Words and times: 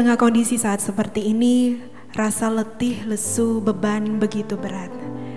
Tengah 0.00 0.16
kondisi 0.16 0.56
saat 0.56 0.80
seperti 0.80 1.28
ini, 1.28 1.76
rasa 2.16 2.48
letih, 2.48 3.04
lesu, 3.04 3.60
beban 3.60 4.16
begitu 4.16 4.56
berat. 4.56 4.88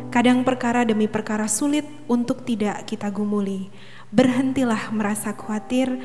Kadang 0.08 0.48
perkara 0.48 0.88
demi 0.88 1.12
perkara 1.12 1.52
sulit 1.52 1.84
untuk 2.08 2.48
tidak 2.48 2.88
kita 2.88 3.12
gumuli. 3.12 3.68
Berhentilah 4.16 4.88
merasa 4.96 5.36
khawatir, 5.36 6.00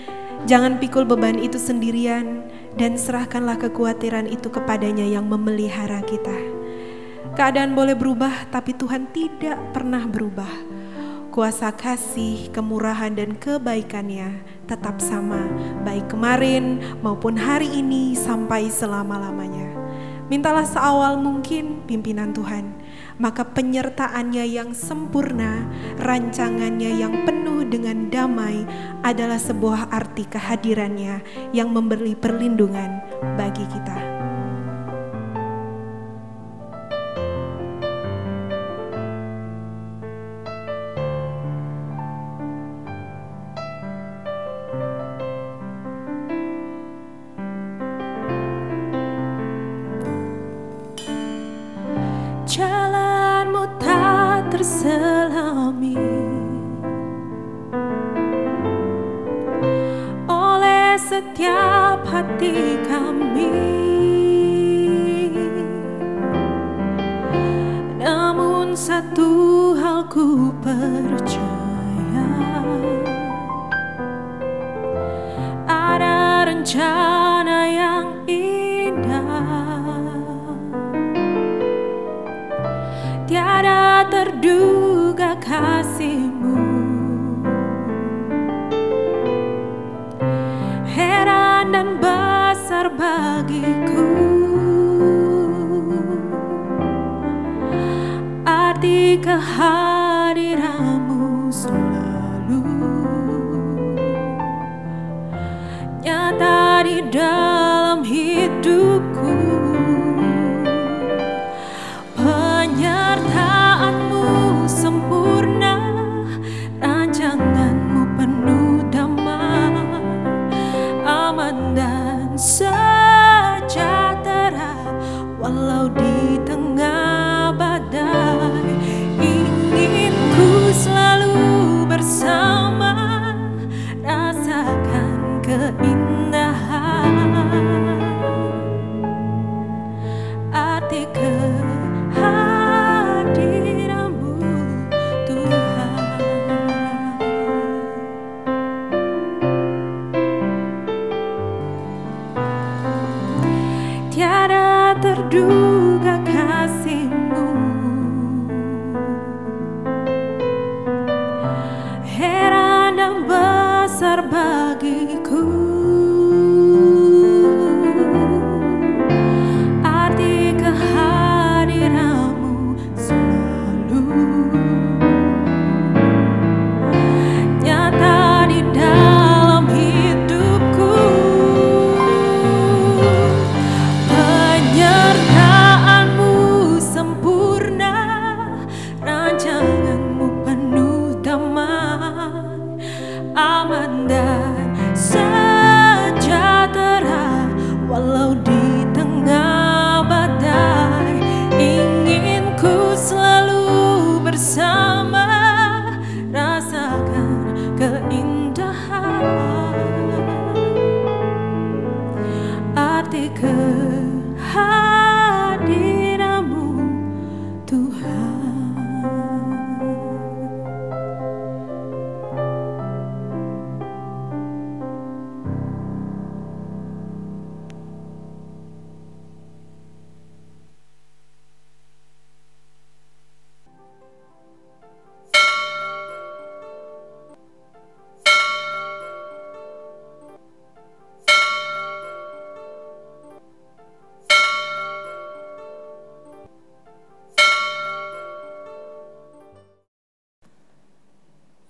jangan 0.50 0.82
pikul 0.82 1.06
beban 1.06 1.38
itu 1.38 1.54
sendirian, 1.54 2.50
dan 2.74 2.98
serahkanlah 2.98 3.62
kekhawatiran 3.62 4.26
itu 4.26 4.50
kepadanya 4.50 5.06
yang 5.06 5.30
memelihara 5.30 6.02
kita. 6.02 6.34
Keadaan 7.38 7.78
boleh 7.78 7.94
berubah, 7.94 8.50
tapi 8.50 8.74
Tuhan 8.74 9.14
tidak 9.14 9.70
pernah 9.70 10.02
berubah 10.02 10.50
kuasa 11.30 11.70
kasih, 11.70 12.50
kemurahan, 12.50 13.14
dan 13.14 13.38
kebaikannya 13.38 14.57
tetap 14.68 15.00
sama, 15.00 15.48
baik 15.82 16.12
kemarin 16.12 16.78
maupun 17.00 17.34
hari 17.34 17.66
ini 17.80 18.12
sampai 18.12 18.68
selama-lamanya. 18.68 19.74
Mintalah 20.28 20.68
seawal 20.68 21.16
mungkin 21.16 21.88
pimpinan 21.88 22.36
Tuhan, 22.36 22.76
maka 23.16 23.48
penyertaannya 23.48 24.44
yang 24.44 24.76
sempurna, 24.76 25.64
rancangannya 25.96 27.00
yang 27.00 27.24
penuh 27.24 27.64
dengan 27.64 28.12
damai 28.12 28.68
adalah 29.00 29.40
sebuah 29.40 29.88
arti 29.88 30.28
kehadirannya 30.28 31.24
yang 31.56 31.72
memberi 31.72 32.12
perlindungan 32.12 33.00
bagi 33.40 33.64
kita. 33.72 33.97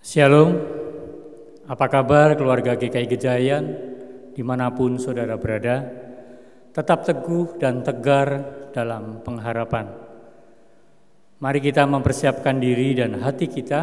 Shalom, 0.08 0.56
apa 1.68 1.84
kabar 1.92 2.32
keluarga 2.32 2.72
GKI 2.80 3.12
Gejayan 3.12 3.64
di 4.32 4.40
mana 4.40 4.72
pun 4.72 4.96
saudara 4.96 5.36
berada, 5.36 5.84
tetap 6.72 7.04
teguh 7.04 7.60
dan 7.60 7.84
tegar 7.84 8.40
dalam 8.72 9.20
pengharapan. 9.20 9.92
Mari 11.44 11.60
kita 11.60 11.84
mempersiapkan 11.84 12.56
diri 12.56 12.96
dan 12.96 13.20
hati 13.20 13.52
kita 13.52 13.80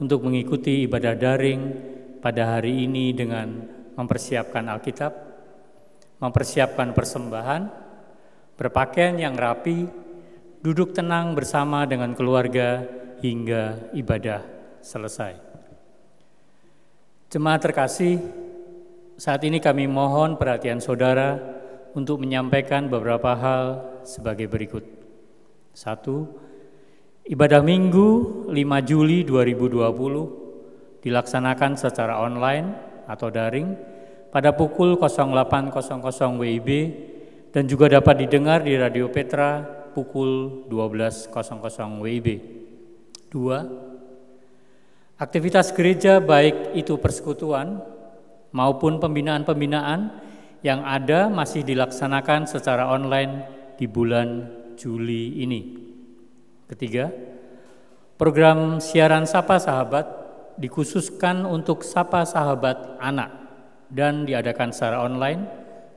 untuk 0.00 0.24
mengikuti 0.24 0.88
ibadah 0.88 1.12
daring 1.12 1.60
pada 2.24 2.56
hari 2.56 2.88
ini 2.88 3.12
dengan 3.12 3.60
mempersiapkan 3.92 4.72
Alkitab, 4.72 5.12
mempersiapkan 6.16 6.96
persembahan, 6.96 7.62
berpakaian 8.56 9.20
yang 9.20 9.36
rapi, 9.36 9.84
duduk 10.64 10.96
tenang 10.96 11.36
bersama 11.36 11.84
dengan 11.84 12.16
keluarga 12.16 12.88
hingga 13.20 13.92
ibadah 13.92 14.40
selesai. 14.80 15.47
Jemaat 17.28 17.60
terkasih, 17.60 18.24
saat 19.20 19.44
ini 19.44 19.60
kami 19.60 19.84
mohon 19.84 20.40
perhatian 20.40 20.80
saudara 20.80 21.36
untuk 21.92 22.24
menyampaikan 22.24 22.88
beberapa 22.88 23.36
hal 23.36 23.84
sebagai 24.00 24.48
berikut. 24.48 24.80
Satu, 25.76 26.24
ibadah 27.28 27.60
Minggu 27.60 28.48
5 28.48 28.88
Juli 28.88 29.28
2020 29.28 31.04
dilaksanakan 31.04 31.76
secara 31.76 32.16
online 32.16 32.72
atau 33.04 33.28
daring 33.28 33.76
pada 34.32 34.56
pukul 34.56 34.96
08.00 34.96 35.68
WIB 36.32 36.68
dan 37.52 37.68
juga 37.68 37.92
dapat 37.92 38.24
didengar 38.24 38.64
di 38.64 38.72
Radio 38.72 39.12
Petra 39.12 39.68
pukul 39.92 40.64
12.00 40.72 41.28
WIB. 42.00 42.28
Dua, 43.28 43.87
aktivitas 45.18 45.74
gereja 45.74 46.22
baik 46.22 46.78
itu 46.78 46.94
persekutuan 46.96 47.82
maupun 48.54 49.02
pembinaan-pembinaan 49.02 50.00
yang 50.62 50.86
ada 50.86 51.26
masih 51.26 51.66
dilaksanakan 51.66 52.46
secara 52.46 52.90
online 52.90 53.46
di 53.74 53.86
bulan 53.90 54.46
Juli 54.78 55.42
ini. 55.42 55.60
Ketiga, 56.70 57.10
program 58.14 58.78
siaran 58.78 59.26
Sapa 59.26 59.58
Sahabat 59.58 60.06
dikhususkan 60.58 61.46
untuk 61.46 61.82
Sapa 61.82 62.22
Sahabat 62.26 62.98
anak 62.98 63.30
dan 63.90 64.26
diadakan 64.26 64.70
secara 64.70 65.02
online 65.06 65.46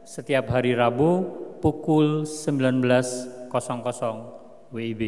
setiap 0.06 0.50
hari 0.50 0.74
Rabu 0.74 1.26
pukul 1.62 2.26
19.00 2.26 3.50
WIB. 4.74 5.02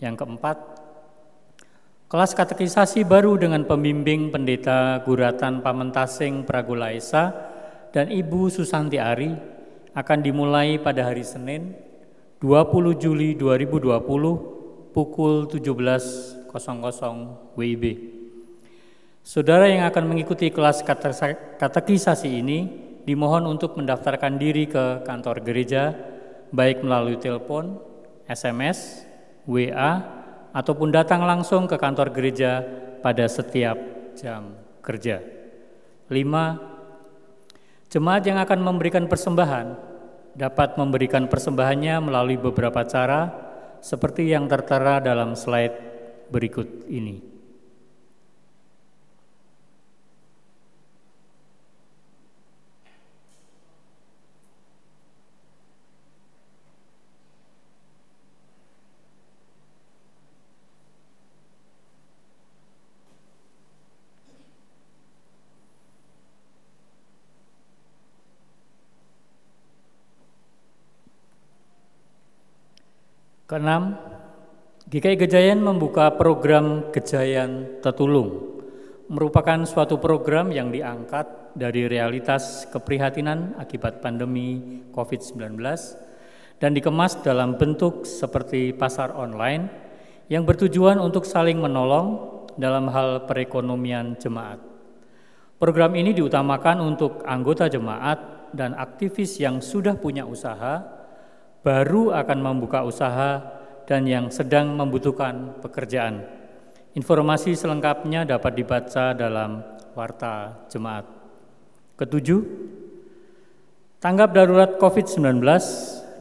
Yang 0.00 0.14
keempat, 0.16 0.79
kelas 2.10 2.34
katekisasi 2.34 3.06
baru 3.06 3.38
dengan 3.38 3.62
pembimbing 3.62 4.34
pendeta 4.34 4.98
Guratan 5.06 5.62
Pamentasing 5.62 6.42
Pragulaisa 6.42 7.30
dan 7.94 8.10
Ibu 8.10 8.50
Susanti 8.50 8.98
Ari 8.98 9.30
akan 9.94 10.18
dimulai 10.18 10.82
pada 10.82 11.06
hari 11.06 11.22
Senin 11.22 11.70
20 12.42 12.98
Juli 12.98 13.38
2020 13.38 14.90
pukul 14.90 15.46
17.00 15.54 16.50
WIB. 17.54 17.84
Saudara 19.22 19.70
yang 19.70 19.86
akan 19.86 20.10
mengikuti 20.10 20.50
kelas 20.50 20.82
katekisasi 21.62 22.26
ini 22.26 22.58
dimohon 23.06 23.46
untuk 23.46 23.78
mendaftarkan 23.78 24.34
diri 24.34 24.66
ke 24.66 25.06
kantor 25.06 25.46
gereja 25.46 25.94
baik 26.50 26.82
melalui 26.82 27.22
telepon, 27.22 27.78
SMS, 28.26 29.06
WA, 29.46 30.19
ataupun 30.50 30.90
datang 30.90 31.22
langsung 31.22 31.70
ke 31.70 31.78
kantor 31.78 32.10
gereja 32.10 32.62
pada 33.00 33.24
setiap 33.30 33.78
jam 34.18 34.54
kerja. 34.82 35.22
5. 36.10 37.90
Jemaat 37.90 38.22
yang 38.26 38.38
akan 38.42 38.60
memberikan 38.62 39.06
persembahan 39.06 39.74
dapat 40.34 40.78
memberikan 40.78 41.26
persembahannya 41.26 42.02
melalui 42.02 42.38
beberapa 42.38 42.82
cara 42.86 43.30
seperti 43.82 44.30
yang 44.30 44.46
tertera 44.46 45.02
dalam 45.02 45.34
slide 45.34 45.74
berikut 46.30 46.86
ini. 46.86 47.29
Keenam, 73.50 73.98
GKI 74.86 75.26
Gejayan 75.26 75.58
membuka 75.58 76.06
program 76.14 76.94
Gejayan 76.94 77.82
Tetulung, 77.82 78.62
merupakan 79.10 79.66
suatu 79.66 79.98
program 79.98 80.54
yang 80.54 80.70
diangkat 80.70 81.58
dari 81.58 81.90
realitas 81.90 82.70
keprihatinan 82.70 83.58
akibat 83.58 83.98
pandemi 83.98 84.78
COVID-19 84.94 85.58
dan 86.62 86.70
dikemas 86.78 87.26
dalam 87.26 87.58
bentuk 87.58 88.06
seperti 88.06 88.70
pasar 88.70 89.18
online 89.18 89.66
yang 90.30 90.46
bertujuan 90.46 91.02
untuk 91.02 91.26
saling 91.26 91.58
menolong 91.58 92.46
dalam 92.54 92.86
hal 92.86 93.26
perekonomian 93.26 94.14
jemaat. 94.14 94.62
Program 95.58 95.98
ini 95.98 96.14
diutamakan 96.14 96.86
untuk 96.86 97.26
anggota 97.26 97.66
jemaat 97.66 98.46
dan 98.54 98.78
aktivis 98.78 99.42
yang 99.42 99.58
sudah 99.58 99.98
punya 99.98 100.22
usaha 100.22 100.99
baru 101.60 102.16
akan 102.16 102.38
membuka 102.40 102.84
usaha 102.84 103.40
dan 103.84 104.06
yang 104.06 104.32
sedang 104.32 104.78
membutuhkan 104.78 105.60
pekerjaan. 105.60 106.24
Informasi 106.94 107.54
selengkapnya 107.54 108.26
dapat 108.26 108.58
dibaca 108.58 109.14
dalam 109.14 109.62
Warta 109.94 110.66
Jemaat. 110.70 111.06
Ketujuh, 111.98 112.40
tanggap 114.00 114.32
darurat 114.32 114.80
COVID-19 114.80 115.42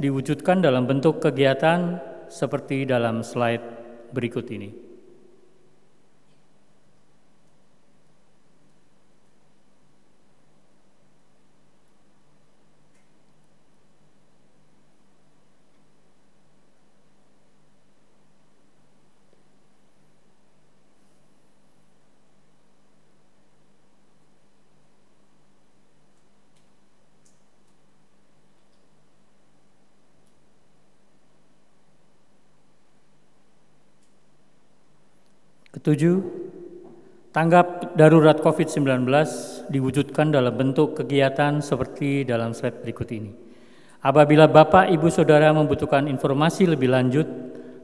diwujudkan 0.02 0.60
dalam 0.60 0.86
bentuk 0.86 1.24
kegiatan 1.24 1.98
seperti 2.28 2.86
dalam 2.86 3.24
slide 3.24 3.64
berikut 4.12 4.46
ini. 4.52 4.89
Ketujuh, 35.90 36.22
tanggap 37.34 37.98
darurat 37.98 38.38
COVID-19 38.38 39.10
diwujudkan 39.74 40.30
dalam 40.30 40.54
bentuk 40.54 41.02
kegiatan 41.02 41.66
seperti 41.66 42.30
dalam 42.30 42.54
slide 42.54 42.86
berikut 42.86 43.10
ini. 43.10 43.34
Apabila 44.06 44.46
Bapak, 44.46 44.94
Ibu, 44.94 45.10
Saudara 45.10 45.50
membutuhkan 45.50 46.06
informasi 46.06 46.70
lebih 46.70 46.94
lanjut, 46.94 47.26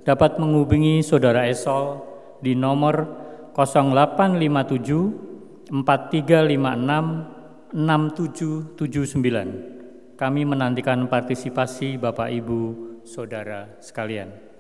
dapat 0.06 0.38
menghubungi 0.38 1.02
Saudara 1.02 1.50
Esol 1.50 1.98
di 2.46 2.54
nomor 2.54 3.10
0857 3.58 5.74
4356 5.74 7.74
6779. 7.74 10.14
Kami 10.14 10.42
menantikan 10.46 11.10
partisipasi 11.10 11.98
Bapak, 11.98 12.30
Ibu, 12.30 12.62
Saudara 13.02 13.82
sekalian. 13.82 14.55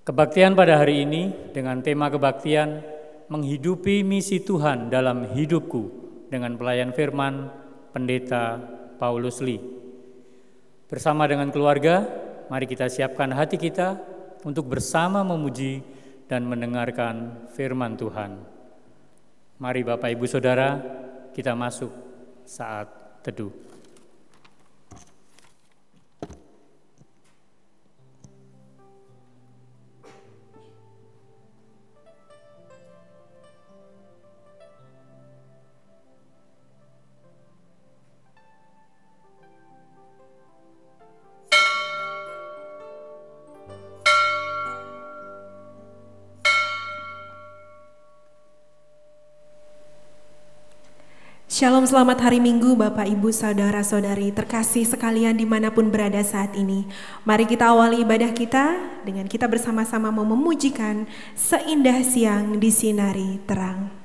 Kebaktian 0.00 0.56
pada 0.56 0.80
hari 0.80 1.04
ini 1.04 1.52
dengan 1.52 1.84
tema 1.84 2.08
kebaktian 2.08 2.80
menghidupi 3.28 4.00
misi 4.00 4.40
Tuhan 4.40 4.88
dalam 4.88 5.28
hidupku 5.28 5.92
dengan 6.32 6.56
pelayan 6.56 6.96
firman 6.96 7.52
Pendeta 7.92 8.56
Paulus 8.96 9.44
Lee. 9.44 9.60
Bersama 10.88 11.28
dengan 11.28 11.52
keluarga, 11.52 12.08
mari 12.48 12.64
kita 12.64 12.88
siapkan 12.88 13.28
hati 13.28 13.60
kita 13.60 14.00
untuk 14.40 14.72
bersama 14.72 15.20
memuji 15.20 15.84
dan 16.32 16.48
mendengarkan 16.48 17.44
firman 17.52 18.00
Tuhan. 18.00 18.40
Mari 19.60 19.84
Bapak 19.84 20.16
Ibu 20.16 20.24
Saudara, 20.24 20.80
kita 21.36 21.52
masuk 21.52 21.92
saat 22.48 22.88
teduh. 23.20 23.69
Shalom 51.60 51.84
selamat 51.84 52.24
hari 52.24 52.40
Minggu 52.40 52.72
Bapak 52.72 53.04
Ibu 53.04 53.36
Saudara 53.36 53.84
Saudari 53.84 54.32
terkasih 54.32 54.88
sekalian 54.88 55.36
di 55.36 55.44
mana 55.44 55.68
pun 55.68 55.92
berada 55.92 56.16
saat 56.24 56.56
ini. 56.56 56.88
Mari 57.28 57.44
kita 57.44 57.68
awali 57.68 58.00
ibadah 58.00 58.32
kita 58.32 58.80
dengan 59.04 59.28
kita 59.28 59.44
bersama-sama 59.44 60.08
mau 60.08 60.24
memujikan 60.24 61.04
seindah 61.36 62.00
siang 62.00 62.56
di 62.56 62.72
sinari 62.72 63.44
terang 63.44 63.99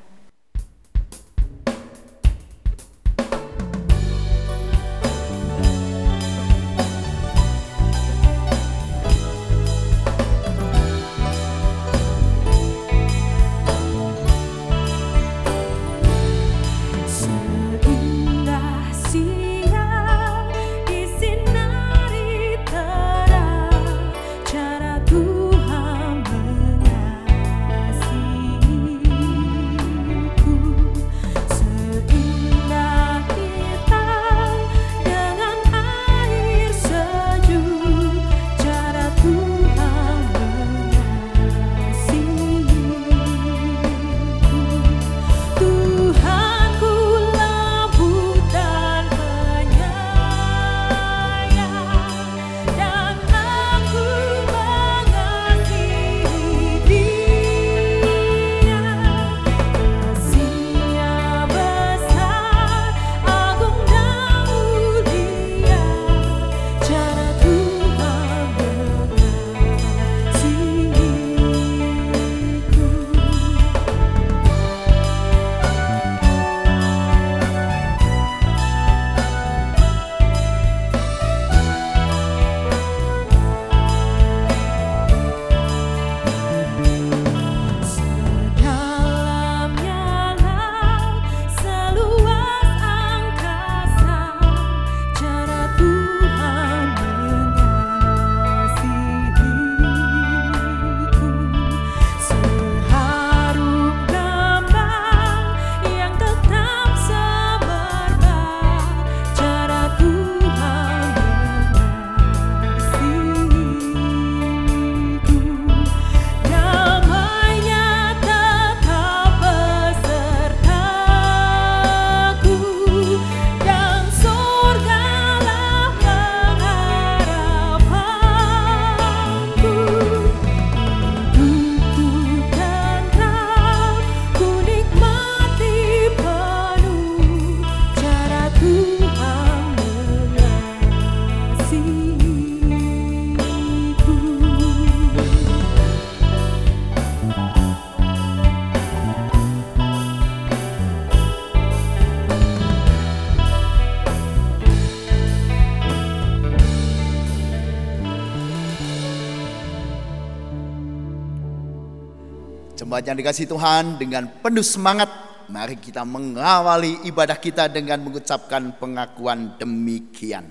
yang 163.05 163.17
dikasih 163.21 163.45
Tuhan 163.45 164.01
dengan 164.01 164.25
penuh 164.41 164.65
semangat 164.65 165.07
mari 165.45 165.77
kita 165.77 166.01
mengawali 166.01 167.05
ibadah 167.05 167.37
kita 167.37 167.69
dengan 167.69 168.01
mengucapkan 168.01 168.73
pengakuan 168.81 169.53
demikian. 169.61 170.45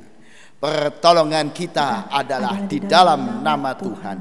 Pertolongan 0.63 1.51
kita 1.51 2.09
adalah 2.09 2.65
di 2.65 2.79
dalam 2.81 3.43
nama 3.43 3.75
Tuhan 3.75 4.19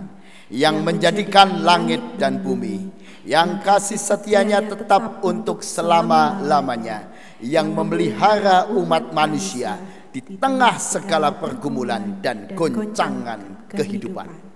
yang 0.52 0.84
menjadikan 0.84 1.63
langit 1.63 2.20
dan 2.20 2.42
bumi, 2.42 2.90
yang 3.24 3.63
kasih 3.63 4.02
setianya 4.02 4.60
tetap 4.66 5.24
untuk 5.24 5.63
selama-lamanya, 5.63 7.13
yang 7.40 7.72
memelihara 7.72 8.68
umat 8.75 9.16
manusia 9.16 9.80
di 10.12 10.20
tengah 10.36 10.75
segala 10.82 11.32
pergumulan 11.32 12.20
dan 12.20 12.52
goncangan 12.52 13.70
kehidupan. 13.72 14.52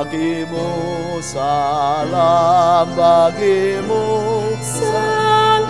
Bagimu, 0.00 1.20
salam 1.20 2.88
bagimu, 2.96 4.08
Salam, 4.64 5.68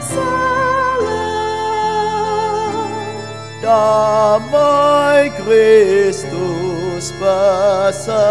salam. 0.00 1.04
damai 3.60 5.28
Kristus 5.36 7.12
besertamu. 7.20 8.24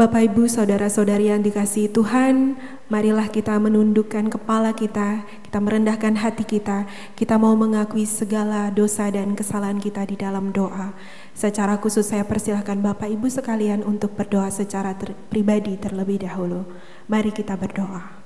Bapak, 0.00 0.32
Ibu, 0.32 0.48
saudara-saudari 0.48 1.28
yang 1.28 1.44
dikasihi 1.44 1.92
Tuhan, 1.92 2.56
marilah 2.88 3.28
kita 3.28 3.52
menundukkan 3.60 4.32
kepala 4.32 4.72
kita, 4.72 5.28
kita 5.44 5.60
merendahkan 5.60 6.16
hati 6.16 6.40
kita, 6.40 6.88
kita 7.20 7.36
mau 7.36 7.52
mengakui 7.52 8.08
segala 8.08 8.72
dosa 8.72 9.12
dan 9.12 9.36
kesalahan 9.36 9.76
kita 9.76 10.08
di 10.08 10.16
dalam 10.16 10.56
doa. 10.56 10.96
Secara 11.36 11.76
khusus 11.76 12.08
saya 12.08 12.24
persilahkan 12.24 12.80
Bapak 12.80 13.12
Ibu 13.12 13.28
sekalian 13.28 13.84
untuk 13.84 14.16
berdoa 14.16 14.48
secara 14.48 14.96
ter- 14.96 15.12
pribadi 15.28 15.76
terlebih 15.76 16.24
dahulu. 16.24 16.64
Mari 17.04 17.36
kita 17.36 17.60
berdoa. 17.60 18.19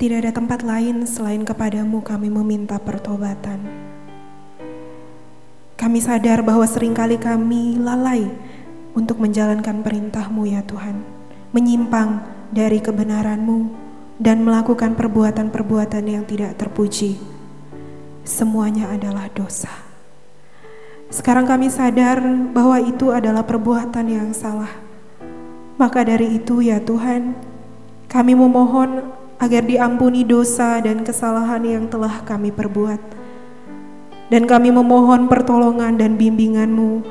Tidak 0.00 0.16
ada 0.16 0.32
tempat 0.32 0.64
lain 0.64 1.04
selain 1.04 1.44
kepadamu 1.44 2.00
kami 2.00 2.32
meminta 2.32 2.80
pertobatan. 2.80 3.60
Kami 5.76 6.00
sadar 6.00 6.40
bahwa 6.40 6.64
sering 6.64 6.96
kali 6.96 7.20
kami 7.20 7.76
lalai 7.76 8.24
untuk 8.96 9.20
menjalankan 9.20 9.84
perintahmu 9.84 10.48
ya 10.48 10.64
Tuhan. 10.64 11.04
Menyimpang 11.52 12.24
dari 12.48 12.80
kebenaranmu 12.80 13.68
dan 14.16 14.40
melakukan 14.40 14.96
perbuatan-perbuatan 14.96 16.04
yang 16.08 16.24
tidak 16.24 16.56
terpuji. 16.56 17.20
Semuanya 18.24 18.88
adalah 18.88 19.28
dosa. 19.28 19.84
Sekarang 21.12 21.44
kami 21.44 21.68
sadar 21.68 22.24
bahwa 22.56 22.80
itu 22.80 23.12
adalah 23.12 23.44
perbuatan 23.44 24.08
yang 24.08 24.32
salah. 24.32 24.72
Maka 25.76 26.08
dari 26.08 26.40
itu 26.40 26.64
ya 26.64 26.80
Tuhan, 26.80 27.36
kami 28.08 28.32
memohon 28.32 29.19
agar 29.40 29.64
diampuni 29.64 30.20
dosa 30.20 30.84
dan 30.84 31.00
kesalahan 31.00 31.64
yang 31.64 31.84
telah 31.88 32.20
kami 32.28 32.52
perbuat. 32.52 33.00
Dan 34.28 34.44
kami 34.46 34.68
memohon 34.70 35.26
pertolongan 35.26 35.96
dan 35.96 36.14
bimbingan-Mu 36.20 37.02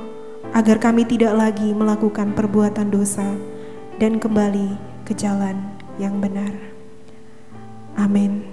agar 0.54 0.78
kami 0.78 1.04
tidak 1.10 1.36
lagi 1.36 1.74
melakukan 1.74 2.32
perbuatan 2.38 2.94
dosa 2.94 3.26
dan 3.98 4.22
kembali 4.22 4.78
ke 5.04 5.18
jalan 5.18 5.58
yang 5.98 6.22
benar. 6.22 6.54
Amin. 7.98 8.46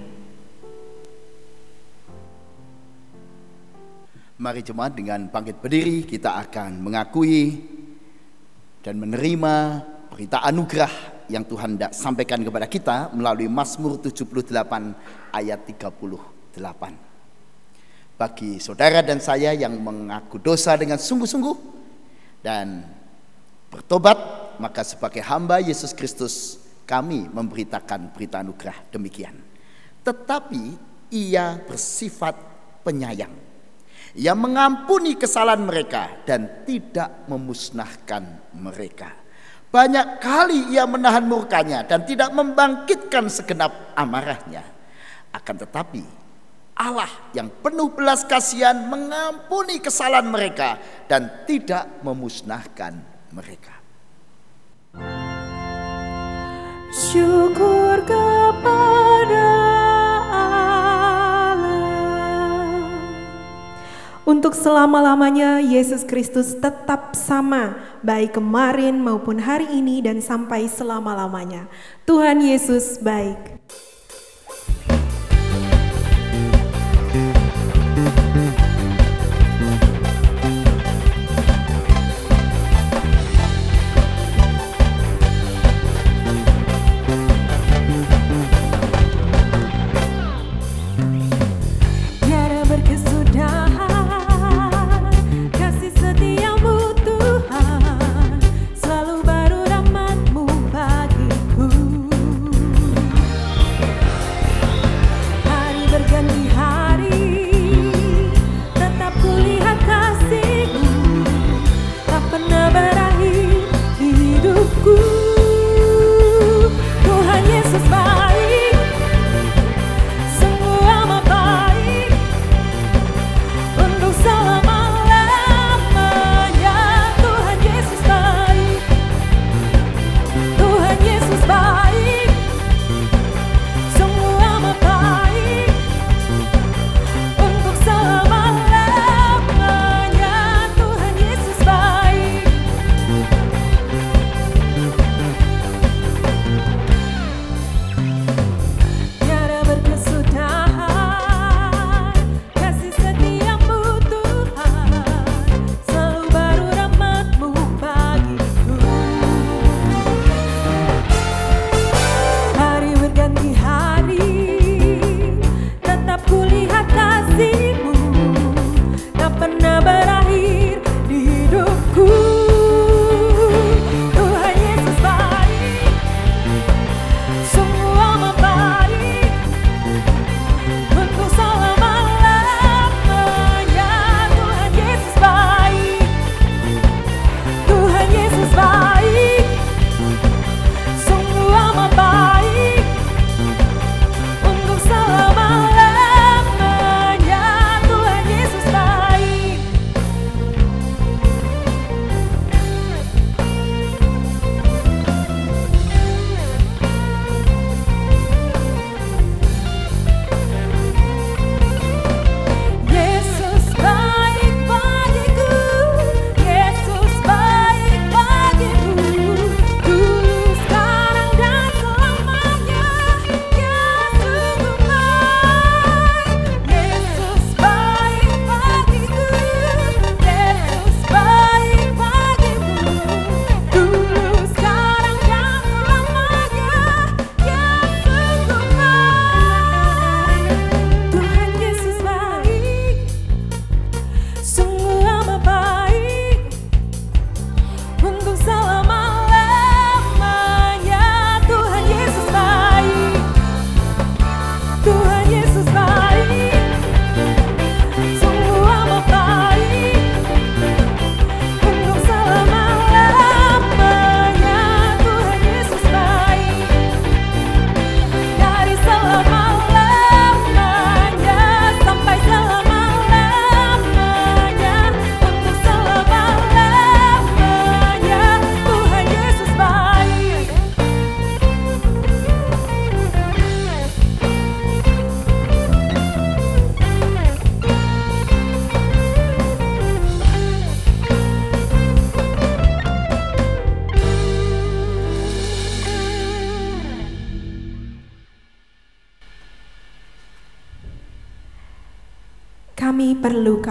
Mari 4.37 4.61
jemaat 4.61 4.93
dengan 4.93 5.29
bangkit 5.29 5.63
berdiri 5.63 6.03
kita 6.03 6.35
akan 6.49 6.81
mengakui 6.81 7.61
dan 8.83 8.99
menerima 8.99 9.55
berita 10.11 10.43
anugerah 10.43 11.16
yang 11.27 11.43
Tuhan 11.43 11.75
hendak 11.75 11.91
sampaikan 11.91 12.39
kepada 12.43 12.67
kita 12.67 13.11
melalui 13.11 13.51
Mazmur 13.51 13.99
78 13.99 14.47
ayat 15.31 15.59
38. 15.67 16.57
Bagi 18.17 18.57
saudara 18.57 19.05
dan 19.05 19.21
saya 19.21 19.53
yang 19.53 19.77
mengaku 19.77 20.41
dosa 20.41 20.73
dengan 20.73 20.97
sungguh-sungguh 20.97 21.57
dan 22.41 22.81
bertobat, 23.69 24.17
maka 24.57 24.81
sebagai 24.81 25.21
hamba 25.21 25.61
Yesus 25.61 25.93
Kristus 25.93 26.57
kami 26.87 27.29
memberitakan 27.29 28.15
berita 28.15 28.41
anugerah 28.41 28.89
demikian. 28.89 29.35
Tetapi 30.01 30.63
ia 31.13 31.59
bersifat 31.67 32.33
penyayang 32.81 33.35
yang 34.17 34.39
mengampuni 34.39 35.13
kesalahan 35.13 35.61
mereka 35.61 36.23
dan 36.25 36.65
tidak 36.65 37.27
memusnahkan 37.29 38.49
mereka. 38.55 39.26
Banyak 39.67 40.23
kali 40.23 40.71
ia 40.71 40.87
menahan 40.87 41.27
murkanya 41.27 41.83
dan 41.83 42.07
tidak 42.07 42.31
membangkitkan 42.31 43.27
segenap 43.27 43.91
amarahnya. 43.99 44.63
Akan 45.35 45.59
tetapi 45.59 46.03
Allah 46.77 47.09
yang 47.33 47.49
penuh 47.49 47.91
belas 47.91 48.23
kasihan 48.23 48.87
mengampuni 48.87 49.83
kesalahan 49.83 50.29
mereka 50.29 50.77
dan 51.09 51.43
tidak 51.49 51.89
memusnahkan 52.05 52.95
mereka. 53.35 53.75
Syukur 56.93 57.99
kepada 58.07 59.66
Untuk 64.27 64.59
selama-lamanya 64.59 65.63
Yesus 65.63 66.03
Kristus 66.03 66.51
tetap 66.59 67.15
sama 67.15 67.79
baik 68.03 68.35
kemarin 68.35 68.99
maupun 68.99 69.39
hari 69.39 69.71
ini 69.71 70.03
dan 70.03 70.19
sampai 70.19 70.67
selama-lamanya. 70.67 71.71
Tuhan 72.03 72.43
Yesus 72.43 72.99
baik. 72.99 73.56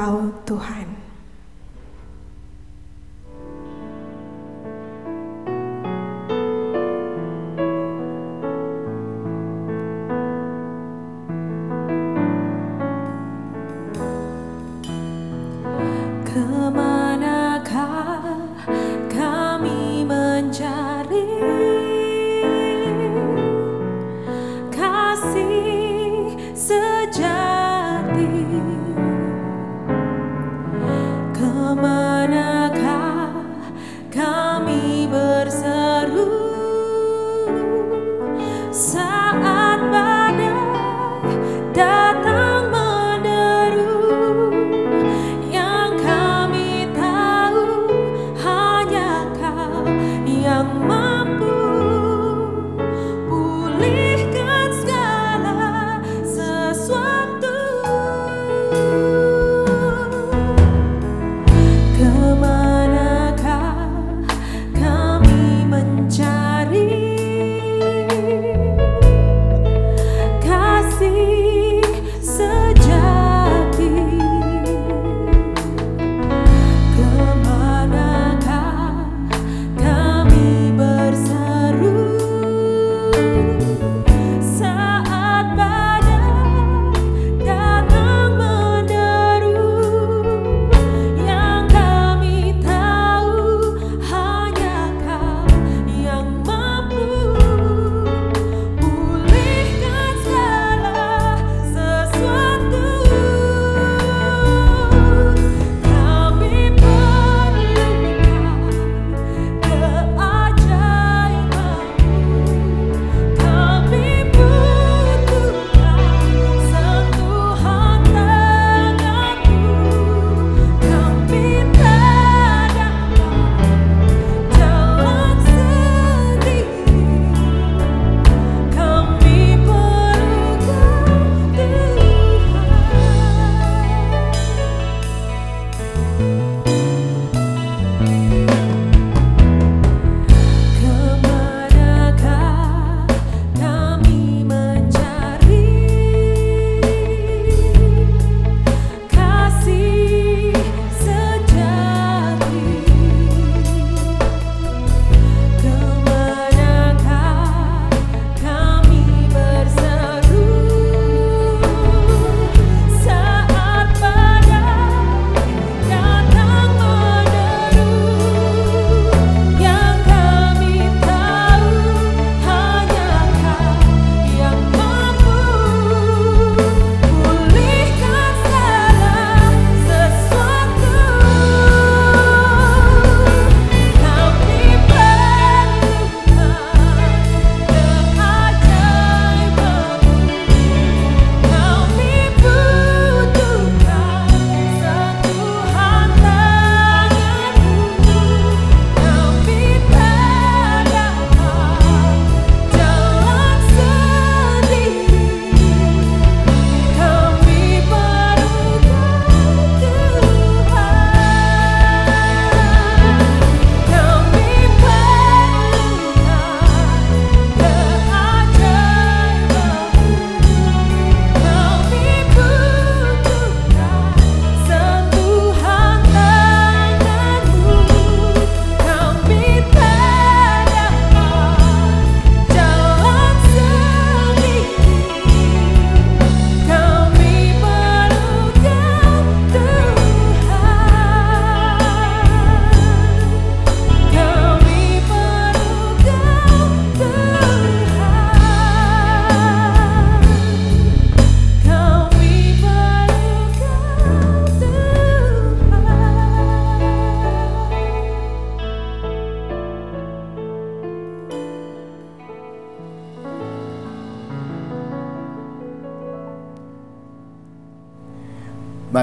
Perlu 0.06 0.22
Kau, 0.22 0.22
Tuhan. 0.46 0.85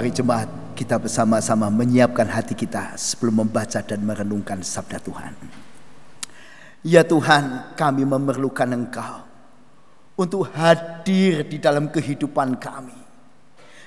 Mari 0.04 0.20
jemaat 0.20 0.76
kita 0.76 1.00
bersama-sama 1.00 1.72
menyiapkan 1.72 2.28
hati 2.28 2.52
kita 2.52 2.92
sebelum 3.00 3.48
membaca 3.48 3.80
dan 3.80 4.04
merenungkan 4.04 4.60
sabda 4.60 5.00
Tuhan. 5.00 5.32
Ya 6.84 7.08
Tuhan, 7.08 7.72
kami 7.80 8.04
memerlukan 8.04 8.68
Engkau 8.68 9.24
untuk 10.20 10.52
hadir 10.52 11.48
di 11.48 11.56
dalam 11.56 11.88
kehidupan 11.88 12.60
kami. 12.60 13.00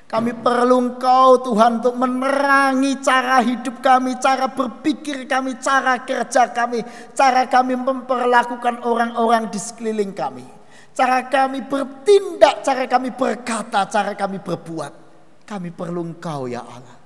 Kami 0.09 0.33
perlu 0.41 0.89
Engkau 0.89 1.53
Tuhan 1.53 1.85
untuk 1.85 2.01
menerangi 2.01 2.97
cara 3.05 3.45
hidup 3.45 3.85
kami, 3.85 4.17
cara 4.17 4.49
berpikir 4.49 5.29
kami, 5.29 5.61
cara 5.61 6.01
kerja 6.01 6.49
kami, 6.49 6.81
cara 7.13 7.45
kami 7.45 7.77
memperlakukan 7.77 8.89
orang-orang 8.89 9.53
di 9.53 9.61
sekeliling 9.61 10.17
kami. 10.17 10.49
Cara 10.97 11.29
kami 11.29 11.61
bertindak, 11.61 12.65
cara 12.65 12.89
kami 12.89 13.13
berkata, 13.13 13.85
cara 13.85 14.17
kami 14.17 14.41
berbuat. 14.41 15.06
Kami 15.47 15.71
perlu 15.71 16.03
Engkau 16.03 16.51
ya 16.51 16.67
Allah. 16.67 16.99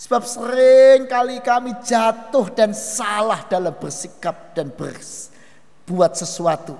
Sebab 0.00 0.24
sering 0.24 1.06
kali 1.06 1.38
kami 1.44 1.78
jatuh 1.84 2.50
dan 2.50 2.72
salah 2.72 3.44
dalam 3.46 3.76
bersikap 3.76 4.56
dan 4.56 4.72
berbuat 4.72 6.12
sesuatu. 6.16 6.74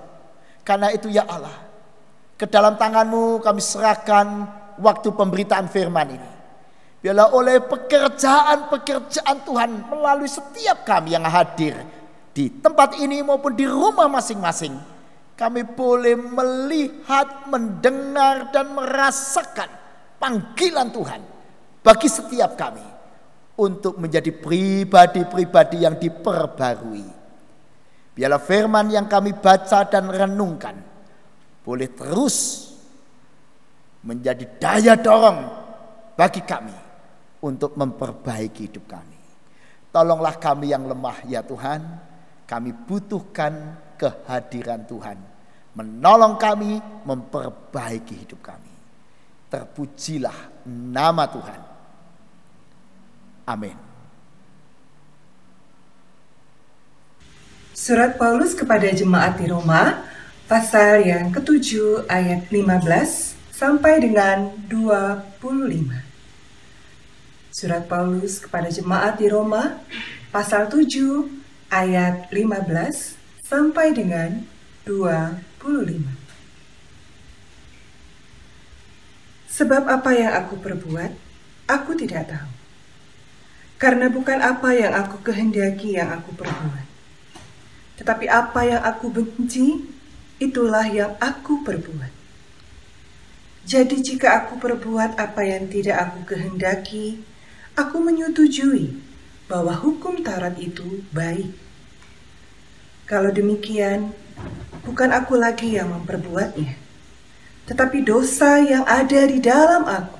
Karena 0.67 0.91
itu 0.91 1.07
ya 1.07 1.29
Allah, 1.29 1.55
ke 2.35 2.49
dalam 2.51 2.75
tanganmu 2.75 3.39
kami 3.45 3.63
serahkan 3.63 4.27
waktu 4.81 5.15
pemberitaan 5.15 5.71
firman 5.71 6.19
ini. 6.19 6.31
Biarlah 6.99 7.31
oleh 7.35 7.63
pekerjaan-pekerjaan 7.63 9.47
Tuhan 9.47 9.71
melalui 9.91 10.31
setiap 10.31 10.83
kami 10.83 11.15
yang 11.15 11.27
hadir 11.27 11.79
di 12.33 12.49
tempat 12.49 12.99
ini 12.99 13.21
maupun 13.23 13.53
di 13.53 13.69
rumah 13.69 14.09
masing-masing. 14.11 14.75
Kami 15.39 15.63
boleh 15.67 16.15
melihat, 16.15 17.47
mendengar 17.51 18.55
dan 18.55 18.71
merasakan 18.71 19.82
panggilan 20.23 20.95
Tuhan 20.95 21.21
bagi 21.83 22.07
setiap 22.07 22.55
kami 22.55 22.87
untuk 23.59 23.99
menjadi 23.99 24.31
pribadi-pribadi 24.31 25.83
yang 25.83 25.99
diperbarui. 25.99 27.11
Biarlah 28.15 28.39
firman 28.39 28.87
yang 28.95 29.11
kami 29.11 29.35
baca 29.35 29.83
dan 29.91 30.07
renungkan 30.07 30.79
boleh 31.67 31.91
terus 31.91 32.71
menjadi 34.07 34.47
daya 34.63 34.95
dorong 34.95 35.43
bagi 36.15 36.43
kami 36.47 36.77
untuk 37.43 37.75
memperbaiki 37.75 38.71
hidup 38.71 38.87
kami. 38.87 39.19
Tolonglah 39.91 40.39
kami 40.39 40.73
yang 40.73 40.87
lemah 40.89 41.25
ya 41.29 41.45
Tuhan, 41.45 41.81
kami 42.49 42.71
butuhkan 42.87 43.77
kehadiran 44.01 44.85
Tuhan. 44.89 45.19
Menolong 45.73 46.37
kami 46.37 46.81
memperbaiki 47.09 48.25
hidup 48.25 48.41
kami. 48.45 48.72
Terpujilah 49.53 50.65
nama 50.65 51.29
Tuhan. 51.29 51.61
Amin. 53.45 53.77
Surat 57.77 58.17
Paulus 58.17 58.57
kepada 58.57 58.89
jemaat 58.89 59.37
di 59.37 59.53
Roma, 59.53 60.09
pasal 60.49 61.05
yang 61.05 61.29
ketujuh 61.29 62.09
ayat 62.09 62.49
15 62.49 63.37
sampai 63.53 64.01
dengan 64.01 64.57
25. 64.73 66.01
Surat 67.53 67.85
Paulus 67.85 68.41
kepada 68.41 68.73
jemaat 68.73 69.21
di 69.21 69.29
Roma 69.29 69.85
pasal 70.33 70.73
7 70.73 71.29
ayat 71.69 72.33
15 72.33 73.21
sampai 73.45 73.93
dengan 73.93 74.49
25. 74.89 76.22
Sebab 79.53 79.85
apa 79.85 80.17
yang 80.17 80.33
aku 80.33 80.57
perbuat, 80.57 81.13
aku 81.69 81.93
tidak 81.93 82.33
tahu. 82.33 82.53
Karena 83.77 84.09
bukan 84.09 84.41
apa 84.41 84.73
yang 84.73 84.97
aku 84.97 85.21
kehendaki 85.21 86.01
yang 86.01 86.09
aku 86.09 86.33
perbuat. 86.33 86.87
Tetapi 88.01 88.27
apa 88.33 88.61
yang 88.65 88.81
aku 88.81 89.13
benci, 89.13 89.85
itulah 90.41 90.89
yang 90.89 91.13
aku 91.21 91.61
perbuat. 91.61 92.13
Jadi 93.63 94.03
jika 94.03 94.43
aku 94.43 94.59
perbuat 94.59 95.15
apa 95.15 95.47
yang 95.47 95.71
tidak 95.71 96.11
aku 96.11 96.35
kehendaki, 96.35 97.23
aku 97.79 98.03
menyetujui 98.03 98.99
bahwa 99.47 99.71
hukum 99.79 100.19
Taurat 100.27 100.59
itu 100.59 101.07
baik. 101.15 101.55
Kalau 103.07 103.31
demikian, 103.31 104.11
bukan 104.83 105.15
aku 105.15 105.39
lagi 105.39 105.79
yang 105.79 105.95
memperbuatnya, 105.95 106.75
tetapi 107.67 108.03
dosa 108.03 108.59
yang 108.59 108.83
ada 108.87 109.23
di 109.27 109.39
dalam 109.39 109.87
aku. 109.87 110.19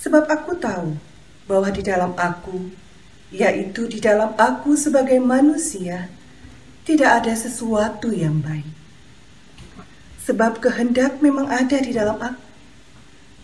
Sebab 0.00 0.24
aku 0.28 0.52
tahu 0.56 0.96
bahwa 1.44 1.68
di 1.72 1.82
dalam 1.84 2.12
aku, 2.16 2.72
yaitu 3.32 3.88
di 3.88 4.00
dalam 4.00 4.32
aku 4.36 4.76
sebagai 4.76 5.20
manusia, 5.20 6.08
tidak 6.84 7.24
ada 7.24 7.32
sesuatu 7.36 8.12
yang 8.12 8.40
baik. 8.40 8.68
Sebab 10.24 10.60
kehendak 10.62 11.20
memang 11.24 11.48
ada 11.48 11.78
di 11.80 11.92
dalam 11.92 12.16
aku. 12.16 12.44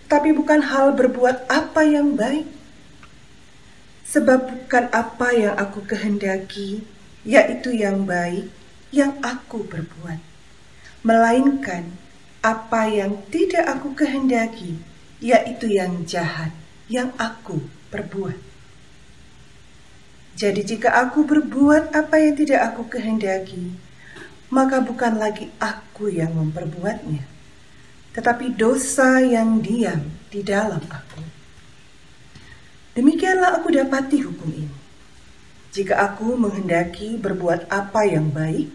Tapi 0.07 0.31
bukan 0.31 0.63
hal 0.63 0.95
berbuat 0.95 1.51
apa 1.51 1.83
yang 1.83 2.15
baik. 2.15 2.47
Sebab 4.07 4.39
bukan 4.55 4.87
apa 4.95 5.35
yang 5.35 5.55
aku 5.59 5.83
kehendaki, 5.83 6.87
yaitu 7.27 7.75
yang 7.75 8.07
baik, 8.07 8.47
yang 8.95 9.19
aku 9.19 9.67
berbuat. 9.67 10.23
Melainkan 11.03 12.06
apa 12.47 12.87
yang 12.87 13.27
tidak 13.27 13.67
aku 13.67 13.99
kehendaki, 13.99 14.79
yaitu 15.19 15.67
yang 15.75 16.07
jahat, 16.07 16.55
yang 16.87 17.11
aku 17.19 17.59
perbuat. 17.91 18.39
Jadi 20.39 20.63
jika 20.63 20.95
aku 20.95 21.27
berbuat 21.27 21.91
apa 21.91 22.23
yang 22.23 22.39
tidak 22.39 22.61
aku 22.71 22.87
kehendaki, 22.87 23.75
maka 24.47 24.79
bukan 24.79 25.19
lagi 25.19 25.51
aku 25.59 26.07
yang 26.07 26.39
memperbuatnya, 26.39 27.27
tetapi 28.15 28.55
dosa 28.55 29.19
yang 29.19 29.59
diam 29.59 30.07
di 30.31 30.47
dalam 30.47 30.85
aku. 30.87 31.25
Demikianlah 32.95 33.59
aku 33.59 33.75
dapati 33.75 34.23
hukum 34.23 34.51
ini. 34.55 34.77
Jika 35.75 35.99
aku 35.99 36.39
menghendaki 36.39 37.19
berbuat 37.19 37.69
apa 37.69 38.07
yang 38.09 38.31
baik, 38.33 38.71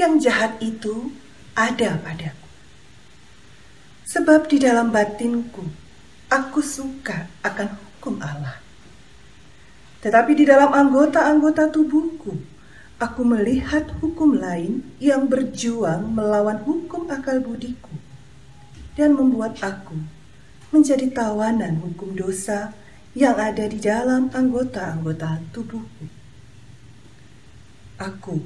yang 0.00 0.18
jahat 0.18 0.58
itu 0.58 1.12
ada 1.54 2.00
padaku. 2.02 2.41
Sebab 4.12 4.44
di 4.44 4.60
dalam 4.60 4.92
batinku, 4.92 5.64
aku 6.28 6.60
suka 6.60 7.32
akan 7.40 7.80
hukum 7.80 8.20
Allah. 8.20 8.60
Tetapi 10.04 10.36
di 10.36 10.44
dalam 10.44 10.68
anggota-anggota 10.68 11.72
tubuhku, 11.72 12.36
aku 13.00 13.20
melihat 13.24 13.88
hukum 14.04 14.36
lain 14.36 14.84
yang 15.00 15.32
berjuang 15.32 16.12
melawan 16.12 16.60
hukum 16.60 17.08
akal 17.08 17.40
budiku 17.40 17.96
dan 19.00 19.16
membuat 19.16 19.56
aku 19.64 19.96
menjadi 20.76 21.08
tawanan 21.08 21.80
hukum 21.80 22.12
dosa 22.12 22.76
yang 23.16 23.40
ada 23.40 23.64
di 23.64 23.80
dalam 23.80 24.28
anggota-anggota 24.28 25.40
tubuhku. 25.56 26.04
Aku, 27.96 28.44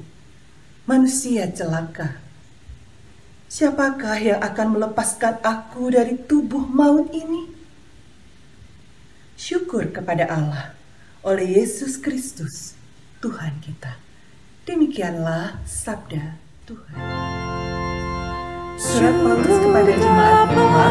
manusia 0.87 1.51
celaka. 1.51 2.26
Siapakah 3.47 4.19
yang 4.19 4.39
akan 4.43 4.75
melepaskan 4.75 5.39
aku 5.39 5.87
dari 5.95 6.19
tubuh 6.19 6.67
maut 6.67 7.07
ini? 7.15 7.47
Syukur 9.39 9.87
kepada 9.95 10.27
Allah 10.27 10.75
oleh 11.23 11.55
Yesus 11.55 11.95
Kristus, 11.95 12.75
Tuhan 13.23 13.63
kita. 13.63 13.95
Demikianlah 14.67 15.63
sabda 15.63 16.35
Tuhan. 16.67 16.99
Surat 18.75 19.15
Paulus 19.15 19.57
kepada 19.63 19.91
jemaat 19.95 20.47
Roma 20.51 20.87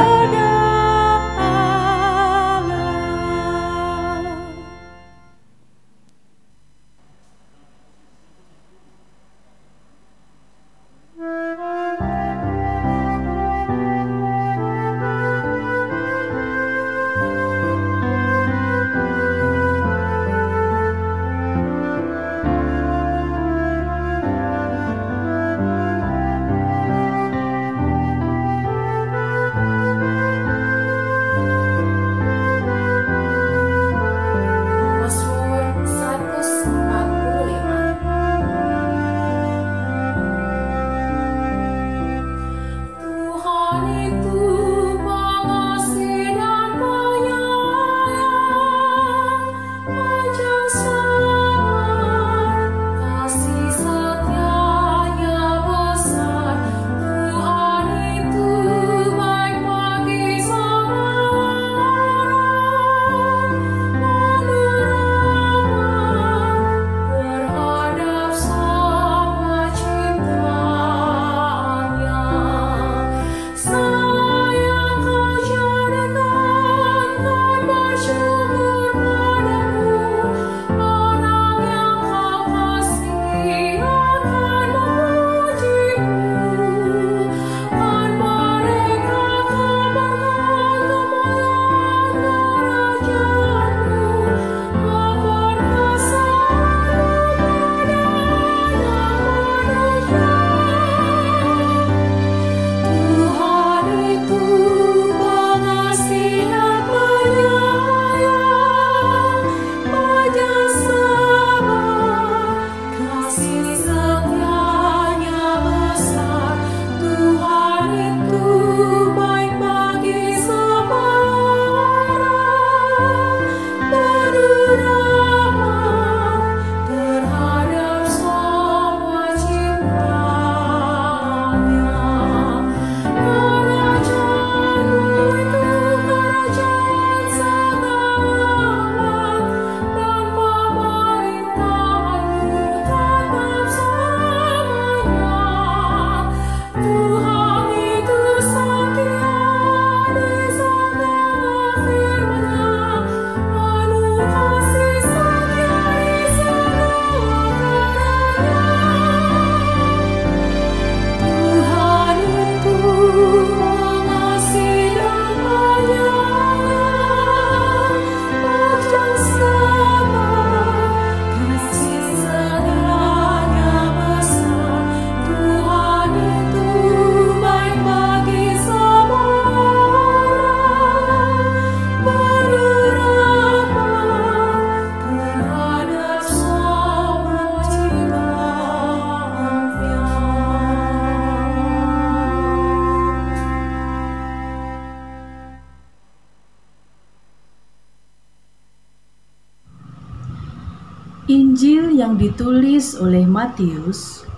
ditulis 202.76 203.00
oleh 203.00 203.24
Matius 203.24 204.28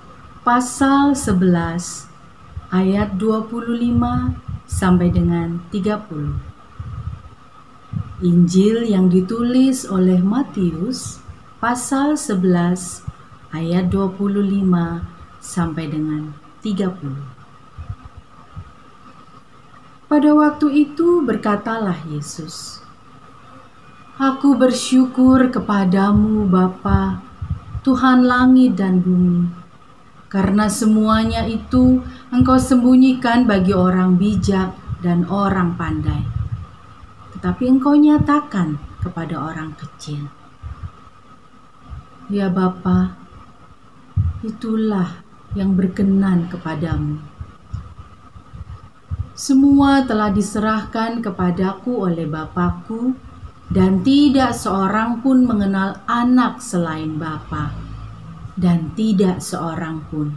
pasal 0.47 1.18
11 1.18 2.07
ayat 2.70 3.18
25 3.18 3.99
sampai 4.62 5.11
dengan 5.11 5.59
30. 5.74 6.39
Injil 8.22 8.86
yang 8.86 9.11
ditulis 9.11 9.91
oleh 9.91 10.22
Matius 10.22 11.18
pasal 11.59 12.14
11 12.14 13.03
ayat 13.59 13.91
25 13.91 14.22
sampai 15.43 15.91
dengan 15.91 16.30
30. 16.62 16.95
Pada 20.07 20.30
waktu 20.30 20.86
itu 20.86 21.26
berkatalah 21.26 22.07
Yesus, 22.07 22.86
Aku 24.14 24.55
bersyukur 24.55 25.51
kepadamu 25.51 26.47
Bapa, 26.47 27.28
Tuhan 27.89 28.28
langit 28.28 28.76
dan 28.76 29.01
bumi, 29.01 29.49
karena 30.28 30.68
semuanya 30.68 31.49
itu 31.49 32.05
Engkau 32.28 32.61
sembunyikan 32.61 33.49
bagi 33.49 33.72
orang 33.72 34.20
bijak 34.20 34.76
dan 35.01 35.24
orang 35.24 35.72
pandai, 35.72 36.20
tetapi 37.32 37.64
Engkau 37.64 37.97
nyatakan 37.97 38.76
kepada 39.01 39.41
orang 39.41 39.72
kecil. 39.72 40.28
Ya 42.28 42.53
Bapa, 42.53 43.16
itulah 44.45 45.24
yang 45.57 45.72
berkenan 45.72 46.53
kepadamu. 46.53 47.24
Semua 49.32 50.05
telah 50.05 50.28
diserahkan 50.28 51.24
kepadaku 51.24 52.05
oleh 52.05 52.28
Bapakku, 52.28 53.16
dan 53.69 54.01
tidak 54.01 54.57
seorang 54.57 55.21
pun 55.21 55.45
mengenal 55.45 56.01
anak 56.09 56.64
selain 56.64 57.21
Bapa, 57.21 57.77
dan 58.57 58.97
tidak 58.97 59.45
seorang 59.45 60.01
pun 60.09 60.33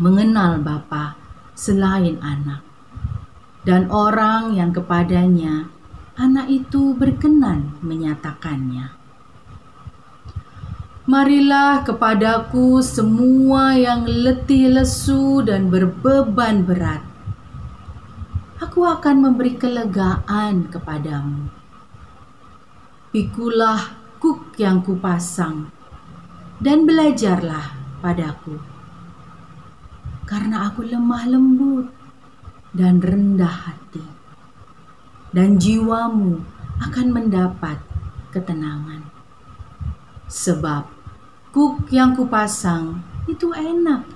mengenal 0.00 0.56
Bapa 0.64 1.16
selain 1.52 2.16
anak. 2.24 2.64
Dan 3.62 3.92
orang 3.94 4.58
yang 4.58 4.74
kepadanya 4.74 5.70
anak 6.18 6.50
itu 6.50 6.96
berkenan 6.96 7.78
menyatakannya. 7.84 8.90
Marilah 11.06 11.84
kepadaku 11.84 12.80
semua 12.82 13.74
yang 13.76 14.08
letih 14.08 14.72
lesu 14.72 15.44
dan 15.46 15.68
berbeban 15.70 16.64
berat. 16.66 17.04
Aku 18.58 18.86
akan 18.86 19.30
memberi 19.30 19.58
kelegaan 19.58 20.70
kepadamu 20.70 21.61
Pikulah 23.12 23.92
kuk 24.16 24.56
yang 24.56 24.80
kupasang 24.80 25.68
dan 26.56 26.88
belajarlah 26.88 27.76
padaku. 28.00 28.56
Karena 30.24 30.64
aku 30.64 30.80
lemah 30.80 31.28
lembut 31.28 31.92
dan 32.72 33.04
rendah 33.04 33.68
hati. 33.68 34.00
Dan 35.28 35.60
jiwamu 35.60 36.40
akan 36.80 37.06
mendapat 37.12 37.84
ketenangan. 38.32 39.04
Sebab 40.32 40.88
kuk 41.52 41.92
yang 41.92 42.16
kupasang 42.16 43.04
itu 43.28 43.52
enak 43.52 44.08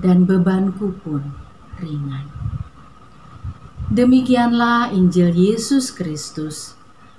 dan 0.00 0.24
bebanku 0.24 0.96
pun 1.04 1.36
ringan. 1.84 2.32
Demikianlah 3.92 4.88
Injil 4.96 5.36
Yesus 5.36 5.92
Kristus 5.92 6.75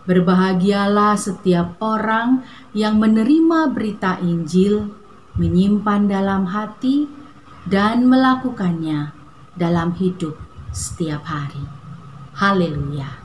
Berbahagialah 0.08 1.20
setiap 1.20 1.76
orang 1.84 2.48
yang 2.72 2.96
menerima 2.96 3.76
berita 3.76 4.16
Injil, 4.24 4.88
menyimpan 5.36 6.08
dalam 6.08 6.48
hati, 6.48 7.12
dan 7.68 8.08
melakukannya 8.08 9.12
dalam 9.60 9.92
hidup 10.00 10.40
setiap 10.72 11.28
hari. 11.28 11.68
Haleluya! 12.40 13.17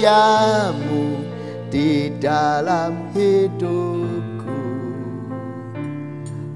Setiamu 0.00 1.20
di 1.68 2.08
dalam 2.16 3.12
hidupku. 3.12 4.64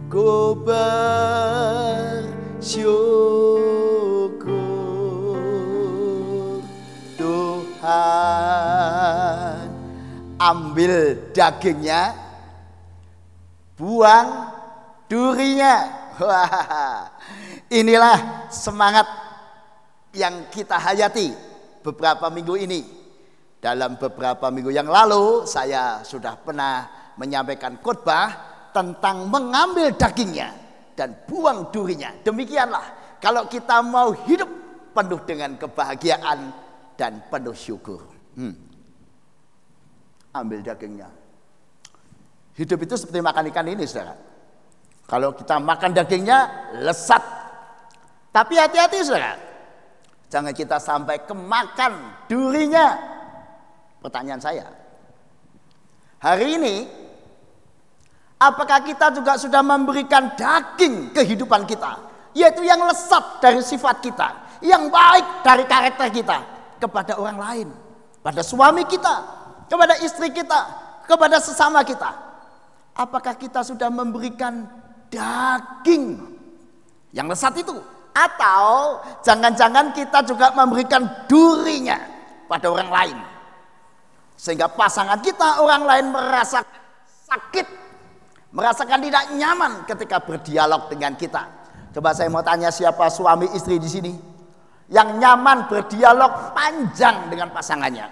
Ku 0.09 0.57
bersyukur 0.64 1.05
Tuhan. 7.20 8.49
Ambil 10.40 11.20
dagingnya 11.36 12.16
Buang 13.76 14.49
durinya. 15.05 15.92
Wah, 16.16 17.12
Inilah 17.84 18.49
semangat 18.49 19.05
yang 20.16 20.49
kita 20.49 20.80
hayati 20.80 21.36
beberapa 21.84 22.32
minggu 22.32 22.57
ini 22.57 23.03
dalam 23.64 23.96
beberapa 23.96 24.52
minggu 24.52 24.68
yang 24.68 24.84
lalu 24.84 25.48
saya 25.48 26.04
sudah 26.04 26.36
pernah 26.36 26.84
menyampaikan 27.16 27.80
khotbah 27.80 28.28
tentang 28.76 29.32
mengambil 29.32 29.88
dagingnya. 29.96 30.60
dan 30.94 31.10
buang 31.26 31.74
durinya. 31.74 32.14
Demikianlah 32.22 33.18
kalau 33.18 33.50
kita 33.50 33.82
mau 33.82 34.14
hidup 34.14 34.46
penuh 34.94 35.18
dengan 35.26 35.58
kebahagiaan 35.58 36.54
dan 36.94 37.18
penuh 37.26 37.50
syukur. 37.50 37.98
Hmm. 38.38 38.54
Ambil 40.30 40.62
dagingnya. 40.62 41.10
Hidup 42.54 42.78
itu 42.86 42.94
seperti 42.94 43.18
makan 43.18 43.50
ikan 43.50 43.66
ini, 43.66 43.82
saudara. 43.90 44.14
Kalau 45.10 45.34
kita 45.34 45.58
makan 45.58 45.90
dagingnya, 45.98 46.70
lesat. 46.78 47.26
Tapi 48.30 48.54
hati-hati, 48.54 49.02
saudara. 49.02 49.34
Jangan 50.30 50.54
kita 50.54 50.78
sampai 50.78 51.26
kemakan 51.26 52.22
durinya. 52.30 53.13
Pertanyaan 54.05 54.36
saya. 54.36 54.68
Hari 56.20 56.61
ini, 56.61 56.84
apakah 58.36 58.84
kita 58.84 59.09
juga 59.16 59.40
sudah 59.40 59.64
memberikan 59.64 60.36
daging 60.36 61.16
kehidupan 61.16 61.64
kita? 61.64 61.96
Yaitu 62.36 62.68
yang 62.68 62.84
lesat 62.84 63.40
dari 63.40 63.64
sifat 63.64 64.05
kita. 64.05 64.61
Yang 64.61 64.92
baik 64.92 65.26
dari 65.40 65.64
karakter 65.64 66.12
kita. 66.12 66.38
Kepada 66.76 67.16
orang 67.16 67.40
lain. 67.40 67.68
Pada 68.20 68.44
suami 68.44 68.84
kita. 68.84 69.24
Kepada 69.72 69.96
istri 70.05 70.28
kita. 70.36 70.61
Kepada 71.09 71.40
sesama 71.40 71.80
kita. 71.80 72.12
Apakah 72.92 73.40
kita 73.40 73.64
sudah 73.64 73.88
memberikan 73.88 74.68
daging 75.09 76.20
yang 77.16 77.24
lesat 77.24 77.57
itu? 77.57 77.72
Atau 78.12 79.00
jangan-jangan 79.24 79.96
kita 79.96 80.20
juga 80.28 80.52
memberikan 80.52 81.24
durinya 81.24 81.96
pada 82.46 82.68
orang 82.68 82.92
lain. 82.92 83.34
Sehingga 84.45 84.68
pasangan 84.68 85.24
kita 85.24 85.64
orang 85.64 85.88
lain 85.88 86.07
merasa 86.12 86.61
sakit. 87.24 87.64
Merasakan 88.53 89.01
tidak 89.01 89.24
nyaman 89.40 89.88
ketika 89.88 90.20
berdialog 90.20 90.84
dengan 90.92 91.16
kita. 91.16 91.49
Coba 91.97 92.12
saya 92.12 92.28
mau 92.28 92.45
tanya 92.45 92.68
siapa 92.68 93.09
suami 93.09 93.49
istri 93.57 93.80
di 93.80 93.88
sini. 93.88 94.12
Yang 94.92 95.16
nyaman 95.16 95.64
berdialog 95.64 96.53
panjang 96.53 97.32
dengan 97.32 97.57
pasangannya. 97.57 98.05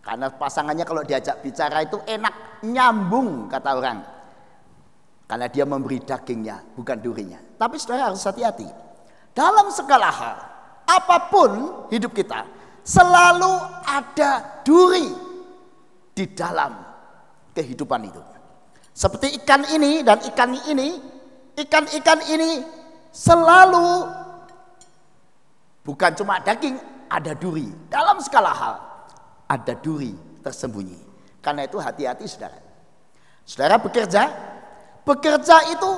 Karena 0.00 0.32
pasangannya 0.32 0.84
kalau 0.88 1.04
diajak 1.04 1.44
bicara 1.44 1.84
itu 1.84 2.00
enak 2.08 2.64
nyambung 2.64 3.44
kata 3.52 3.70
orang. 3.76 4.00
Karena 5.28 5.46
dia 5.52 5.68
memberi 5.68 6.00
dagingnya 6.00 6.72
bukan 6.72 7.04
durinya. 7.04 7.36
Tapi 7.60 7.76
saudara 7.76 8.08
harus 8.08 8.24
hati-hati. 8.24 8.68
Dalam 9.36 9.68
segala 9.68 10.08
hal, 10.08 10.36
apa 10.88 11.28
pun 11.28 11.50
hidup 11.92 12.16
kita, 12.16 12.48
selalu 12.80 13.52
ada 13.84 14.64
duri 14.64 15.23
di 16.14 16.30
dalam 16.30 16.72
kehidupan 17.52 18.00
itu. 18.06 18.22
Seperti 18.94 19.42
ikan 19.42 19.66
ini 19.74 20.06
dan 20.06 20.22
ikan 20.22 20.54
ini, 20.70 20.94
ikan-ikan 21.58 22.22
ini 22.30 22.62
selalu 23.10 24.06
bukan 25.82 26.14
cuma 26.14 26.38
daging, 26.38 26.78
ada 27.10 27.34
duri. 27.34 27.66
Dalam 27.90 28.22
segala 28.22 28.54
hal, 28.54 28.74
ada 29.50 29.74
duri 29.74 30.14
tersembunyi. 30.46 31.02
Karena 31.42 31.66
itu 31.66 31.76
hati-hati 31.82 32.24
saudara. 32.30 32.58
Saudara 33.42 33.76
bekerja, 33.82 34.22
bekerja 35.02 35.56
itu 35.74 35.90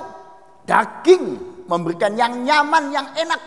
daging 0.64 1.24
memberikan 1.68 2.16
yang 2.16 2.32
nyaman, 2.42 2.90
yang 2.90 3.08
enak. 3.12 3.38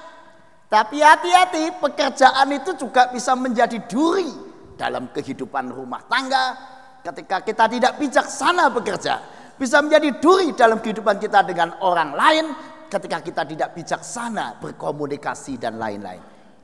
Tapi 0.69 1.01
hati-hati, 1.01 1.81
pekerjaan 1.81 2.53
itu 2.53 2.77
juga 2.77 3.09
bisa 3.09 3.33
menjadi 3.33 3.81
duri 3.89 4.48
dalam 4.79 5.11
kehidupan 5.11 5.75
rumah 5.75 6.07
tangga. 6.07 6.55
Ketika 7.03 7.43
kita 7.43 7.67
tidak 7.67 7.99
bijaksana 7.99 8.71
bekerja, 8.71 9.19
bisa 9.59 9.83
menjadi 9.83 10.23
duri 10.23 10.55
dalam 10.55 10.79
kehidupan 10.79 11.19
kita 11.19 11.43
dengan 11.43 11.75
orang 11.83 12.15
lain. 12.15 12.45
Ketika 12.87 13.21
kita 13.21 13.43
tidak 13.45 13.75
bijaksana 13.75 14.57
berkomunikasi 14.63 15.61
dan 15.61 15.77
lain-lain. 15.77 16.23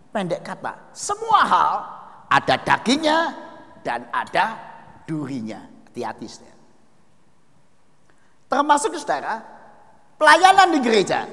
Pendek 0.09 0.41
kata, 0.41 0.89
semua 0.95 1.43
hal 1.45 1.73
ada 2.31 2.55
dagingnya 2.57 3.19
dan 3.85 4.09
ada 4.09 4.57
durinya. 5.05 5.61
Hati-hati 5.85 6.25
saudara. 6.25 6.57
Termasuk 8.49 8.97
saudara, 8.97 9.43
pelayanan 10.17 10.73
di 10.73 10.79
gereja 10.81 11.29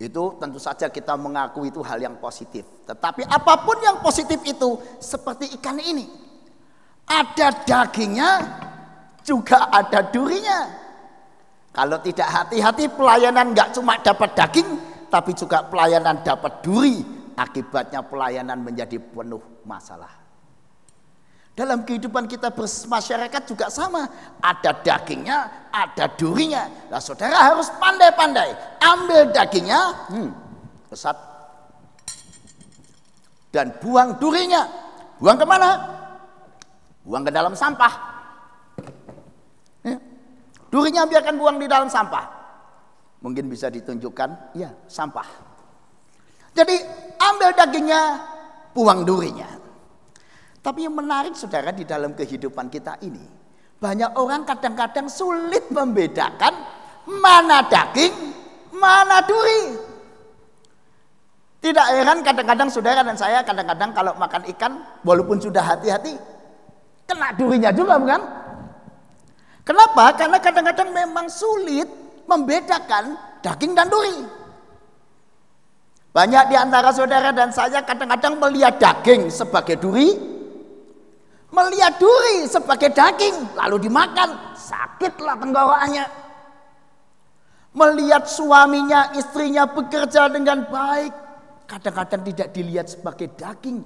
itu 0.00 0.22
tentu 0.40 0.56
saja 0.56 0.88
kita 0.88 1.12
mengaku 1.20 1.68
itu 1.68 1.84
hal 1.84 2.00
yang 2.00 2.16
positif. 2.16 2.64
Tetapi 2.88 3.28
apa 3.28 3.60
pun 3.60 3.76
yang 3.84 4.00
positif 4.00 4.40
itu 4.48 4.80
seperti 4.96 5.52
ikan 5.60 5.76
ini. 5.76 6.08
Ada 7.04 7.68
dagingnya, 7.68 8.30
juga 9.20 9.68
ada 9.68 10.00
durinya. 10.08 10.72
Kalau 11.70 12.00
tidak 12.00 12.28
hati-hati 12.32 12.88
pelayanan 12.88 13.52
nggak 13.52 13.76
cuma 13.76 14.00
dapat 14.00 14.32
daging, 14.32 14.68
tapi 15.12 15.36
juga 15.36 15.68
pelayanan 15.68 16.24
dapat 16.24 16.64
duri. 16.64 17.04
Akibatnya 17.36 18.00
pelayanan 18.00 18.60
menjadi 18.60 18.96
penuh 18.96 19.40
masalah. 19.68 20.19
Dalam 21.50 21.82
kehidupan 21.82 22.30
kita 22.30 22.54
bermasyarakat 22.54 23.42
juga 23.44 23.66
sama. 23.68 24.06
Ada 24.40 24.80
dagingnya, 24.80 25.68
ada 25.74 26.06
durinya. 26.14 26.70
Nah 26.88 27.02
saudara 27.02 27.52
harus 27.52 27.68
pandai-pandai. 27.76 28.80
Ambil 28.80 29.34
dagingnya, 29.34 29.80
hmm, 30.08 30.30
pesat. 30.88 31.16
Dan 33.50 33.74
buang 33.82 34.16
durinya. 34.22 34.64
Buang 35.20 35.36
ke 35.36 35.44
mana? 35.44 35.70
Buang 37.04 37.26
ke 37.26 37.32
dalam 37.34 37.52
sampah. 37.52 37.92
Ya. 39.84 39.98
Durinya 40.70 41.04
biarkan 41.04 41.34
buang 41.36 41.58
di 41.58 41.66
dalam 41.66 41.90
sampah. 41.90 42.24
Mungkin 43.20 43.52
bisa 43.52 43.68
ditunjukkan, 43.68 44.56
ya 44.56 44.72
sampah. 44.88 45.28
Jadi 46.56 46.72
ambil 47.20 47.52
dagingnya, 47.52 48.02
buang 48.72 49.04
durinya. 49.04 49.59
Tapi 50.60 50.84
yang 50.84 50.96
menarik 50.96 51.32
saudara 51.32 51.72
di 51.72 51.88
dalam 51.88 52.12
kehidupan 52.12 52.68
kita 52.68 53.00
ini. 53.00 53.24
Banyak 53.80 54.12
orang 54.20 54.44
kadang-kadang 54.44 55.08
sulit 55.08 55.72
membedakan 55.72 56.52
mana 57.08 57.64
daging, 57.64 58.12
mana 58.76 59.24
duri. 59.24 59.72
Tidak 61.64 61.86
heran 61.96 62.20
kadang-kadang 62.20 62.68
saudara 62.68 63.00
dan 63.00 63.16
saya 63.16 63.40
kadang-kadang 63.40 63.92
kalau 63.96 64.12
makan 64.20 64.44
ikan 64.52 64.72
walaupun 65.04 65.40
sudah 65.40 65.64
hati-hati 65.64 66.16
kena 67.10 67.34
durinya 67.34 67.74
juga 67.74 67.98
bukan? 67.98 68.22
Kenapa? 69.66 70.14
Karena 70.14 70.38
kadang-kadang 70.38 70.88
memang 70.94 71.26
sulit 71.26 71.90
membedakan 72.30 73.18
daging 73.42 73.74
dan 73.74 73.90
duri. 73.90 74.22
Banyak 76.10 76.44
di 76.50 76.56
antara 76.58 76.90
saudara 76.94 77.30
dan 77.34 77.50
saya 77.50 77.82
kadang-kadang 77.82 78.38
melihat 78.38 78.78
daging 78.78 79.30
sebagai 79.30 79.78
duri, 79.78 80.14
melihat 81.50 81.98
duri 81.98 82.46
sebagai 82.46 82.94
daging 82.94 83.58
lalu 83.58 83.90
dimakan 83.90 84.54
sakitlah 84.54 85.34
tenggorokannya 85.38 86.06
melihat 87.74 88.26
suaminya 88.26 89.14
istrinya 89.18 89.66
bekerja 89.66 90.30
dengan 90.30 90.66
baik 90.66 91.14
kadang-kadang 91.66 92.22
tidak 92.26 92.48
dilihat 92.54 92.86
sebagai 92.90 93.30
daging 93.34 93.82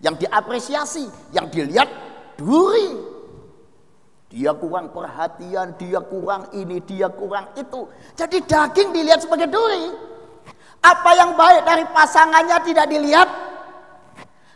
yang 0.00 0.16
diapresiasi 0.16 1.08
yang 1.32 1.48
dilihat 1.52 1.88
duri 2.36 3.12
dia 4.32 4.48
kurang 4.56 4.88
perhatian, 4.96 5.76
dia 5.76 6.00
kurang 6.00 6.48
ini, 6.56 6.80
dia 6.88 7.12
kurang 7.12 7.52
itu. 7.52 7.84
Jadi 8.16 8.40
daging 8.40 8.88
dilihat 8.96 9.20
sebagai 9.20 9.52
duri. 9.52 9.92
Apa 10.80 11.10
yang 11.12 11.36
baik 11.36 11.68
dari 11.68 11.84
pasangannya 11.92 12.58
tidak 12.64 12.88
dilihat, 12.88 13.28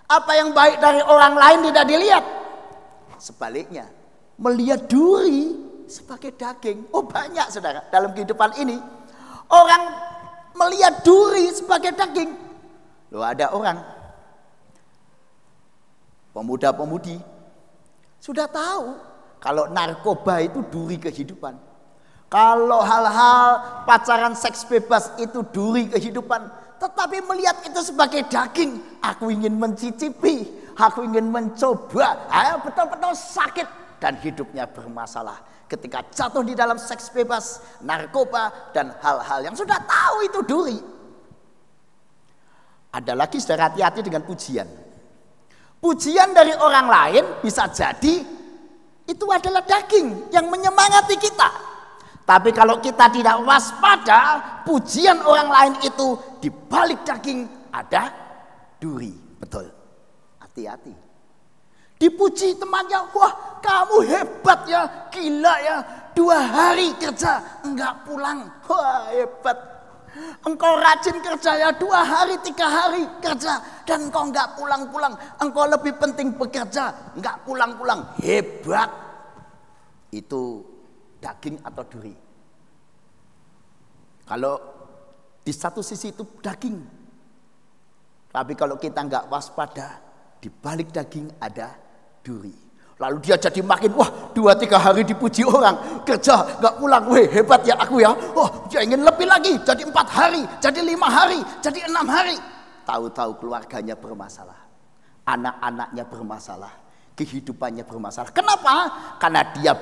apa 0.06 0.32
yang 0.38 0.54
baik 0.54 0.78
dari 0.78 1.02
orang 1.02 1.34
lain 1.34 1.58
tidak 1.70 1.84
dilihat. 1.90 2.24
Sebaliknya, 3.18 3.90
melihat 4.38 4.86
duri 4.86 5.58
sebagai 5.90 6.34
daging. 6.34 6.86
Oh 6.94 7.02
banyak 7.02 7.46
saudara 7.50 7.82
dalam 7.90 8.14
kehidupan 8.14 8.54
ini. 8.58 8.78
Orang 9.50 9.82
melihat 10.54 11.02
duri 11.02 11.50
sebagai 11.50 11.94
daging. 11.94 12.34
Loh 13.14 13.22
ada 13.22 13.54
orang, 13.54 13.78
pemuda-pemudi, 16.34 17.22
sudah 18.18 18.50
tahu 18.50 18.98
kalau 19.38 19.70
narkoba 19.70 20.42
itu 20.42 20.62
duri 20.66 20.98
kehidupan. 20.98 21.54
Kalau 22.26 22.82
hal-hal 22.82 23.48
pacaran 23.86 24.34
seks 24.34 24.66
bebas 24.66 25.14
itu 25.22 25.46
duri 25.54 25.86
kehidupan 25.86 26.50
tetapi 26.76 27.24
melihat 27.24 27.64
itu 27.64 27.80
sebagai 27.80 28.28
daging, 28.28 29.00
aku 29.00 29.32
ingin 29.32 29.56
mencicipi, 29.56 30.44
aku 30.76 31.08
ingin 31.08 31.32
mencoba. 31.32 32.28
Ayo 32.28 32.60
betul-betul 32.60 33.16
sakit 33.16 33.68
dan 33.96 34.20
hidupnya 34.20 34.68
bermasalah. 34.68 35.40
Ketika 35.66 36.04
jatuh 36.12 36.44
di 36.46 36.54
dalam 36.54 36.78
seks 36.78 37.10
bebas, 37.10 37.64
narkoba 37.82 38.70
dan 38.70 38.94
hal-hal 39.02 39.42
yang 39.42 39.56
sudah 39.56 39.80
tahu 39.82 40.16
itu 40.22 40.40
duri. 40.46 40.78
Ada 42.94 43.12
lagi 43.18 43.42
saudara 43.42 43.72
hati-hati 43.72 44.00
dengan 44.04 44.22
pujian. 44.22 44.68
Pujian 45.80 46.32
dari 46.32 46.54
orang 46.56 46.86
lain 46.88 47.24
bisa 47.44 47.68
jadi 47.68 48.24
itu 49.06 49.26
adalah 49.30 49.62
daging 49.64 50.32
yang 50.32 50.48
menyemangati 50.48 51.16
kita. 51.20 51.75
Tapi 52.26 52.50
kalau 52.50 52.82
kita 52.82 53.06
tidak 53.14 53.38
waspada, 53.46 54.42
pujian 54.66 55.22
orang 55.22 55.46
lain 55.46 55.74
itu 55.86 56.18
di 56.42 56.50
balik 56.50 57.06
daging 57.06 57.46
ada 57.70 58.10
duri. 58.82 59.14
Betul. 59.38 59.70
Hati-hati. 60.42 60.90
Dipuji 61.96 62.58
temannya, 62.60 63.08
wah 63.14 63.62
kamu 63.62 63.96
hebat 64.04 64.60
ya, 64.68 64.82
gila 65.08 65.54
ya. 65.62 65.76
Dua 66.12 66.42
hari 66.42 66.92
kerja, 66.98 67.62
enggak 67.62 68.04
pulang. 68.04 68.44
Wah 68.68 69.06
hebat. 69.14 69.56
Engkau 70.44 70.80
rajin 70.80 71.22
kerja 71.22 71.52
ya, 71.56 71.68
dua 71.78 72.02
hari, 72.04 72.36
tiga 72.42 72.66
hari 72.66 73.06
kerja. 73.22 73.62
Dan 73.86 74.10
engkau 74.10 74.28
enggak 74.28 74.58
pulang-pulang. 74.58 75.14
Engkau 75.38 75.64
lebih 75.70 75.94
penting 75.96 76.34
bekerja, 76.34 77.14
enggak 77.14 77.38
pulang-pulang. 77.46 78.02
Hebat. 78.18 78.90
Itu 80.10 80.75
daging 81.26 81.58
atau 81.66 81.82
duri. 81.82 82.14
Kalau 84.22 84.54
di 85.42 85.50
satu 85.50 85.82
sisi 85.82 86.14
itu 86.14 86.22
daging. 86.38 86.78
Tapi 88.30 88.52
kalau 88.54 88.78
kita 88.78 89.02
nggak 89.02 89.26
waspada, 89.26 89.98
di 90.38 90.46
balik 90.50 90.94
daging 90.94 91.34
ada 91.42 91.74
duri. 92.22 92.54
Lalu 92.96 93.28
dia 93.28 93.36
jadi 93.36 93.60
makin, 93.60 93.92
wah 93.92 94.32
dua 94.32 94.56
tiga 94.56 94.80
hari 94.80 95.04
dipuji 95.04 95.44
orang, 95.44 96.00
kerja 96.06 96.58
nggak 96.62 96.74
pulang, 96.80 97.04
weh 97.12 97.28
hebat 97.28 97.60
ya 97.66 97.76
aku 97.76 98.00
ya. 98.00 98.14
Oh 98.32 98.64
dia 98.72 98.80
ingin 98.86 99.04
lebih 99.04 99.28
lagi, 99.28 99.52
jadi 99.60 99.84
empat 99.84 100.08
hari, 100.08 100.42
jadi 100.64 100.80
lima 100.80 101.08
hari, 101.10 101.40
jadi 101.60 101.92
enam 101.92 102.08
hari. 102.08 102.40
Tahu-tahu 102.88 103.36
keluarganya 103.36 103.98
bermasalah, 104.00 104.56
anak-anaknya 105.28 106.04
bermasalah, 106.08 106.72
kehidupannya 107.20 107.84
bermasalah. 107.84 108.32
Kenapa? 108.32 108.88
Karena 109.20 109.44
dia 109.52 109.76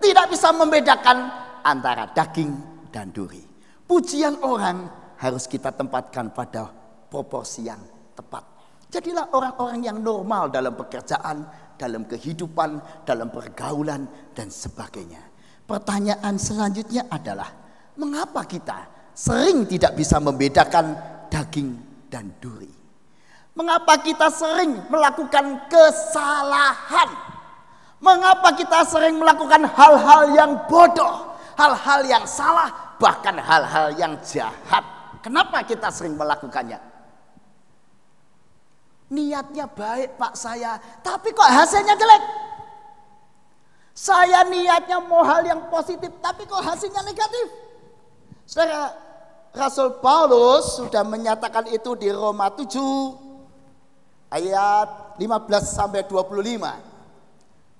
tidak 0.00 0.26
bisa 0.30 0.52
membedakan 0.52 1.30
antara 1.66 2.10
daging 2.10 2.52
dan 2.92 3.10
duri. 3.10 3.42
Pujian 3.86 4.38
orang 4.42 4.86
harus 5.18 5.46
kita 5.46 5.72
tempatkan 5.72 6.30
pada 6.34 6.70
proporsi 7.08 7.66
yang 7.66 7.80
tepat. 8.14 8.44
Jadilah 8.86 9.30
orang-orang 9.34 9.82
yang 9.82 9.98
normal 9.98 10.48
dalam 10.48 10.78
pekerjaan, 10.78 11.46
dalam 11.74 12.06
kehidupan, 12.06 13.02
dalam 13.02 13.28
pergaulan, 13.28 14.06
dan 14.32 14.48
sebagainya. 14.48 15.20
Pertanyaan 15.66 16.38
selanjutnya 16.38 17.10
adalah, 17.10 17.50
mengapa 17.98 18.46
kita 18.46 19.10
sering 19.10 19.66
tidak 19.66 19.98
bisa 19.98 20.22
membedakan 20.22 20.94
daging 21.26 21.74
dan 22.06 22.30
duri? 22.38 22.70
Mengapa 23.56 23.98
kita 24.04 24.30
sering 24.30 24.86
melakukan 24.92 25.66
kesalahan? 25.66 27.35
Mengapa 28.06 28.54
kita 28.54 28.86
sering 28.86 29.18
melakukan 29.18 29.66
hal-hal 29.66 30.30
yang 30.30 30.54
bodoh, 30.70 31.34
hal-hal 31.58 32.06
yang 32.06 32.22
salah, 32.22 32.94
bahkan 33.02 33.34
hal-hal 33.34 33.90
yang 33.98 34.14
jahat? 34.22 34.86
Kenapa 35.18 35.66
kita 35.66 35.90
sering 35.90 36.14
melakukannya? 36.14 36.78
Niatnya 39.10 39.66
baik 39.66 40.14
Pak 40.14 40.38
saya, 40.38 40.78
tapi 41.02 41.34
kok 41.34 41.50
hasilnya 41.50 41.98
jelek? 41.98 42.22
Saya 43.90 44.46
niatnya 44.46 45.02
mau 45.02 45.26
hal 45.26 45.42
yang 45.42 45.66
positif, 45.66 46.14
tapi 46.22 46.46
kok 46.46 46.62
hasilnya 46.62 47.02
negatif? 47.02 47.50
Saudara, 48.46 48.94
Rasul 49.50 49.98
Paulus 49.98 50.78
sudah 50.78 51.02
menyatakan 51.02 51.66
itu 51.74 51.98
di 51.98 52.06
Roma 52.14 52.54
7 52.54 52.70
ayat 54.30 55.18
15 55.18 55.64
sampai 55.66 56.06
25. 56.06 56.95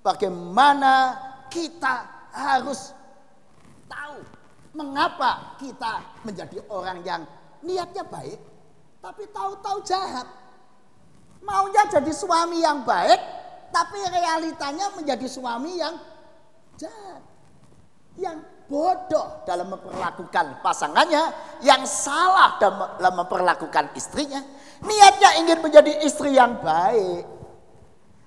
Bagaimana 0.06 1.18
kita 1.50 2.06
harus 2.30 2.94
tahu 3.90 4.22
mengapa 4.78 5.58
kita 5.58 6.22
menjadi 6.22 6.62
orang 6.70 7.02
yang 7.02 7.26
niatnya 7.66 8.06
baik 8.06 8.38
tapi 9.06 9.22
tahu-tahu 9.30 9.86
jahat. 9.86 10.26
Maunya 11.46 11.86
jadi 11.86 12.10
suami 12.10 12.58
yang 12.58 12.82
baik, 12.82 13.20
tapi 13.70 14.02
realitanya 14.02 14.90
menjadi 14.98 15.30
suami 15.30 15.78
yang 15.78 15.94
jahat. 16.74 17.22
Yang 18.18 18.42
bodoh 18.66 19.46
dalam 19.46 19.70
memperlakukan 19.78 20.58
pasangannya, 20.58 21.22
yang 21.62 21.86
salah 21.86 22.58
dalam 22.58 23.14
memperlakukan 23.14 23.94
istrinya. 23.94 24.42
Niatnya 24.82 25.30
ingin 25.38 25.62
menjadi 25.62 25.92
istri 26.02 26.34
yang 26.34 26.58
baik. 26.58 27.35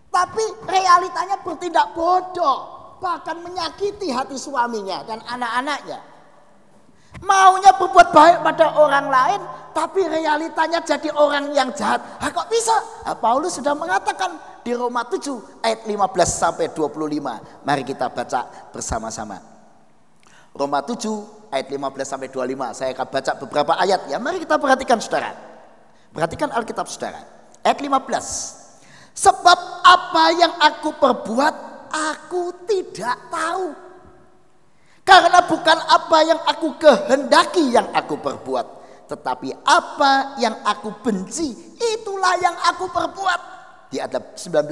Tapi 0.09 0.43
realitanya 0.65 1.37
bertindak 1.45 1.93
bodoh, 1.93 2.97
bahkan 2.97 3.37
menyakiti 3.45 4.09
hati 4.09 4.35
suaminya 4.35 5.05
dan 5.05 5.21
anak-anaknya. 5.21 6.01
Maunya 7.19 7.73
berbuat 7.75 8.09
baik 8.15 8.37
pada 8.45 8.79
orang 8.79 9.11
lain, 9.11 9.41
tapi 9.75 10.07
realitanya 10.07 10.79
jadi 10.81 11.09
orang 11.13 11.51
yang 11.51 11.69
jahat. 11.73 11.99
Ah, 12.21 12.31
kok 12.31 12.47
bisa? 12.47 12.73
Ah, 13.05 13.17
Paulus 13.17 13.59
sudah 13.59 13.75
mengatakan 13.75 14.39
di 14.63 14.71
Roma 14.71 15.03
7 15.03 15.65
ayat 15.65 15.83
15 15.83 16.29
sampai 16.29 16.71
25. 16.71 17.65
Mari 17.65 17.83
kita 17.83 18.07
baca 18.07 18.71
bersama-sama. 18.71 19.41
Roma 20.55 20.79
7 20.81 21.53
ayat 21.53 21.67
15 21.69 22.07
sampai 22.07 22.29
25. 22.31 22.77
Saya 22.77 22.95
akan 22.95 23.07
baca 23.09 23.31
beberapa 23.41 23.73
ayat 23.77 24.01
ya. 24.09 24.17
Mari 24.17 24.41
kita 24.41 24.55
perhatikan 24.55 24.97
Saudara. 25.01 25.33
Perhatikan 26.13 26.49
Alkitab 26.55 26.87
Saudara. 26.87 27.21
Ayat 27.61 27.79
15. 27.83 28.58
Sebab 29.19 29.59
apa 29.83 30.23
yang 30.31 30.53
aku 30.63 30.95
perbuat 30.95 31.55
aku 31.91 32.55
tidak 32.63 33.19
tahu. 33.27 33.75
Karena 35.03 35.43
bukan 35.43 35.75
apa 35.75 36.17
yang 36.23 36.39
aku 36.47 36.79
kehendaki 36.79 37.67
yang 37.67 37.91
aku 37.91 38.15
perbuat. 38.15 38.79
Tetapi 39.11 39.65
apa 39.67 40.39
yang 40.39 40.55
aku 40.63 41.03
benci 41.03 41.51
itulah 41.75 42.39
yang 42.39 42.55
aku 42.63 42.87
perbuat. 42.87 43.41
Di 43.91 43.99
ayat 43.99 44.39
19. 44.39 44.69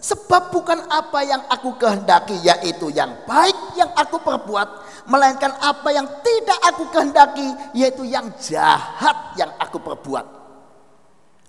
Sebab 0.00 0.54
bukan 0.54 0.86
apa 0.88 1.20
yang 1.26 1.42
aku 1.50 1.76
kehendaki 1.76 2.40
yaitu 2.40 2.88
yang 2.94 3.12
baik 3.28 3.76
yang 3.76 3.92
aku 3.92 4.22
perbuat. 4.24 4.88
Melainkan 5.04 5.52
apa 5.60 5.92
yang 5.92 6.08
tidak 6.24 6.60
aku 6.64 6.88
kehendaki 6.94 7.48
yaitu 7.76 8.08
yang 8.08 8.30
jahat 8.40 9.36
yang 9.36 9.52
aku 9.60 9.76
perbuat. 9.82 10.24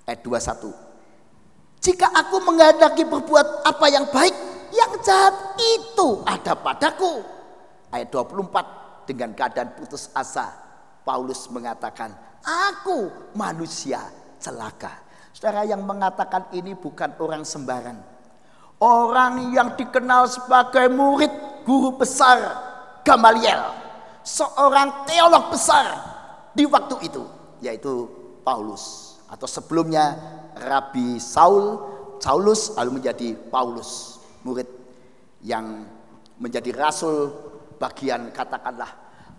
Ayat 0.10 0.20
21. 0.26 0.83
Jika 1.84 2.08
aku 2.16 2.40
menghendaki 2.48 3.04
berbuat 3.04 3.68
apa 3.68 3.86
yang 3.92 4.08
baik, 4.08 4.32
yang 4.72 4.92
jahat 5.04 5.60
itu 5.60 6.24
ada 6.24 6.56
padaku. 6.56 7.20
Ayat 7.92 8.08
24 8.10 9.06
dengan 9.12 9.36
keadaan 9.36 9.76
putus 9.76 10.08
asa 10.16 10.50
Paulus 11.04 11.52
mengatakan 11.52 12.16
aku 12.42 13.12
manusia 13.36 14.00
celaka. 14.40 15.04
Saudara 15.36 15.68
yang 15.68 15.84
mengatakan 15.84 16.48
ini 16.56 16.72
bukan 16.72 17.20
orang 17.20 17.44
sembarang 17.44 18.14
orang 18.84 19.56
yang 19.56 19.80
dikenal 19.80 20.28
sebagai 20.28 20.92
murid 20.92 21.32
guru 21.64 21.96
besar 21.96 22.60
Gamaliel. 23.08 23.80
Seorang 24.24 25.08
teolog 25.08 25.52
besar 25.52 25.86
di 26.52 26.68
waktu 26.68 26.96
itu 27.08 27.24
yaitu 27.64 28.12
Paulus. 28.44 29.16
Atau 29.32 29.48
sebelumnya 29.48 30.16
Rabi 30.58 31.18
Saul 31.18 31.93
Saulus 32.24 32.72
lalu 32.80 33.04
menjadi 33.04 33.36
Paulus 33.36 34.24
murid 34.47 34.68
yang 35.43 35.84
menjadi 36.39 36.72
rasul 36.72 37.36
bagian 37.76 38.32
katakanlah 38.32 38.88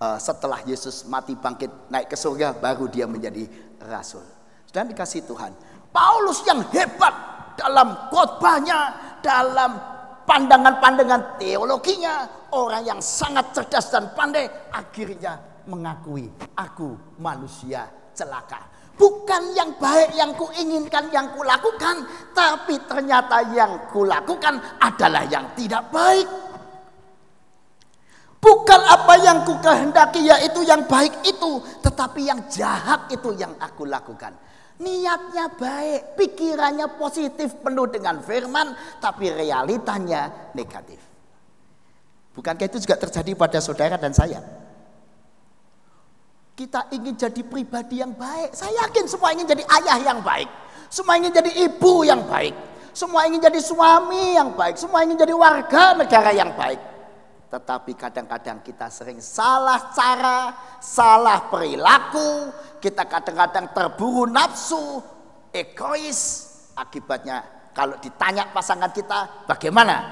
uh, 0.05 0.19
setelah 0.21 0.61
Yesus 0.69 1.09
mati 1.09 1.33
bangkit 1.33 1.89
naik 1.89 2.13
ke 2.13 2.17
surga 2.17 2.61
baru 2.61 2.85
dia 2.93 3.09
menjadi 3.09 3.49
rasul. 3.89 4.25
Dan 4.69 4.91
dikasih 4.91 5.25
Tuhan. 5.25 5.55
Paulus 5.95 6.43
yang 6.45 6.61
hebat 6.75 7.15
dalam 7.55 8.11
khotbahnya, 8.11 8.79
dalam 9.23 9.79
pandangan-pandangan 10.27 11.39
teologinya, 11.39 12.27
orang 12.51 12.83
yang 12.83 13.01
sangat 13.01 13.55
cerdas 13.55 13.95
dan 13.95 14.11
pandai 14.19 14.51
akhirnya 14.75 15.39
mengakui 15.71 16.27
aku 16.59 16.99
manusia 17.23 17.87
celaka. 18.13 18.74
Bukan 18.95 19.59
yang 19.59 19.75
baik 19.75 20.15
yang 20.15 20.31
kuinginkan 20.39 21.11
yang 21.11 21.35
kulakukan, 21.35 22.07
tapi 22.31 22.79
ternyata 22.87 23.43
yang 23.51 23.91
kulakukan 23.91 24.63
adalah 24.79 25.27
yang 25.27 25.51
tidak 25.59 25.91
baik. 25.91 26.31
Bukan 28.39 28.81
apa 28.87 29.15
yang 29.25 29.43
ku 29.43 29.57
kehendaki 29.59 30.29
yaitu 30.29 30.63
yang 30.63 30.87
baik 30.87 31.11
itu. 31.27 31.59
Tetapi 31.81 32.21
yang 32.29 32.45
jahat 32.47 33.11
itu 33.11 33.35
yang 33.35 33.57
aku 33.59 33.89
lakukan. 33.89 34.37
Niatnya 34.79 35.49
baik, 35.49 36.15
pikirannya 36.15 36.93
positif 36.95 37.57
penuh 37.65 37.89
dengan 37.89 38.21
firman. 38.21 38.77
Tapi 39.01 39.33
realitanya 39.33 40.53
negatif. 40.55 41.01
Bukankah 42.37 42.67
itu 42.69 42.79
juga 42.85 43.01
terjadi 43.01 43.33
pada 43.33 43.59
saudara 43.65 43.97
dan 43.97 44.13
saya? 44.13 44.64
Kita 46.55 46.87
ingin 46.95 47.19
jadi 47.19 47.43
pribadi 47.43 47.99
yang 47.99 48.15
baik. 48.15 48.55
Saya 48.55 48.87
yakin 48.87 49.11
semua 49.11 49.35
ingin 49.35 49.47
jadi 49.47 49.67
ayah 49.67 49.99
yang 50.15 50.23
baik. 50.23 50.47
Semua 50.87 51.19
ingin 51.19 51.35
jadi 51.35 51.51
ibu 51.67 52.07
yang 52.07 52.23
baik. 52.31 52.55
Semua 52.95 53.27
ingin 53.27 53.43
jadi 53.43 53.59
suami 53.59 54.39
yang 54.39 54.55
baik. 54.55 54.79
Semua 54.79 55.03
ingin 55.03 55.19
jadi 55.19 55.35
warga 55.35 55.99
negara 55.99 56.31
yang 56.31 56.55
baik. 56.55 56.79
Tetapi 57.51 57.93
kadang-kadang 57.99 58.63
kita 58.63 58.87
sering 58.87 59.19
salah 59.19 59.91
cara, 59.95 60.55
salah 60.79 61.51
perilaku, 61.51 62.51
kita 62.79 63.07
kadang-kadang 63.07 63.75
terburu 63.75 64.31
nafsu, 64.31 65.03
egois. 65.51 66.51
Akibatnya 66.75 67.71
kalau 67.75 67.99
ditanya 67.99 68.51
pasangan 68.55 68.91
kita, 68.91 69.47
bagaimana 69.51 70.03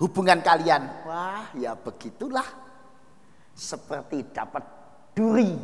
hubungan 0.00 0.40
kalian? 0.40 0.84
Wah, 1.04 1.48
ya 1.56 1.76
begitulah. 1.76 2.44
Seperti 3.56 4.24
dapat 4.36 4.75
duri. 5.16 5.56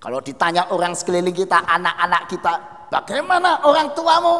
Kalau 0.00 0.24
ditanya 0.24 0.72
orang 0.72 0.96
sekeliling 0.96 1.36
kita, 1.36 1.60
anak-anak 1.60 2.22
kita, 2.32 2.52
bagaimana 2.88 3.68
orang 3.68 3.92
tuamu? 3.92 4.36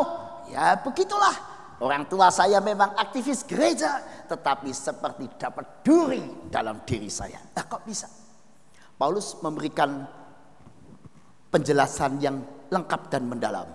Ya 0.48 0.80
begitulah. 0.80 1.52
Orang 1.80 2.08
tua 2.08 2.32
saya 2.32 2.60
memang 2.64 2.96
aktivis 2.96 3.44
gereja, 3.44 4.00
tetapi 4.28 4.72
seperti 4.72 5.28
dapat 5.36 5.84
duri 5.84 6.48
dalam 6.48 6.80
diri 6.84 7.08
saya. 7.12 7.40
Nah, 7.56 7.64
kok 7.64 7.84
bisa? 7.84 8.08
Paulus 8.96 9.36
memberikan 9.40 10.04
penjelasan 11.48 12.20
yang 12.20 12.40
lengkap 12.68 13.08
dan 13.08 13.28
mendalam. 13.28 13.68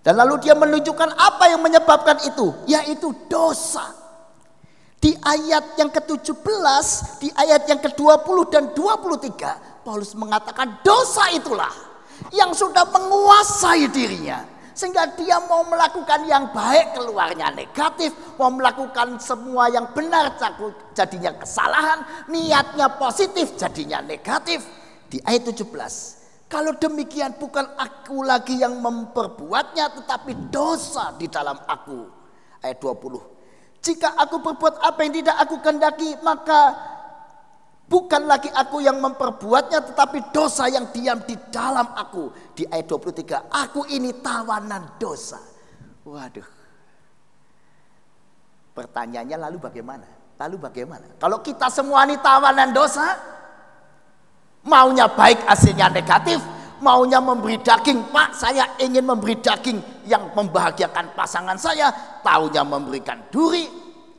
Dan 0.00 0.16
lalu 0.20 0.40
dia 0.40 0.56
menunjukkan 0.56 1.16
apa 1.16 1.44
yang 1.52 1.60
menyebabkan 1.60 2.20
itu, 2.24 2.52
yaitu 2.64 3.12
dosa. 3.28 3.99
Di 5.00 5.16
ayat 5.16 5.80
yang 5.80 5.88
ke-17, 5.88 6.84
di 7.24 7.32
ayat 7.32 7.64
yang 7.64 7.80
ke-20 7.80 8.36
dan 8.52 8.64
23, 8.76 9.80
Paulus 9.80 10.12
mengatakan 10.12 10.84
dosa 10.84 11.32
itulah 11.32 11.72
yang 12.36 12.52
sudah 12.52 12.84
menguasai 12.84 13.88
dirinya. 13.88 14.44
Sehingga 14.76 15.08
dia 15.16 15.40
mau 15.48 15.64
melakukan 15.64 16.28
yang 16.28 16.52
baik 16.52 17.00
keluarnya 17.00 17.48
negatif, 17.48 18.12
mau 18.36 18.52
melakukan 18.52 19.16
semua 19.16 19.72
yang 19.72 19.88
benar 19.96 20.36
jadinya 20.92 21.32
kesalahan, 21.32 22.04
niatnya 22.28 22.92
positif 23.00 23.56
jadinya 23.56 24.04
negatif. 24.04 24.60
Di 25.08 25.16
ayat 25.24 25.48
17, 25.48 25.64
kalau 26.52 26.76
demikian 26.76 27.40
bukan 27.40 27.72
aku 27.80 28.20
lagi 28.20 28.60
yang 28.60 28.76
memperbuatnya 28.84 29.96
tetapi 29.96 30.52
dosa 30.52 31.16
di 31.16 31.24
dalam 31.24 31.56
aku. 31.56 32.04
Ayat 32.60 32.76
20. 32.84 33.39
Jika 33.80 34.12
aku 34.16 34.44
berbuat 34.44 34.84
apa 34.84 35.00
yang 35.02 35.14
tidak 35.24 35.36
aku 35.40 35.56
kehendaki 35.64 36.20
maka 36.20 36.76
bukan 37.88 38.28
lagi 38.28 38.52
aku 38.52 38.84
yang 38.84 39.00
memperbuatnya 39.00 39.82
tetapi 39.92 40.30
dosa 40.30 40.68
yang 40.68 40.92
diam 40.92 41.18
di 41.24 41.34
dalam 41.48 41.90
aku. 41.96 42.30
Di 42.52 42.68
ayat 42.68 42.86
23, 42.86 43.50
aku 43.50 43.88
ini 43.88 44.14
tawanan 44.20 45.00
dosa. 45.00 45.40
Waduh. 46.04 46.46
Pertanyaannya 48.76 49.36
lalu 49.36 49.58
bagaimana? 49.58 50.06
Lalu 50.40 50.56
bagaimana? 50.56 51.06
Kalau 51.20 51.44
kita 51.44 51.68
semua 51.68 52.08
ini 52.08 52.16
tawanan 52.16 52.72
dosa, 52.72 53.18
maunya 54.64 55.08
baik 55.10 55.44
hasilnya 55.44 55.92
negatif, 55.92 56.40
maunya 56.80 57.20
memberi 57.20 57.60
daging, 57.60 58.12
Pak 58.12 58.30
saya 58.36 58.76
ingin 58.80 59.04
memberi 59.04 59.38
daging 59.38 60.04
yang 60.08 60.32
membahagiakan 60.32 61.12
pasangan 61.14 61.56
saya, 61.56 61.92
taunya 62.24 62.64
memberikan 62.64 63.28
duri, 63.32 63.64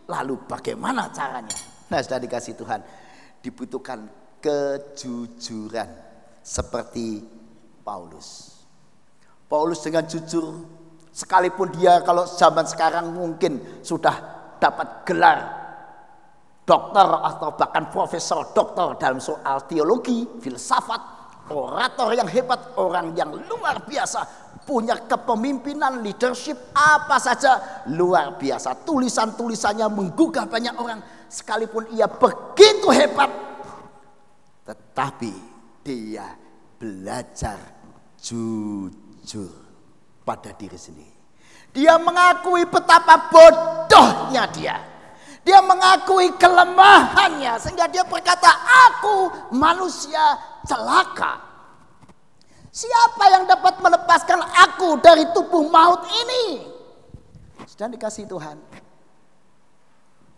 lalu 0.10 0.38
bagaimana 0.46 1.10
caranya? 1.14 1.54
Nah 1.92 2.00
sudah 2.00 2.20
dikasih 2.22 2.56
Tuhan, 2.56 2.80
dibutuhkan 3.44 4.08
kejujuran 4.42 5.90
seperti 6.42 7.22
Paulus. 7.86 8.62
Paulus 9.46 9.84
dengan 9.84 10.08
jujur 10.08 10.64
sekalipun 11.12 11.76
dia 11.76 12.00
kalau 12.02 12.24
zaman 12.24 12.64
sekarang 12.64 13.12
mungkin 13.12 13.84
sudah 13.84 14.16
dapat 14.58 15.04
gelar 15.04 15.40
dokter 16.64 17.04
atau 17.04 17.50
bahkan 17.60 17.92
profesor 17.92 18.56
dokter 18.56 18.96
dalam 18.96 19.20
soal 19.20 19.68
teologi, 19.68 20.24
filsafat, 20.40 21.21
orator 21.52 22.16
yang 22.16 22.26
hebat, 22.32 22.74
orang 22.80 23.12
yang 23.14 23.36
luar 23.36 23.84
biasa, 23.84 24.24
punya 24.64 24.96
kepemimpinan, 25.04 26.00
leadership 26.00 26.72
apa 26.72 27.20
saja 27.20 27.84
luar 27.92 28.40
biasa. 28.40 28.88
Tulisan-tulisannya 28.88 29.86
menggugah 29.92 30.48
banyak 30.48 30.76
orang 30.80 31.00
sekalipun 31.28 31.92
ia 31.92 32.08
begitu 32.08 32.88
hebat 32.90 33.52
tetapi 34.72 35.34
dia 35.82 36.32
belajar 36.78 37.58
jujur 38.22 39.52
pada 40.22 40.54
diri 40.54 40.78
sendiri. 40.78 41.18
Dia 41.76 41.98
mengakui 41.98 42.68
betapa 42.68 43.32
bodohnya 43.32 44.46
dia. 44.54 44.78
Dia 45.42 45.58
mengakui 45.66 46.38
kelemahannya 46.38 47.58
sehingga 47.58 47.90
dia 47.90 48.06
berkata, 48.06 48.48
"Aku 48.92 49.34
manusia 49.58 50.38
celaka." 50.66 51.52
Siapa 52.72 53.24
yang 53.36 53.44
dapat 53.52 53.84
melepaskan 53.84 54.40
aku 54.40 54.96
dari 55.04 55.28
tubuh 55.36 55.68
maut 55.68 56.08
ini? 56.08 56.64
Sudah 57.68 57.92
dikasih 57.92 58.32
Tuhan. 58.32 58.58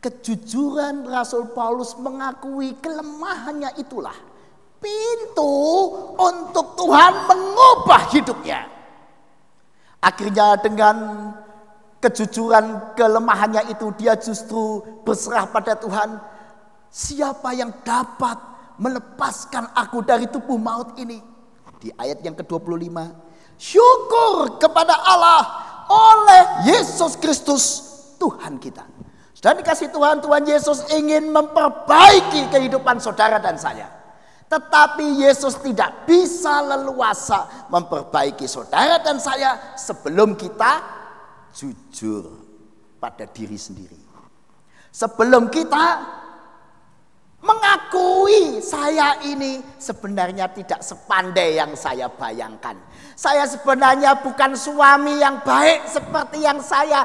Kejujuran 0.01 1.05
Rasul 1.05 1.53
Paulus 1.53 1.93
mengakui 1.95 2.75
kelemahannya 2.81 3.77
itulah 3.77 4.17
pintu 4.81 5.53
untuk 6.19 6.75
Tuhan 6.75 7.13
mengubah 7.29 8.01
hidupnya. 8.11 8.67
Akhirnya 10.03 10.59
dengan 10.59 10.95
kejujuran 12.03 12.97
kelemahannya 12.99 13.71
itu 13.71 13.95
dia 13.95 14.19
justru 14.19 14.83
berserah 15.07 15.47
pada 15.47 15.79
Tuhan. 15.79 16.19
Siapa 16.91 17.55
yang 17.55 17.71
dapat 17.87 18.52
melepaskan 18.77 19.73
aku 19.75 20.01
dari 20.05 20.29
tubuh 20.29 20.57
maut 20.57 20.95
ini? 20.97 21.21
Di 21.77 21.91
ayat 21.99 22.23
yang 22.23 22.37
ke-25. 22.37 22.95
Syukur 23.59 24.57
kepada 24.57 24.95
Allah 24.97 25.41
oleh 25.87 26.43
Yesus 26.73 27.19
Kristus 27.19 27.63
Tuhan 28.17 28.57
kita. 28.57 28.87
Dan 29.43 29.59
dikasih 29.59 29.91
Tuhan, 29.91 30.23
Tuhan 30.23 30.47
Yesus 30.47 30.87
ingin 30.95 31.27
memperbaiki 31.27 32.47
kehidupan 32.47 33.03
saudara 33.03 33.43
dan 33.43 33.59
saya. 33.59 33.91
Tetapi 34.47 35.19
Yesus 35.19 35.59
tidak 35.59 36.07
bisa 36.07 36.63
leluasa 36.63 37.67
memperbaiki 37.67 38.47
saudara 38.47 39.03
dan 39.03 39.19
saya 39.19 39.75
sebelum 39.75 40.39
kita 40.39 40.79
jujur 41.51 42.31
pada 43.03 43.27
diri 43.27 43.59
sendiri. 43.59 43.99
Sebelum 44.95 45.51
kita 45.51 45.83
mengakui 47.43 48.63
saya 48.63 49.19
ini 49.27 49.59
sebenarnya 49.75 50.47
tidak 50.55 50.79
sepandai 50.79 51.59
yang 51.59 51.75
saya 51.75 52.07
bayangkan. 52.07 52.79
Saya 53.13 53.43
sebenarnya 53.45 54.23
bukan 54.23 54.55
suami 54.55 55.19
yang 55.19 55.43
baik 55.43 55.85
seperti 55.85 56.41
yang 56.41 56.63
saya 56.63 57.03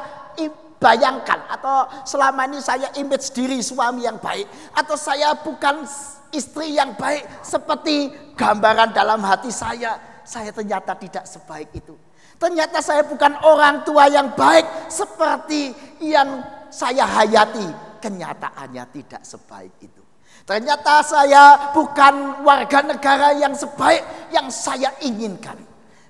bayangkan. 0.79 1.43
Atau 1.51 2.07
selama 2.07 2.47
ini 2.47 2.63
saya 2.63 2.87
image 2.95 3.35
diri 3.35 3.59
suami 3.59 4.07
yang 4.07 4.17
baik. 4.17 4.47
Atau 4.73 4.95
saya 4.95 5.35
bukan 5.35 5.83
istri 6.31 6.79
yang 6.79 6.95
baik 6.95 7.43
seperti 7.43 8.09
gambaran 8.39 8.95
dalam 8.95 9.19
hati 9.21 9.51
saya. 9.51 10.23
Saya 10.23 10.55
ternyata 10.55 10.95
tidak 10.95 11.27
sebaik 11.27 11.69
itu. 11.75 11.93
Ternyata 12.39 12.79
saya 12.79 13.03
bukan 13.03 13.35
orang 13.43 13.83
tua 13.83 14.07
yang 14.07 14.31
baik 14.31 14.87
seperti 14.87 15.75
yang 15.99 16.39
saya 16.71 17.03
hayati. 17.03 17.91
Kenyataannya 17.99 18.83
tidak 18.95 19.27
sebaik 19.27 19.75
itu 19.83 19.98
ternyata 20.49 21.05
saya 21.05 21.69
bukan 21.77 22.41
warga 22.41 22.81
negara 22.81 23.37
yang 23.37 23.53
sebaik 23.53 24.33
yang 24.33 24.49
saya 24.49 24.89
inginkan 25.05 25.61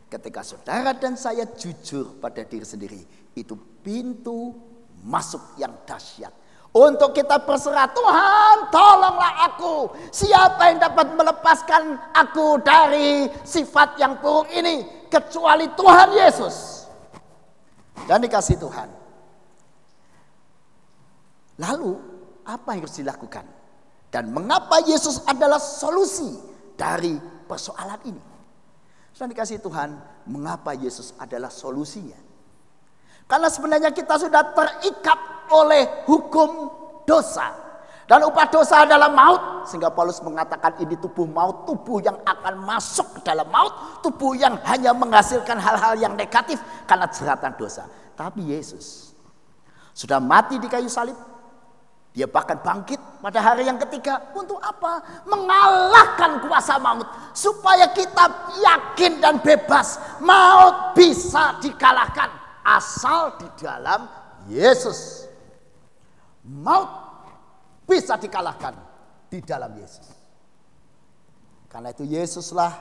ketika 0.07 0.39
saudara 0.47 0.95
dan 0.95 1.19
saya 1.19 1.43
jujur 1.59 2.15
pada 2.23 2.47
diri 2.47 2.63
sendiri 2.63 3.03
itu 3.35 3.59
pintu 3.83 4.55
masuk 5.03 5.59
yang 5.59 5.75
dahsyat. 5.83 6.31
Untuk 6.69 7.17
kita 7.17 7.41
berserah, 7.41 7.89
Tuhan 7.89 8.69
tolonglah 8.69 9.49
aku. 9.49 9.89
Siapa 10.13 10.69
yang 10.69 10.77
dapat 10.77 11.17
melepaskan 11.17 11.97
aku 12.13 12.61
dari 12.61 13.25
sifat 13.41 13.97
yang 13.97 14.21
buruk 14.21 14.53
ini. 14.53 14.85
Kecuali 15.09 15.65
Tuhan 15.73 16.09
Yesus. 16.13 16.85
Dan 18.05 18.21
dikasih 18.21 18.61
Tuhan. 18.61 18.85
Lalu 21.57 21.91
apa 22.45 22.69
yang 22.77 22.85
harus 22.85 23.01
dilakukan? 23.01 23.58
Dan 24.09 24.33
mengapa 24.33 24.81
Yesus 24.81 25.21
adalah 25.29 25.61
solusi 25.61 26.33
dari 26.73 27.17
persoalan 27.45 28.01
ini? 28.09 28.23
Dan 29.13 29.29
dikasih 29.29 29.59
Tuhan, 29.59 29.99
mengapa 30.31 30.71
Yesus 30.73 31.13
adalah 31.19 31.51
solusinya? 31.51 32.15
Karena 33.29 33.51
sebenarnya 33.51 33.91
kita 33.93 34.17
sudah 34.17 34.55
terikat 34.57 35.19
oleh 35.53 36.07
hukum 36.09 36.71
dosa. 37.05 37.53
Dan 38.09 38.25
upah 38.25 38.49
dosa 38.49 38.89
adalah 38.89 39.05
maut. 39.13 39.69
Sehingga 39.69 39.93
Paulus 39.93 40.17
mengatakan 40.25 40.81
ini 40.81 40.97
tubuh 40.97 41.29
maut. 41.29 41.69
Tubuh 41.69 42.01
yang 42.01 42.17
akan 42.25 42.57
masuk 42.65 43.21
ke 43.21 43.21
dalam 43.21 43.45
maut. 43.53 44.01
Tubuh 44.01 44.33
yang 44.33 44.57
hanya 44.65 44.97
menghasilkan 44.97 45.61
hal-hal 45.61 45.93
yang 46.01 46.17
negatif. 46.17 46.57
Karena 46.89 47.05
jeratan 47.05 47.53
dosa. 47.53 47.85
Tapi 48.17 48.49
Yesus 48.49 49.13
sudah 49.93 50.17
mati 50.17 50.57
di 50.57 50.65
kayu 50.65 50.89
salib. 50.89 51.13
Dia 52.19 52.27
bahkan 52.27 52.59
bangkit 52.59 52.99
pada 53.23 53.39
hari 53.39 53.63
yang 53.63 53.79
ketiga. 53.79 54.19
Untuk 54.35 54.59
apa? 54.59 55.23
Mengalahkan 55.23 56.43
kuasa 56.43 56.75
maut. 56.75 57.07
Supaya 57.31 57.95
kita 57.95 58.27
yakin 58.59 59.23
dan 59.23 59.39
bebas. 59.39 59.95
Maut 60.19 60.99
bisa 60.99 61.55
dikalahkan. 61.63 62.27
Asal 62.59 63.39
di 63.39 63.47
dalam 63.55 64.03
Yesus. 64.51 65.31
Maut 66.43 66.91
bisa 67.87 68.19
dikalahkan 68.19 68.75
di 69.31 69.39
dalam 69.39 69.71
Yesus. 69.79 70.11
Karena 71.71 71.95
itu 71.95 72.03
Yesuslah 72.03 72.75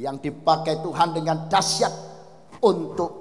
yang 0.00 0.16
dipakai 0.16 0.80
Tuhan 0.80 1.12
dengan 1.12 1.44
dahsyat 1.44 1.92
untuk 2.64 3.12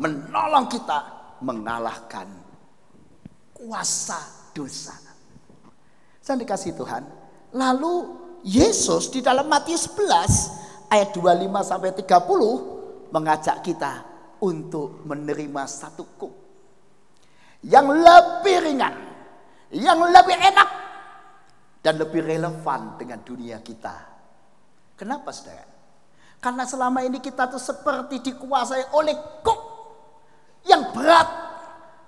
menolong 0.00 0.64
kita 0.72 0.98
mengalahkan 1.44 2.39
kuasa 3.60 4.16
dosa. 4.56 4.96
Saya 6.24 6.40
dikasih 6.40 6.72
Tuhan. 6.72 7.04
Lalu 7.52 7.94
Yesus 8.40 9.12
di 9.12 9.20
dalam 9.20 9.44
Matius 9.52 9.92
11 9.92 10.88
ayat 10.88 11.12
25 11.12 11.60
sampai 11.60 11.90
30 11.92 13.12
mengajak 13.12 13.60
kita 13.60 13.92
untuk 14.40 15.04
menerima 15.04 15.62
satu 15.68 16.04
kuk 16.16 16.34
yang 17.60 17.92
lebih 17.92 18.56
ringan, 18.64 18.94
yang 19.76 20.00
lebih 20.00 20.36
enak 20.40 20.68
dan 21.84 22.00
lebih 22.00 22.24
relevan 22.24 22.96
dengan 22.96 23.20
dunia 23.20 23.60
kita. 23.60 24.08
Kenapa 24.96 25.28
saudara? 25.32 25.68
Karena 26.40 26.64
selama 26.64 27.04
ini 27.04 27.20
kita 27.20 27.52
tuh 27.52 27.60
seperti 27.60 28.32
dikuasai 28.32 28.96
oleh 28.96 29.16
kuk 29.44 29.60
yang 30.64 30.92
berat 30.96 31.28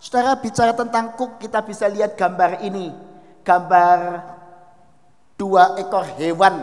Saudara 0.02 0.34
bicara 0.34 0.74
tentang 0.74 1.14
kuk, 1.14 1.38
kita 1.38 1.62
bisa 1.62 1.86
lihat 1.86 2.18
gambar 2.18 2.58
ini. 2.66 2.90
Gambar 3.46 3.98
dua 5.38 5.78
ekor 5.78 6.02
hewan. 6.18 6.58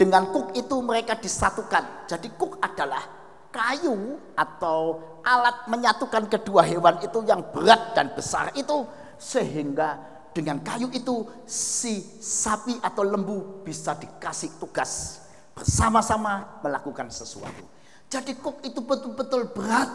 Dengan 0.00 0.32
kuk 0.32 0.56
itu 0.56 0.80
mereka 0.80 1.20
disatukan. 1.20 2.08
Jadi 2.08 2.32
kuk 2.32 2.56
adalah 2.64 3.04
kayu 3.52 4.16
atau 4.32 5.04
alat 5.20 5.68
menyatukan 5.68 6.32
kedua 6.32 6.64
hewan 6.64 6.96
itu 7.04 7.20
yang 7.28 7.44
berat 7.52 7.92
dan 7.92 8.16
besar 8.16 8.56
itu. 8.56 8.88
Sehingga 9.20 10.00
dengan 10.32 10.64
kayu 10.64 10.88
itu 10.88 11.28
si 11.44 12.00
sapi 12.24 12.80
atau 12.80 13.04
lembu 13.04 13.60
bisa 13.60 13.92
dikasih 13.92 14.56
tugas 14.56 15.20
bersama-sama 15.52 16.56
melakukan 16.64 17.12
sesuatu. 17.12 17.68
Jadi 18.08 18.32
kuk 18.40 18.64
itu 18.64 18.80
betul-betul 18.80 19.52
berat 19.52 19.92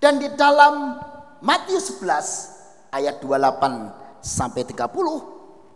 dan 0.00 0.16
di 0.16 0.32
dalam 0.32 0.96
Matius 1.44 2.00
11 2.00 2.96
ayat 2.96 3.20
28 3.20 4.24
sampai 4.24 4.64
30 4.64 4.80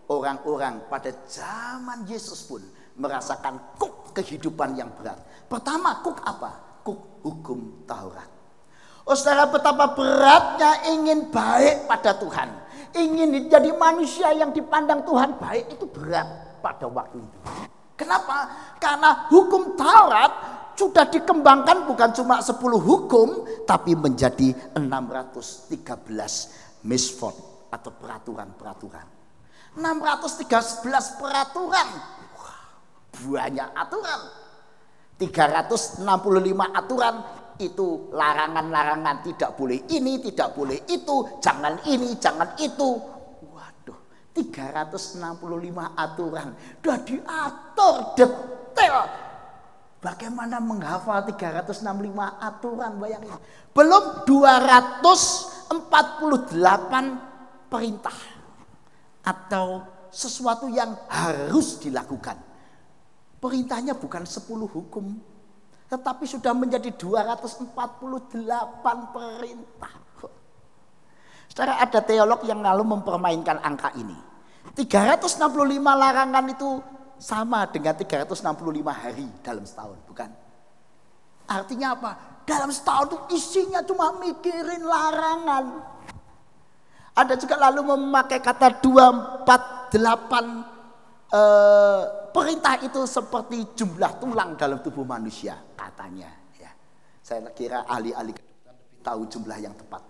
orang-orang 0.09 0.89
pada 0.89 1.12
zaman 1.29 2.09
Yesus 2.09 2.49
pun 2.49 2.64
merasakan 2.97 3.77
kuk 3.77 4.16
kehidupan 4.16 4.81
yang 4.81 4.89
berat. 4.97 5.20
Pertama 5.45 6.01
kuk 6.01 6.18
apa? 6.25 6.81
Kuk 6.81 7.20
hukum 7.20 7.85
Taurat. 7.85 8.29
Oh 9.05 9.12
saudara 9.12 9.53
betapa 9.53 9.93
beratnya 9.93 10.89
ingin 10.89 11.29
baik 11.29 11.85
pada 11.85 12.16
Tuhan. 12.16 12.49
Ingin 12.97 13.53
jadi 13.53 13.70
manusia 13.77 14.33
yang 14.33 14.57
dipandang 14.57 15.05
Tuhan 15.05 15.37
baik 15.37 15.77
itu 15.77 15.85
berat 15.85 16.61
pada 16.64 16.89
waktu 16.89 17.20
itu. 17.20 17.39
Kenapa? 18.01 18.49
Karena 18.81 19.29
hukum 19.29 19.77
Taurat 19.77 20.33
sudah 20.75 21.07
dikembangkan 21.07 21.87
bukan 21.87 22.11
cuma 22.14 22.43
10 22.43 22.59
hukum 22.59 23.47
tapi 23.62 23.95
menjadi 23.95 24.75
613 24.75 26.87
misfot 26.87 27.35
atau 27.70 27.91
peraturan-peraturan. 27.95 29.07
613 29.79 31.18
peraturan. 31.18 31.89
Banyak 33.14 33.70
aturan. 33.79 34.20
365 35.14 36.03
aturan 36.75 37.14
itu 37.62 38.11
larangan-larangan 38.11 39.22
tidak 39.22 39.55
boleh 39.55 39.79
ini, 39.95 40.18
tidak 40.18 40.59
boleh 40.59 40.83
itu, 40.91 41.39
jangan 41.39 41.79
ini, 41.87 42.18
jangan 42.18 42.59
itu. 42.59 42.99
Waduh, 43.55 43.99
365 44.35 45.22
aturan 45.95 46.59
sudah 46.83 46.99
diatur 47.07 47.95
detail 48.18 49.07
Bagaimana 50.05 50.61
menghafal 50.61 51.25
365 51.25 51.81
aturan 52.37 53.01
bayangin. 53.01 53.41
Belum 53.73 54.29
248 54.29 55.81
perintah. 57.73 58.19
Atau 59.25 59.81
sesuatu 60.13 60.69
yang 60.69 60.93
harus 61.09 61.81
dilakukan. 61.81 62.37
Perintahnya 63.41 63.97
bukan 63.97 64.29
10 64.29 64.45
hukum. 64.69 65.17
Tetapi 65.89 66.25
sudah 66.29 66.53
menjadi 66.53 66.93
248 66.93 67.73
perintah. 69.09 69.95
Secara 71.49 71.81
ada 71.81 72.05
teolog 72.05 72.45
yang 72.45 72.61
lalu 72.61 72.85
mempermainkan 72.93 73.57
angka 73.65 73.89
ini. 73.97 74.21
365 74.77 75.41
larangan 75.81 76.45
itu 76.51 76.83
sama 77.25 77.64
dengan 77.64 77.97
365 77.97 78.45
hari 78.93 79.25
dalam 79.41 79.64
setahun, 79.64 79.97
bukan? 80.05 80.29
Artinya 81.49 81.97
apa? 81.97 82.12
Dalam 82.45 82.68
setahun 82.68 83.09
itu 83.09 83.18
isinya 83.41 83.81
cuma 83.81 84.12
mikirin 84.20 84.85
larangan. 84.85 85.81
Ada 87.16 87.41
juga 87.41 87.57
lalu 87.57 87.97
memakai 87.97 88.45
kata 88.45 88.77
248 88.85 89.97
eh, 91.33 92.03
perintah 92.29 92.75
itu 92.85 93.01
seperti 93.09 93.72
jumlah 93.72 94.20
tulang 94.20 94.61
dalam 94.61 94.85
tubuh 94.85 95.09
manusia 95.09 95.57
katanya. 95.72 96.29
Ya. 96.61 96.77
Saya 97.25 97.49
kira 97.57 97.89
ahli-ahli 97.89 98.37
tahu 99.01 99.25
jumlah 99.33 99.57
yang 99.64 99.72
tepat. 99.72 100.05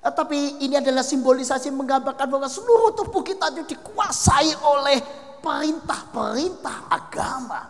Eh, 0.00 0.12
tapi 0.14 0.64
ini 0.64 0.80
adalah 0.80 1.04
simbolisasi 1.04 1.68
menggambarkan 1.68 2.32
bahwa 2.32 2.48
seluruh 2.48 2.96
tubuh 2.96 3.20
kita 3.20 3.52
itu 3.52 3.76
dikuasai 3.76 4.54
oleh 4.64 5.23
perintah-perintah 5.44 6.88
agama. 6.88 7.60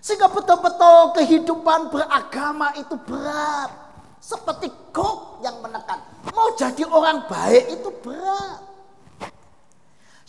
Sehingga 0.00 0.32
betul-betul 0.32 1.12
kehidupan 1.20 1.92
beragama 1.92 2.72
itu 2.80 2.96
berat. 3.04 3.68
Seperti 4.16 4.72
kok 4.92 5.44
yang 5.44 5.60
menekan. 5.60 6.00
Mau 6.32 6.56
jadi 6.56 6.88
orang 6.88 7.28
baik 7.28 7.64
itu 7.76 7.88
berat. 8.00 8.60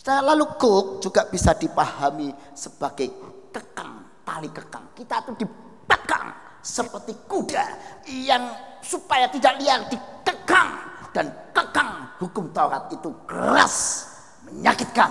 Lalu 0.04 0.44
kok 0.60 1.00
juga 1.00 1.24
bisa 1.24 1.56
dipahami 1.56 2.34
sebagai 2.52 3.08
kekang, 3.48 4.04
tali 4.28 4.50
kekang. 4.52 4.92
Kita 4.92 5.24
itu 5.24 5.46
dipekang 5.46 6.36
seperti 6.60 7.16
kuda 7.24 7.64
yang 8.10 8.50
supaya 8.82 9.30
tidak 9.30 9.56
liar 9.62 9.86
dikekang 9.88 10.68
dan 11.14 11.30
kekang 11.54 12.12
hukum 12.18 12.50
Taurat 12.50 12.90
itu 12.90 13.14
keras, 13.28 14.08
menyakitkan, 14.46 15.10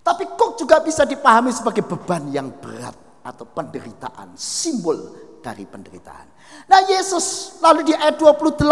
tapi 0.00 0.24
kok 0.32 0.56
juga 0.56 0.80
bisa 0.80 1.04
dipahami 1.04 1.52
sebagai 1.52 1.84
beban 1.84 2.32
yang 2.32 2.48
berat 2.56 2.96
atau 3.20 3.44
penderitaan, 3.44 4.32
simbol 4.34 4.96
dari 5.44 5.64
penderitaan. 5.68 6.26
Nah 6.66 6.80
Yesus 6.86 7.58
lalu 7.62 7.90
di 7.90 7.94
ayat 7.94 8.18
28 8.20 8.64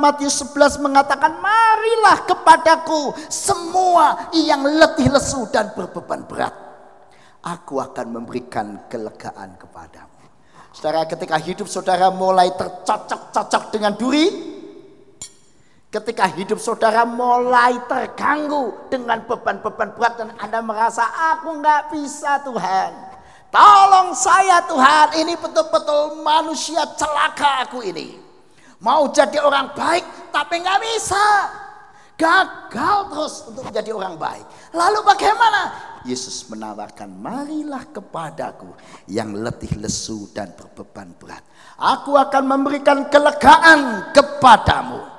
Matius 0.00 0.44
11 0.44 0.80
mengatakan 0.80 1.40
marilah 1.40 2.24
kepadaku 2.26 3.12
semua 3.28 4.30
yang 4.32 4.64
letih 4.64 5.10
lesu 5.10 5.46
dan 5.50 5.72
berbeban 5.74 6.24
berat. 6.26 6.54
Aku 7.44 7.76
akan 7.76 8.06
memberikan 8.08 8.88
kelegaan 8.88 9.60
kepadamu. 9.60 10.14
Saudara 10.72 11.04
ketika 11.06 11.36
hidup 11.38 11.68
saudara 11.68 12.08
mulai 12.10 12.50
tercocok-cocok 12.56 13.62
dengan 13.70 13.94
duri, 13.94 14.53
Ketika 15.94 16.26
hidup 16.26 16.58
saudara 16.58 17.06
mulai 17.06 17.78
terganggu 17.86 18.90
dengan 18.90 19.22
beban-beban 19.30 19.94
berat 19.94 20.18
dan 20.18 20.34
Anda 20.42 20.58
merasa 20.58 21.06
aku 21.06 21.62
nggak 21.62 21.94
bisa 21.94 22.42
Tuhan. 22.42 22.90
Tolong 23.54 24.10
saya 24.18 24.58
Tuhan, 24.66 25.22
ini 25.22 25.38
betul-betul 25.38 26.18
manusia 26.26 26.82
celaka 26.98 27.70
aku 27.70 27.86
ini. 27.86 28.18
Mau 28.82 29.06
jadi 29.14 29.38
orang 29.38 29.70
baik 29.70 30.34
tapi 30.34 30.66
nggak 30.66 30.82
bisa. 30.82 31.26
Gagal 32.18 32.98
terus 33.14 33.34
untuk 33.54 33.62
menjadi 33.70 33.94
orang 33.94 34.18
baik. 34.18 34.74
Lalu 34.74 34.98
bagaimana? 35.06 35.60
Yesus 36.02 36.50
menawarkan, 36.50 37.06
marilah 37.06 37.86
kepadaku 37.94 38.74
yang 39.06 39.30
letih 39.30 39.78
lesu 39.78 40.26
dan 40.34 40.50
berbeban 40.58 41.14
berat. 41.22 41.46
Aku 41.78 42.18
akan 42.18 42.42
memberikan 42.50 43.06
kelegaan 43.06 44.10
kepadamu. 44.10 45.13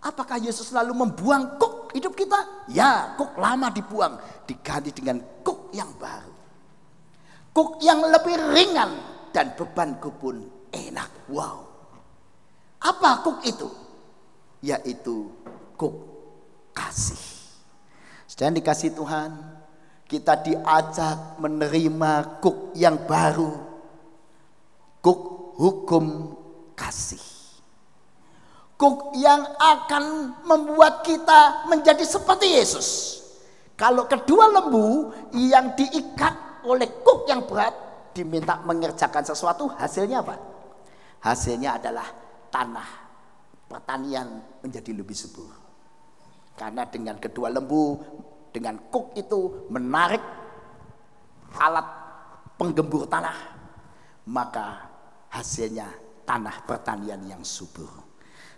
Apakah 0.00 0.40
Yesus 0.40 0.72
selalu 0.72 0.96
membuang 0.96 1.60
kuk 1.60 1.92
hidup 1.92 2.16
kita? 2.16 2.66
Ya, 2.72 3.12
kuk 3.20 3.36
lama 3.36 3.68
dibuang, 3.68 4.16
diganti 4.48 4.96
dengan 4.96 5.20
kuk 5.44 5.72
yang 5.76 5.92
baru. 6.00 6.32
Kuk 7.52 7.84
yang 7.84 8.00
lebih 8.08 8.36
ringan 8.56 8.90
dan 9.34 9.52
bebanku 9.52 10.08
pun 10.16 10.40
enak. 10.72 11.28
Wow. 11.28 11.68
Apa 12.80 13.20
kuk 13.20 13.44
itu? 13.44 13.68
yaitu 14.60 15.32
kuk 15.76 15.96
kasih. 16.76 17.20
Sedang 18.28 18.54
dikasih 18.54 18.94
Tuhan, 18.94 19.32
kita 20.06 20.38
diajak 20.40 21.40
menerima 21.40 22.40
kuk 22.40 22.76
yang 22.76 23.00
baru. 23.08 23.52
Kuk 25.00 25.20
hukum 25.56 26.36
kasih. 26.76 27.29
Yang 29.12 29.42
akan 29.60 30.04
membuat 30.48 31.04
kita 31.04 31.68
menjadi 31.68 32.00
seperti 32.00 32.48
Yesus. 32.56 33.20
Kalau 33.76 34.08
kedua 34.08 34.48
lembu 34.48 35.12
yang 35.36 35.76
diikat 35.76 36.64
oleh 36.64 36.88
kuk 37.04 37.28
yang 37.28 37.44
berat 37.44 37.72
diminta 38.16 38.60
mengerjakan 38.64 39.24
sesuatu, 39.24 39.68
hasilnya 39.76 40.24
apa? 40.24 40.36
Hasilnya 41.20 41.76
adalah 41.76 42.08
tanah 42.48 42.88
pertanian 43.68 44.40
menjadi 44.64 44.96
lebih 44.96 45.16
subur. 45.16 45.52
Karena 46.56 46.88
dengan 46.88 47.20
kedua 47.20 47.52
lembu, 47.52 48.00
dengan 48.48 48.76
kuk 48.88 49.12
itu 49.16 49.68
menarik 49.68 50.20
alat 51.56 51.86
penggembur 52.56 53.08
tanah, 53.08 53.36
maka 54.28 54.88
hasilnya 55.32 55.88
tanah 56.24 56.64
pertanian 56.64 57.20
yang 57.28 57.40
subur. 57.44 57.99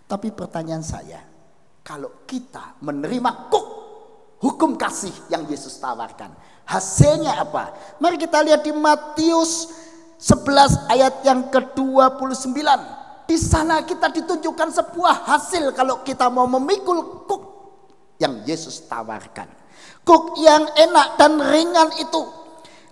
Tapi 0.07 0.29
pertanyaan 0.35 0.83
saya, 0.83 1.23
kalau 1.81 2.27
kita 2.27 2.79
menerima 2.83 3.49
kuk 3.51 3.67
hukum 4.43 4.75
kasih 4.75 5.11
yang 5.31 5.47
Yesus 5.47 5.79
tawarkan, 5.79 6.31
hasilnya 6.67 7.39
apa? 7.39 7.97
Mari 7.99 8.19
kita 8.19 8.43
lihat 8.43 8.63
di 8.63 8.75
Matius 8.75 9.71
11 10.19 10.91
ayat 10.91 11.23
yang 11.27 11.47
ke-29. 11.51 12.59
Di 13.23 13.39
sana 13.39 13.83
kita 13.87 14.11
ditunjukkan 14.11 14.69
sebuah 14.71 15.27
hasil 15.27 15.71
kalau 15.71 16.03
kita 16.03 16.27
mau 16.27 16.47
memikul 16.47 17.27
kuk 17.27 17.43
yang 18.19 18.43
Yesus 18.43 18.83
tawarkan. 18.87 19.47
Kuk 20.03 20.35
yang 20.39 20.67
enak 20.75 21.15
dan 21.15 21.39
ringan 21.39 21.89
itu 21.99 22.42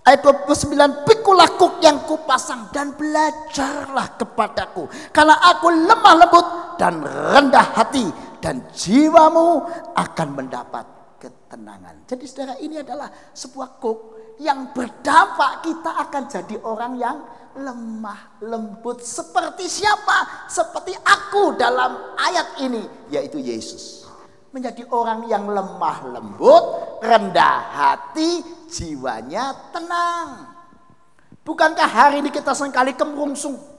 Ayat 0.02 0.26
29, 0.26 1.06
pikulah 1.06 1.46
kuk 1.54 1.78
yang 1.78 2.02
kupasang 2.02 2.74
dan 2.74 2.90
belajarlah 2.98 4.18
kepadaku. 4.18 4.90
Karena 5.14 5.38
aku 5.54 5.70
lemah 5.70 6.14
lembut 6.18 6.46
dan 6.74 6.98
rendah 7.06 7.70
hati 7.70 8.10
dan 8.42 8.66
jiwamu 8.74 9.62
akan 9.94 10.28
mendapat 10.34 10.82
ketenangan. 11.22 12.02
Jadi 12.10 12.24
saudara 12.26 12.58
ini 12.58 12.82
adalah 12.82 13.06
sebuah 13.30 13.78
kuk 13.78 13.98
yang 14.42 14.74
berdampak 14.74 15.62
kita 15.62 15.94
akan 15.94 16.22
jadi 16.26 16.56
orang 16.66 16.98
yang 16.98 17.22
lemah 17.62 18.42
lembut. 18.42 19.06
Seperti 19.06 19.70
siapa? 19.70 20.50
Seperti 20.50 20.98
aku 20.98 21.54
dalam 21.54 22.18
ayat 22.18 22.58
ini 22.58 22.82
yaitu 23.06 23.38
Yesus 23.38 24.02
menjadi 24.52 24.84
orang 24.92 25.24
yang 25.32 25.48
lemah 25.48 26.12
lembut, 26.12 26.64
rendah 27.00 27.56
hati, 27.72 28.44
jiwanya 28.72 29.52
tenang. 29.68 30.48
Bukankah 31.44 31.90
hari 31.90 32.24
ini 32.24 32.32
kita 32.32 32.56
sekali 32.56 32.96
kemurungsung? 32.96 33.72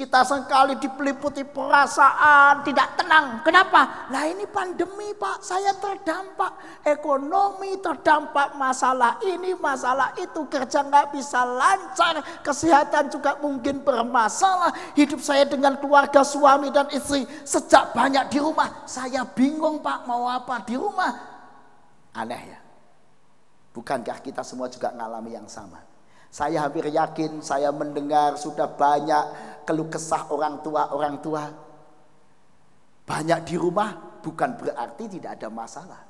Kita 0.00 0.24
sekali 0.24 0.80
dipeliputi 0.80 1.44
perasaan 1.44 2.64
tidak 2.64 2.96
tenang. 2.96 3.44
Kenapa? 3.44 4.08
Nah 4.08 4.24
ini 4.32 4.48
pandemi 4.48 5.12
pak, 5.12 5.44
saya 5.44 5.76
terdampak. 5.76 6.56
Ekonomi 6.88 7.76
terdampak 7.84 8.56
masalah 8.56 9.20
ini, 9.20 9.52
masalah 9.60 10.16
itu. 10.16 10.48
Kerja 10.48 10.88
nggak 10.88 11.12
bisa 11.12 11.44
lancar, 11.44 12.24
kesehatan 12.40 13.12
juga 13.12 13.36
mungkin 13.44 13.84
bermasalah. 13.84 14.72
Hidup 14.96 15.20
saya 15.20 15.44
dengan 15.44 15.76
keluarga 15.76 16.24
suami 16.24 16.72
dan 16.72 16.88
istri 16.96 17.28
sejak 17.44 17.92
banyak 17.92 18.24
di 18.32 18.40
rumah. 18.40 18.88
Saya 18.88 19.28
bingung 19.28 19.84
pak 19.84 20.08
mau 20.08 20.24
apa 20.32 20.64
di 20.64 20.80
rumah. 20.80 21.12
Aneh 22.16 22.56
ya. 22.56 22.59
Bukankah 23.70 24.18
kita 24.18 24.42
semua 24.42 24.66
juga 24.66 24.90
ngalami 24.90 25.38
yang 25.38 25.46
sama? 25.46 25.78
Saya 26.30 26.62
hampir 26.62 26.86
yakin 26.86 27.42
saya 27.42 27.74
mendengar 27.74 28.38
sudah 28.38 28.70
banyak 28.70 29.24
keluh 29.66 29.90
kesah 29.90 30.30
orang 30.30 30.62
tua-orang 30.62 31.18
tua. 31.18 31.44
Banyak 33.06 33.40
di 33.46 33.58
rumah 33.58 34.22
bukan 34.22 34.54
berarti 34.54 35.18
tidak 35.18 35.38
ada 35.38 35.50
masalah. 35.50 36.02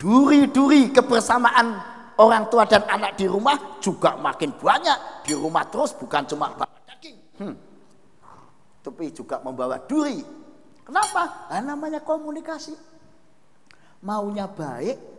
Duri-duri 0.00 0.88
kebersamaan 0.88 1.76
orang 2.16 2.48
tua 2.48 2.64
dan 2.64 2.84
anak 2.88 3.20
di 3.20 3.28
rumah 3.28 3.80
juga 3.80 4.16
makin 4.16 4.56
banyak. 4.56 5.24
Di 5.28 5.36
rumah 5.36 5.68
terus 5.68 5.92
bukan 5.92 6.24
cuma 6.24 6.52
bawa 6.56 6.76
daging. 6.88 7.16
Hmm. 7.40 7.56
Tapi 8.84 9.12
juga 9.12 9.40
membawa 9.40 9.80
duri. 9.80 10.20
Kenapa? 10.84 11.48
Nah, 11.48 11.60
namanya 11.64 12.04
komunikasi. 12.04 12.76
Maunya 14.04 14.44
baik, 14.44 15.13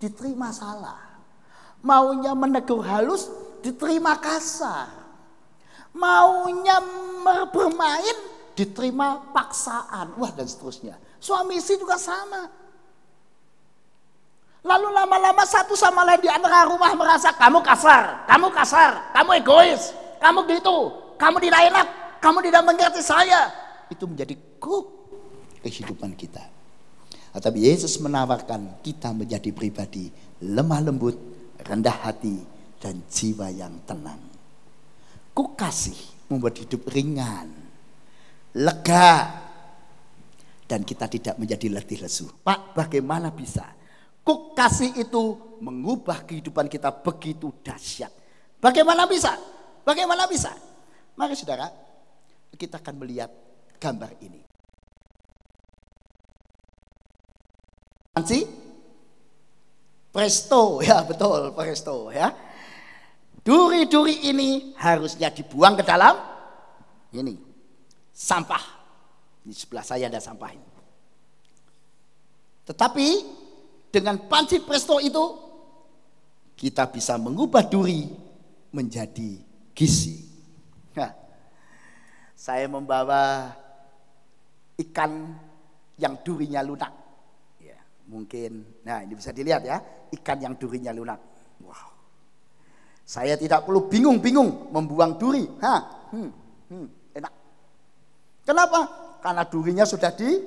diterima 0.00 0.52
salah. 0.52 1.00
Maunya 1.84 2.32
menegur 2.34 2.82
halus, 2.82 3.30
diterima 3.62 4.18
kasar. 4.18 4.90
Maunya 5.96 6.82
bermain, 7.52 8.16
diterima 8.52 9.32
paksaan. 9.32 10.16
Wah 10.18 10.32
dan 10.34 10.48
seterusnya. 10.48 10.98
Suami 11.20 11.60
istri 11.60 11.80
juga 11.80 11.96
sama. 11.96 12.48
Lalu 14.66 14.88
lama-lama 14.90 15.46
satu 15.46 15.78
sama 15.78 16.02
lain 16.02 16.26
di 16.26 16.30
antara 16.30 16.66
rumah 16.66 16.90
merasa 16.98 17.30
kamu 17.30 17.62
kasar, 17.62 18.26
kamu 18.26 18.50
kasar, 18.50 19.14
kamu 19.14 19.30
egois, 19.38 19.94
kamu 20.18 20.42
gitu, 20.58 20.90
kamu 21.14 21.38
tidak 21.38 21.60
enak, 21.70 21.86
kamu 22.18 22.38
tidak 22.50 22.62
mengerti 22.66 22.98
saya. 22.98 23.46
Itu 23.86 24.10
menjadi 24.10 24.34
kuk 24.58 24.84
kehidupan 25.62 26.18
kita. 26.18 26.55
Tapi 27.36 27.68
Yesus 27.68 28.00
menawarkan 28.00 28.80
kita 28.80 29.12
menjadi 29.12 29.52
pribadi 29.52 30.08
lemah 30.40 30.80
lembut, 30.80 31.16
rendah 31.60 32.08
hati, 32.08 32.40
dan 32.80 33.04
jiwa 33.08 33.52
yang 33.52 33.72
tenang. 33.84 34.20
Ku 35.36 35.52
kasih 35.52 35.96
membuat 36.32 36.56
hidup 36.56 36.88
ringan, 36.88 37.52
lega, 38.56 39.44
dan 40.64 40.82
kita 40.82 41.06
tidak 41.06 41.36
menjadi 41.36 41.76
letih 41.76 42.00
lesu. 42.02 42.26
Pak, 42.42 42.74
bagaimana 42.74 43.30
bisa? 43.30 43.68
Ku 44.26 44.56
kasih 44.56 44.96
itu 44.98 45.38
mengubah 45.62 46.26
kehidupan 46.26 46.66
kita 46.66 46.90
begitu 46.90 47.52
dahsyat. 47.62 48.10
Bagaimana 48.58 49.06
bisa? 49.06 49.36
Bagaimana 49.86 50.26
bisa? 50.26 50.50
Mari 51.14 51.38
saudara, 51.38 51.70
kita 52.56 52.82
akan 52.82 52.94
melihat 52.98 53.30
gambar 53.78 54.18
ini. 54.24 54.42
Nanti 58.16 58.40
Presto, 60.16 60.80
ya 60.88 61.04
betul, 61.04 61.52
presto 61.52 62.08
ya. 62.08 62.32
Duri-duri 63.44 64.32
ini 64.32 64.72
harusnya 64.80 65.28
dibuang 65.28 65.76
ke 65.76 65.84
dalam 65.84 66.16
ini 67.12 67.36
sampah. 68.16 68.64
Di 69.44 69.52
sebelah 69.52 69.84
saya 69.84 70.08
ada 70.08 70.16
sampah 70.16 70.50
ini. 70.56 70.70
Tetapi 72.64 73.06
dengan 73.92 74.24
panci 74.24 74.64
presto 74.64 74.98
itu 75.04 75.24
kita 76.56 76.88
bisa 76.88 77.20
mengubah 77.20 77.68
duri 77.68 78.08
menjadi 78.72 79.36
gizi. 79.76 80.24
Nah, 80.96 81.12
saya 82.32 82.66
membawa 82.72 83.52
ikan 84.80 85.36
yang 86.00 86.16
durinya 86.24 86.64
lunak. 86.64 87.05
Mungkin, 88.06 88.82
nah 88.86 89.02
ini 89.02 89.18
bisa 89.18 89.34
dilihat 89.34 89.66
ya 89.66 89.82
ikan 90.14 90.38
yang 90.38 90.54
durinya 90.54 90.94
lunak. 90.94 91.18
Wow. 91.58 91.90
Saya 93.02 93.34
tidak 93.34 93.66
perlu 93.66 93.90
bingung-bingung 93.90 94.70
membuang 94.70 95.18
duri. 95.18 95.46
Ha, 95.62 95.74
hmm, 96.14 96.30
hmm, 96.70 96.86
enak. 97.18 97.32
Kenapa? 98.46 98.80
Karena 99.22 99.42
durinya 99.46 99.82
sudah 99.82 100.14
di 100.14 100.38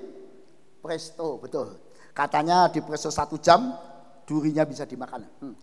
presto, 0.79 1.39
betul. 1.39 1.75
Katanya 2.15 2.71
di 2.71 2.79
presto 2.79 3.11
satu 3.11 3.35
jam, 3.39 3.75
durinya 4.23 4.63
bisa 4.63 4.87
dimakan. 4.87 5.23
Hmm. 5.43 5.55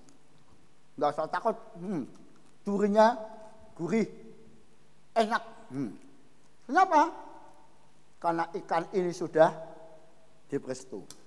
Nggak 1.01 1.11
usah 1.17 1.29
takut. 1.33 1.57
Hmm. 1.81 2.05
Durinya 2.61 3.17
gurih, 3.73 4.09
enak. 5.17 5.43
Hmm. 5.73 5.93
Kenapa? 6.69 7.01
Karena 8.21 8.45
ikan 8.53 8.85
ini 8.93 9.13
sudah 9.17 9.49
di 10.49 10.57
presto. 10.61 11.26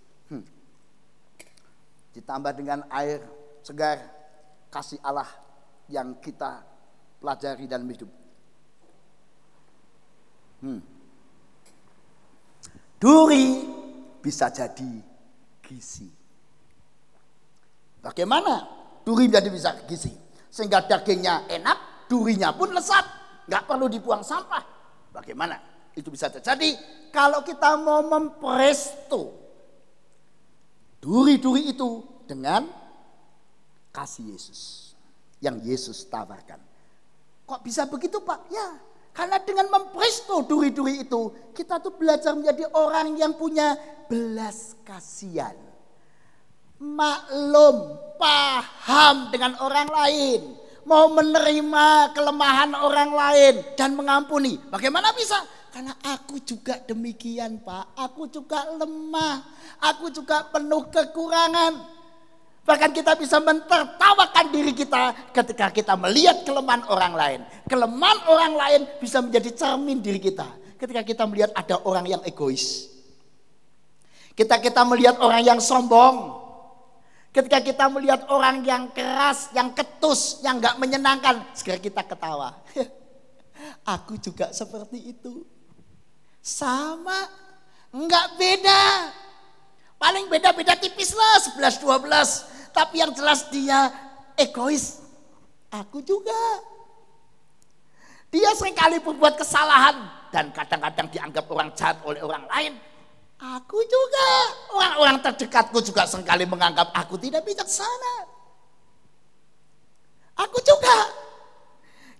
Ditambah 2.20 2.52
dengan 2.52 2.84
air 2.92 3.24
segar 3.64 4.04
kasih 4.68 5.00
Allah 5.00 5.28
yang 5.88 6.20
kita 6.20 6.60
pelajari 7.24 7.66
dan 7.66 7.88
hidup. 7.88 8.12
Hmm. 10.60 10.84
Duri 13.00 13.48
bisa 14.20 14.52
jadi 14.52 14.92
gizi. 15.64 16.12
Bagaimana 18.04 18.68
duri 19.08 19.32
menjadi 19.32 19.48
bisa 19.48 19.70
gizi? 19.88 20.12
Sehingga 20.52 20.84
dagingnya 20.84 21.48
enak, 21.48 22.12
durinya 22.12 22.52
pun 22.52 22.76
lezat, 22.76 23.08
nggak 23.48 23.64
perlu 23.64 23.88
dibuang 23.88 24.20
sampah. 24.20 24.64
Bagaimana? 25.16 25.70
itu 26.00 26.10
bisa 26.14 26.32
terjadi 26.32 26.80
kalau 27.12 27.44
kita 27.44 27.76
mau 27.76 28.06
mempresto 28.06 29.49
duri-duri 31.00 31.72
itu 31.72 32.04
dengan 32.28 32.68
kasih 33.90 34.36
Yesus 34.36 34.94
yang 35.40 35.60
Yesus 35.64 36.06
tawarkan. 36.08 36.60
Kok 37.48 37.62
bisa 37.66 37.90
begitu 37.90 38.22
Pak? 38.22 38.52
Ya, 38.54 38.78
karena 39.16 39.42
dengan 39.42 39.68
mempresto 39.68 40.46
duri-duri 40.46 41.04
itu, 41.04 41.52
kita 41.52 41.82
tuh 41.82 41.98
belajar 41.98 42.32
menjadi 42.38 42.70
orang 42.72 43.18
yang 43.18 43.34
punya 43.36 43.76
belas 44.08 44.78
kasihan. 44.86 45.58
Maklum, 46.80 48.00
paham 48.16 49.28
dengan 49.34 49.60
orang 49.60 49.90
lain. 49.92 50.42
Mau 50.88 51.12
menerima 51.12 52.16
kelemahan 52.16 52.72
orang 52.72 53.12
lain 53.12 53.54
dan 53.76 53.94
mengampuni. 54.00 54.56
Bagaimana 54.72 55.12
bisa? 55.12 55.36
Karena 55.80 55.96
aku 56.12 56.44
juga 56.44 56.76
demikian 56.84 57.64
Pak. 57.64 57.96
Aku 57.96 58.28
juga 58.28 58.68
lemah. 58.76 59.48
Aku 59.80 60.12
juga 60.12 60.44
penuh 60.52 60.84
kekurangan. 60.92 61.72
Bahkan 62.68 62.92
kita 62.92 63.16
bisa 63.16 63.40
mentertawakan 63.40 64.52
diri 64.52 64.76
kita 64.76 65.32
ketika 65.32 65.72
kita 65.72 65.96
melihat 65.96 66.44
kelemahan 66.44 66.84
orang 66.84 67.14
lain. 67.16 67.40
Kelemahan 67.72 68.20
orang 68.28 68.54
lain 68.60 68.82
bisa 69.00 69.24
menjadi 69.24 69.56
cermin 69.56 70.04
diri 70.04 70.20
kita. 70.20 70.52
Ketika 70.76 71.00
kita 71.00 71.24
melihat 71.24 71.56
ada 71.56 71.80
orang 71.88 72.12
yang 72.12 72.22
egois. 72.28 72.92
Kita 74.36 74.60
kita 74.60 74.84
melihat 74.84 75.16
orang 75.24 75.48
yang 75.48 75.64
sombong. 75.64 76.44
Ketika 77.32 77.64
kita 77.64 77.88
melihat 77.88 78.28
orang 78.28 78.68
yang 78.68 78.92
keras, 78.92 79.48
yang 79.56 79.72
ketus, 79.72 80.44
yang 80.44 80.60
gak 80.60 80.76
menyenangkan. 80.76 81.56
Segera 81.56 81.80
kita 81.80 82.04
ketawa. 82.04 82.68
Aku 83.96 84.20
juga 84.20 84.52
seperti 84.52 85.16
itu. 85.16 85.48
Sama. 86.40 87.28
Enggak 87.90 88.38
beda. 88.38 89.12
Paling 90.00 90.32
beda-beda 90.32 90.80
tipis 90.80 91.12
lah 91.12 91.36
11 91.44 91.84
12 91.84 92.72
tapi 92.72 93.04
yang 93.04 93.12
jelas 93.12 93.50
dia 93.52 93.92
egois. 94.40 95.04
Aku 95.70 96.00
juga. 96.02 96.64
Dia 98.30 98.54
sering 98.54 98.78
kali 98.78 99.02
berbuat 99.02 99.42
kesalahan 99.42 100.06
dan 100.30 100.54
kadang-kadang 100.54 101.10
dianggap 101.10 101.46
orang 101.50 101.70
jahat 101.74 101.98
oleh 102.06 102.22
orang 102.22 102.46
lain. 102.48 102.74
Aku 103.40 103.80
juga. 103.84 104.30
Orang-orang 104.76 105.18
terdekatku 105.26 105.82
juga 105.82 106.06
sering 106.06 106.26
kali 106.26 106.46
menganggap 106.46 106.94
aku 106.94 107.18
tidak 107.18 107.44
bijaksana. 107.44 108.16
Aku 110.40 110.58
juga. 110.64 110.98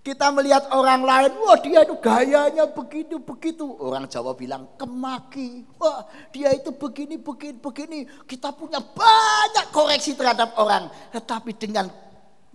Kita 0.00 0.32
melihat 0.32 0.72
orang 0.72 1.04
lain, 1.04 1.36
wah 1.44 1.60
dia 1.60 1.84
itu 1.84 1.92
gayanya 2.00 2.64
begini 2.72 3.20
begitu. 3.20 3.68
Orang 3.76 4.08
Jawa 4.08 4.32
bilang 4.32 4.64
kemaki. 4.80 5.68
Wah 5.76 6.08
dia 6.32 6.56
itu 6.56 6.72
begini 6.72 7.20
begini 7.20 7.60
begini. 7.60 7.98
Kita 8.24 8.48
punya 8.56 8.80
banyak 8.80 9.68
koreksi 9.68 10.16
terhadap 10.16 10.56
orang. 10.56 10.88
Tetapi 11.12 11.52
dengan 11.52 11.92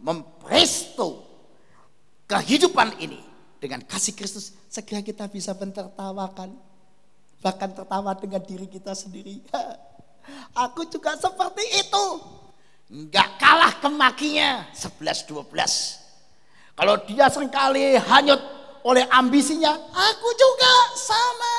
mempresto 0.02 1.22
kehidupan 2.26 2.98
ini 2.98 3.22
dengan 3.62 3.86
kasih 3.86 4.18
Kristus, 4.18 4.58
segera 4.66 5.06
kita 5.06 5.30
bisa 5.30 5.54
mentertawakan. 5.54 6.50
Bahkan 7.46 7.70
tertawa 7.78 8.18
dengan 8.18 8.42
diri 8.42 8.66
kita 8.66 8.98
sendiri. 8.98 9.46
Aku 10.66 10.90
juga 10.90 11.14
seperti 11.14 11.62
itu. 11.78 12.06
Enggak 12.90 13.38
kalah 13.38 13.78
kemakinya. 13.86 14.66
11 14.74 15.30
12 15.30 16.05
kalau 16.76 17.00
dia 17.08 17.32
sering 17.32 17.48
kali 17.48 17.96
hanyut 17.96 18.38
oleh 18.84 19.08
ambisinya, 19.08 19.72
aku 19.96 20.30
juga 20.36 20.74
sama. 21.00 21.56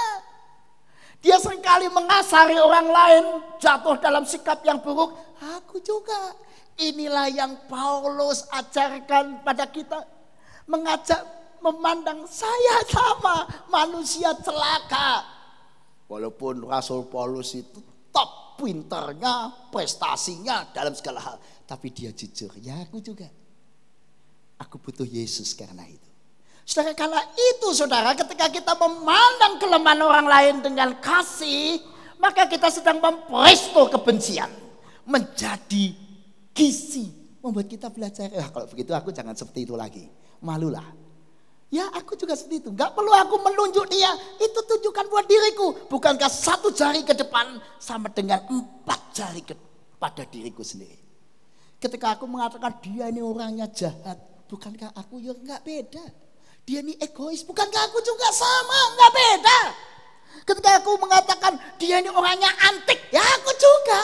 Dia 1.25 1.41
sering 1.41 1.65
kali 1.65 1.89
mengasari 1.89 2.61
orang 2.61 2.87
lain, 2.87 3.25
jatuh 3.57 3.97
dalam 3.97 4.29
sikap 4.29 4.61
yang 4.63 4.79
buruk, 4.79 5.17
aku 5.41 5.81
juga. 5.81 6.37
Inilah 6.77 7.33
yang 7.33 7.57
Paulus 7.65 8.45
ajarkan 8.53 9.41
pada 9.41 9.65
kita. 9.73 10.05
Mengajak 10.69 11.25
memandang 11.65 12.29
saya 12.29 12.85
sama 12.85 13.49
manusia 13.73 14.37
celaka. 14.45 15.25
Walaupun 16.07 16.69
Rasul 16.69 17.09
Paulus 17.09 17.57
itu 17.57 17.81
top 18.13 18.61
pinternya, 18.61 19.67
prestasinya 19.73 20.69
dalam 20.71 20.93
segala 20.93 21.25
hal. 21.25 21.37
Tapi 21.65 21.89
dia 21.91 22.13
jujur, 22.13 22.53
ya 22.61 22.85
aku 22.85 23.01
juga. 23.01 23.27
Aku 24.57 24.81
butuh 24.81 25.05
Yesus 25.05 25.53
karena 25.53 25.85
itu. 25.85 26.07
Saudara, 26.67 26.99
karena 26.99 27.23
itu 27.31 27.69
saudara 27.71 28.11
ketika 28.19 28.51
kita 28.51 28.73
memandang 28.75 29.63
kelemahan 29.63 30.03
orang 30.03 30.27
lain 30.27 30.55
dengan 30.67 30.99
kasih, 30.99 31.79
maka 32.19 32.49
kita 32.51 32.73
sedang 32.73 32.99
mempresto 32.99 33.87
kebencian. 33.93 34.51
Menjadi 35.07 35.95
gizi. 36.51 37.07
Membuat 37.39 37.71
kita 37.71 37.87
belajar, 37.95 38.27
eh, 38.27 38.49
kalau 38.51 38.67
begitu 38.67 38.91
aku 38.91 39.15
jangan 39.15 39.39
seperti 39.39 39.63
itu 39.63 39.79
lagi. 39.79 40.11
Malulah. 40.43 41.07
Ya 41.71 41.87
aku 41.95 42.19
juga 42.19 42.35
seperti 42.35 42.67
itu. 42.67 42.71
Gak 42.75 42.99
perlu 42.99 43.15
aku 43.15 43.39
menunjuk 43.43 43.87
dia. 43.87 44.11
Itu 44.43 44.67
tunjukkan 44.67 45.07
buat 45.07 45.27
diriku. 45.31 45.87
Bukankah 45.87 46.27
satu 46.27 46.75
jari 46.75 47.07
ke 47.07 47.15
depan 47.15 47.63
sama 47.79 48.11
dengan 48.11 48.43
empat 48.51 49.01
jari 49.15 49.43
ke, 49.47 49.55
pada 50.03 50.27
diriku 50.27 50.67
sendiri. 50.67 50.99
Ketika 51.79 52.19
aku 52.19 52.27
mengatakan 52.27 52.83
dia 52.83 53.07
ini 53.07 53.23
orangnya 53.23 53.71
jahat 53.71 54.36
bukankah 54.47 54.95
aku 54.95 55.23
ya 55.23 55.35
nggak 55.35 55.63
beda? 55.63 56.05
Dia 56.67 56.83
ini 56.83 56.99
egois, 56.99 57.47
bukankah 57.47 57.83
aku 57.91 58.03
juga 58.03 58.27
sama, 58.35 58.81
nggak 58.99 59.13
beda. 59.15 59.61
Ketika 60.47 60.83
aku 60.83 60.99
mengatakan 60.99 61.59
dia 61.79 62.03
ini 62.03 62.11
orangnya 62.11 62.51
antik, 62.71 63.11
ya 63.15 63.23
aku 63.23 63.51
juga. 63.55 64.01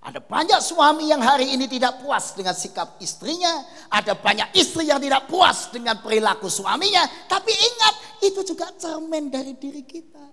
Ada 0.00 0.16
banyak 0.16 0.60
suami 0.64 1.12
yang 1.12 1.20
hari 1.20 1.52
ini 1.52 1.68
tidak 1.68 2.00
puas 2.00 2.32
dengan 2.32 2.56
sikap 2.56 2.96
istrinya. 3.04 3.68
Ada 3.92 4.16
banyak 4.16 4.56
istri 4.56 4.88
yang 4.88 4.96
tidak 4.96 5.28
puas 5.28 5.68
dengan 5.68 6.00
perilaku 6.00 6.48
suaminya. 6.48 7.04
Tapi 7.28 7.52
ingat, 7.52 7.94
itu 8.24 8.40
juga 8.40 8.72
cermin 8.80 9.28
dari 9.28 9.52
diri 9.60 9.84
kita. 9.84 10.24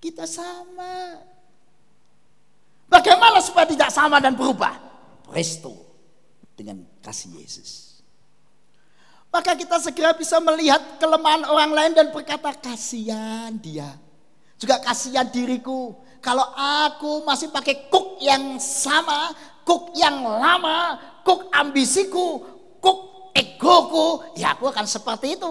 Kita 0.00 0.24
sama. 0.24 1.20
Bagaimana 2.88 3.36
supaya 3.44 3.68
tidak 3.68 3.92
sama 3.92 4.16
dan 4.16 4.32
berubah? 4.32 4.80
Presto 5.28 5.76
dengan 6.56 6.91
kasih 7.02 7.34
Yesus. 7.34 7.92
Maka 9.32 9.56
kita 9.56 9.80
segera 9.80 10.12
bisa 10.12 10.36
melihat 10.44 11.00
kelemahan 11.00 11.48
orang 11.48 11.72
lain 11.72 11.92
dan 11.96 12.12
berkata 12.12 12.52
kasihan 12.52 13.48
dia. 13.56 13.96
Juga 14.60 14.76
kasihan 14.78 15.24
diriku. 15.24 15.96
Kalau 16.20 16.44
aku 16.54 17.24
masih 17.24 17.48
pakai 17.48 17.88
kuk 17.88 18.20
yang 18.20 18.60
sama, 18.60 19.32
kuk 19.64 19.96
yang 19.96 20.20
lama, 20.22 21.00
kuk 21.24 21.48
ambisiku, 21.48 22.44
kuk 22.78 23.32
egoku, 23.32 24.36
ya 24.36 24.52
aku 24.52 24.68
akan 24.68 24.84
seperti 24.84 25.40
itu. 25.40 25.50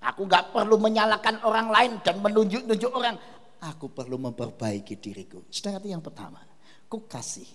Aku 0.00 0.24
nggak 0.24 0.56
perlu 0.56 0.80
menyalahkan 0.80 1.44
orang 1.44 1.68
lain 1.68 1.92
dan 2.00 2.24
menunjuk-nunjuk 2.24 2.90
orang. 2.90 3.20
Aku 3.68 3.92
perlu 3.92 4.16
memperbaiki 4.16 4.96
diriku. 4.96 5.44
Itu 5.52 5.68
yang 5.84 6.00
pertama. 6.00 6.40
Kuk 6.88 7.04
kasih 7.04 7.46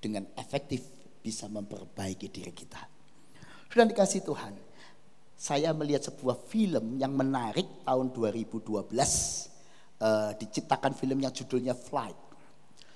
dengan 0.00 0.24
efektif 0.40 1.01
bisa 1.22 1.46
memperbaiki 1.46 2.26
diri 2.28 2.50
kita. 2.50 2.82
Sudah 3.70 3.86
dikasih 3.86 4.26
Tuhan. 4.26 4.52
Saya 5.38 5.70
melihat 5.74 6.06
sebuah 6.10 6.38
film 6.50 6.98
yang 6.98 7.14
menarik 7.14 7.86
tahun 7.86 8.10
2012. 8.10 8.68
Uh, 8.68 8.84
eh, 10.02 10.30
diciptakan 10.42 10.92
film 10.98 11.22
yang 11.22 11.30
judulnya 11.30 11.78
Flight. 11.78 12.18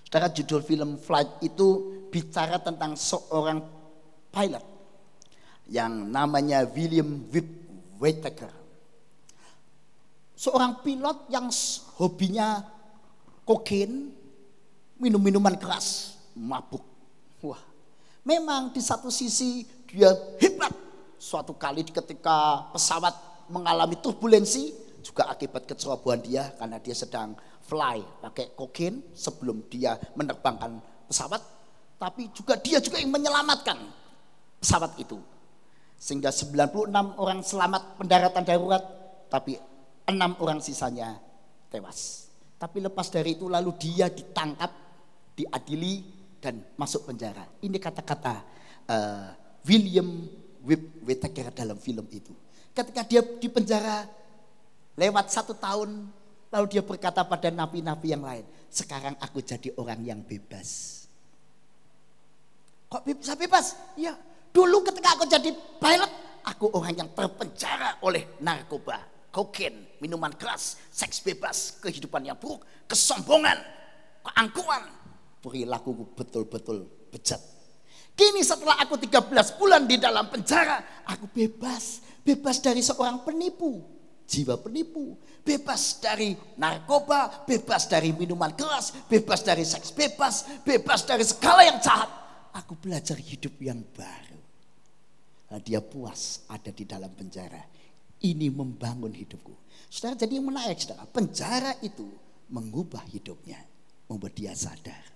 Saudara 0.06 0.30
judul 0.30 0.62
film 0.62 0.98
Flight 0.98 1.42
itu 1.42 1.98
bicara 2.10 2.62
tentang 2.62 2.94
seorang 2.94 3.62
pilot 4.30 4.62
yang 5.66 6.06
namanya 6.06 6.62
William 6.70 7.26
Whittaker. 7.98 8.54
Seorang 10.36 10.84
pilot 10.86 11.26
yang 11.32 11.50
hobinya 11.98 12.62
kokain, 13.42 14.12
minum-minuman 15.00 15.58
keras, 15.58 16.20
mabuk. 16.38 16.95
Memang 18.26 18.74
di 18.74 18.82
satu 18.82 19.06
sisi 19.06 19.62
dia 19.86 20.10
hebat. 20.42 20.74
Suatu 21.16 21.54
kali 21.54 21.86
ketika 21.86 22.68
pesawat 22.74 23.14
mengalami 23.46 23.94
turbulensi 24.02 24.74
juga 24.98 25.30
akibat 25.30 25.70
kecerobohan 25.70 26.18
dia 26.18 26.50
karena 26.58 26.82
dia 26.82 26.98
sedang 26.98 27.38
fly 27.70 28.02
pakai 28.18 28.50
kokain 28.58 28.98
sebelum 29.14 29.70
dia 29.70 29.94
menerbangkan 30.18 30.82
pesawat. 31.06 31.38
Tapi 31.96 32.34
juga 32.34 32.58
dia 32.58 32.82
juga 32.82 32.98
yang 32.98 33.14
menyelamatkan 33.14 33.78
pesawat 34.58 34.98
itu. 34.98 35.22
Sehingga 35.94 36.34
96 36.34 36.90
orang 37.16 37.40
selamat 37.40 37.82
pendaratan 37.96 38.44
darurat, 38.44 38.84
tapi 39.30 39.56
enam 40.10 40.34
orang 40.42 40.58
sisanya 40.58 41.16
tewas. 41.70 42.28
Tapi 42.58 42.84
lepas 42.84 43.06
dari 43.08 43.38
itu 43.38 43.48
lalu 43.48 43.72
dia 43.80 44.10
ditangkap, 44.12 44.68
diadili, 45.32 46.15
dan 46.46 46.62
masuk 46.78 47.10
penjara. 47.10 47.42
Ini 47.58 47.74
kata-kata 47.82 48.34
uh, 48.86 49.28
William 49.66 50.30
Whittaker 51.02 51.50
dalam 51.50 51.82
film 51.82 52.06
itu. 52.14 52.30
Ketika 52.70 53.02
dia 53.02 53.22
di 53.22 53.48
penjara, 53.50 54.06
Lewat 54.96 55.28
satu 55.28 55.52
tahun, 55.52 56.08
lalu 56.48 56.66
dia 56.72 56.80
berkata 56.80 57.20
pada 57.20 57.52
nabi-nabi 57.52 58.16
yang 58.16 58.24
lain, 58.24 58.48
sekarang 58.72 59.12
aku 59.20 59.44
jadi 59.44 59.68
orang 59.76 60.00
yang 60.00 60.20
bebas. 60.24 61.04
Kok 62.88 63.04
bisa 63.04 63.36
bebas? 63.36 63.76
Ya, 64.00 64.16
dulu 64.56 64.80
ketika 64.88 65.20
aku 65.20 65.28
jadi 65.28 65.52
pilot, 65.52 66.12
aku 66.48 66.72
orang 66.72 66.96
yang 66.96 67.08
terpenjara 67.12 68.00
oleh 68.00 68.40
narkoba, 68.40 69.04
kokain, 69.28 70.00
minuman 70.00 70.32
keras, 70.32 70.80
seks 70.88 71.20
bebas, 71.20 71.76
kehidupan 71.84 72.24
yang 72.24 72.40
buruk, 72.40 72.64
kesombongan, 72.88 73.60
keangkuhan. 74.24 74.84
Perilakuku 75.46 76.18
betul-betul 76.18 76.90
bejat. 77.14 77.38
Kini 78.18 78.42
setelah 78.42 78.82
aku 78.82 78.98
13 78.98 79.30
bulan 79.54 79.86
di 79.86 79.94
dalam 79.94 80.26
penjara, 80.26 81.06
aku 81.06 81.30
bebas. 81.30 82.02
Bebas 82.26 82.58
dari 82.58 82.82
seorang 82.82 83.22
penipu, 83.22 83.78
jiwa 84.26 84.58
penipu, 84.58 85.14
bebas 85.46 86.02
dari 86.02 86.34
narkoba, 86.58 87.46
bebas 87.46 87.86
dari 87.86 88.10
minuman 88.10 88.50
keras, 88.58 89.06
bebas 89.06 89.46
dari 89.46 89.62
seks 89.62 89.94
bebas, 89.94 90.66
bebas 90.66 91.06
dari 91.06 91.22
segala 91.22 91.62
yang 91.62 91.78
jahat. 91.78 92.10
Aku 92.50 92.74
belajar 92.74 93.14
hidup 93.14 93.54
yang 93.62 93.78
baru. 93.94 94.42
Nah, 95.54 95.62
dia 95.62 95.78
puas 95.78 96.42
ada 96.50 96.74
di 96.74 96.82
dalam 96.82 97.14
penjara. 97.14 97.62
Ini 98.18 98.50
membangun 98.50 99.14
hidupku. 99.14 99.54
Saudara, 99.86 100.18
jadi 100.18 100.42
yang 100.42 100.50
menarik, 100.50 100.82
saudara. 100.82 101.06
Penjara 101.06 101.78
itu 101.86 102.10
mengubah 102.50 103.06
hidupnya. 103.06 103.62
Membuat 104.10 104.34
dia 104.34 104.50
sadar. 104.50 105.15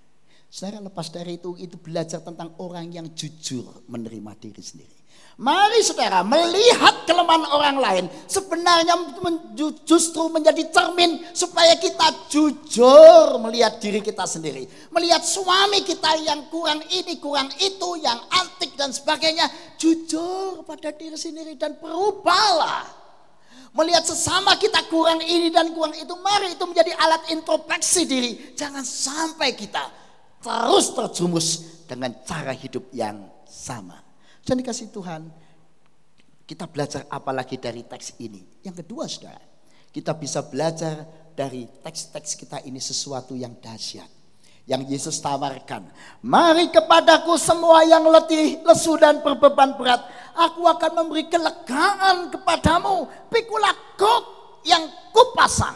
Saudara 0.51 0.83
lepas 0.83 1.07
dari 1.15 1.39
itu, 1.39 1.55
itu 1.63 1.79
belajar 1.79 2.19
tentang 2.27 2.59
orang 2.59 2.91
yang 2.91 3.07
jujur 3.15 3.87
menerima 3.87 4.35
diri 4.35 4.59
sendiri. 4.59 4.99
Mari 5.41 5.81
saudara 5.81 6.21
melihat 6.21 7.09
kelemahan 7.09 7.49
orang 7.55 7.77
lain 7.81 8.05
sebenarnya 8.29 8.93
justru 9.89 10.29
menjadi 10.29 10.69
cermin 10.69 11.23
supaya 11.33 11.79
kita 11.81 12.29
jujur 12.29 13.41
melihat 13.41 13.79
diri 13.79 14.03
kita 14.03 14.27
sendiri. 14.27 14.67
Melihat 14.91 15.23
suami 15.25 15.87
kita 15.87 16.19
yang 16.21 16.51
kurang 16.51 16.83
ini, 16.93 17.17
kurang 17.23 17.49
itu, 17.63 17.89
yang 18.03 18.21
antik 18.29 18.75
dan 18.75 18.91
sebagainya. 18.93 19.47
Jujur 19.79 20.67
pada 20.67 20.93
diri 20.93 21.17
sendiri 21.17 21.55
dan 21.57 21.79
berubahlah. 21.79 22.85
Melihat 23.71 24.03
sesama 24.03 24.59
kita 24.59 24.83
kurang 24.91 25.23
ini 25.23 25.49
dan 25.49 25.71
kurang 25.73 25.95
itu, 25.95 26.11
mari 26.21 26.59
itu 26.59 26.65
menjadi 26.67 26.91
alat 26.99 27.31
introspeksi 27.31 28.03
diri. 28.03 28.31
Jangan 28.59 28.83
sampai 28.83 29.55
kita 29.55 30.10
terus 30.41 30.87
terjumus 30.97 31.49
dengan 31.85 32.17
cara 32.25 32.57
hidup 32.57 32.89
yang 32.97 33.29
sama. 33.45 34.01
Dan 34.41 34.65
dikasih 34.65 34.89
Tuhan, 34.89 35.29
kita 36.49 36.65
belajar 36.67 37.05
apa 37.13 37.31
lagi 37.31 37.61
dari 37.61 37.85
teks 37.85 38.17
ini. 38.19 38.43
Yang 38.65 38.83
kedua 38.83 39.05
saudara, 39.07 39.45
kita 39.93 40.17
bisa 40.17 40.41
belajar 40.43 41.05
dari 41.37 41.69
teks-teks 41.85 42.35
kita 42.41 42.59
ini 42.65 42.81
sesuatu 42.81 43.37
yang 43.37 43.55
dahsyat. 43.61 44.09
Yang 44.65 44.83
Yesus 44.87 45.17
tawarkan. 45.19 45.83
Mari 46.23 46.71
kepadaku 46.71 47.35
semua 47.35 47.83
yang 47.83 48.07
letih, 48.07 48.63
lesu 48.63 48.95
dan 49.03 49.19
berbeban 49.19 49.75
berat. 49.75 49.99
Aku 50.31 50.63
akan 50.63 50.91
memberi 50.95 51.27
kelegaan 51.27 52.31
kepadamu. 52.31 53.11
Pikulah 53.35 53.75
kok 53.99 54.23
yang 54.63 54.87
kupasang. 55.11 55.75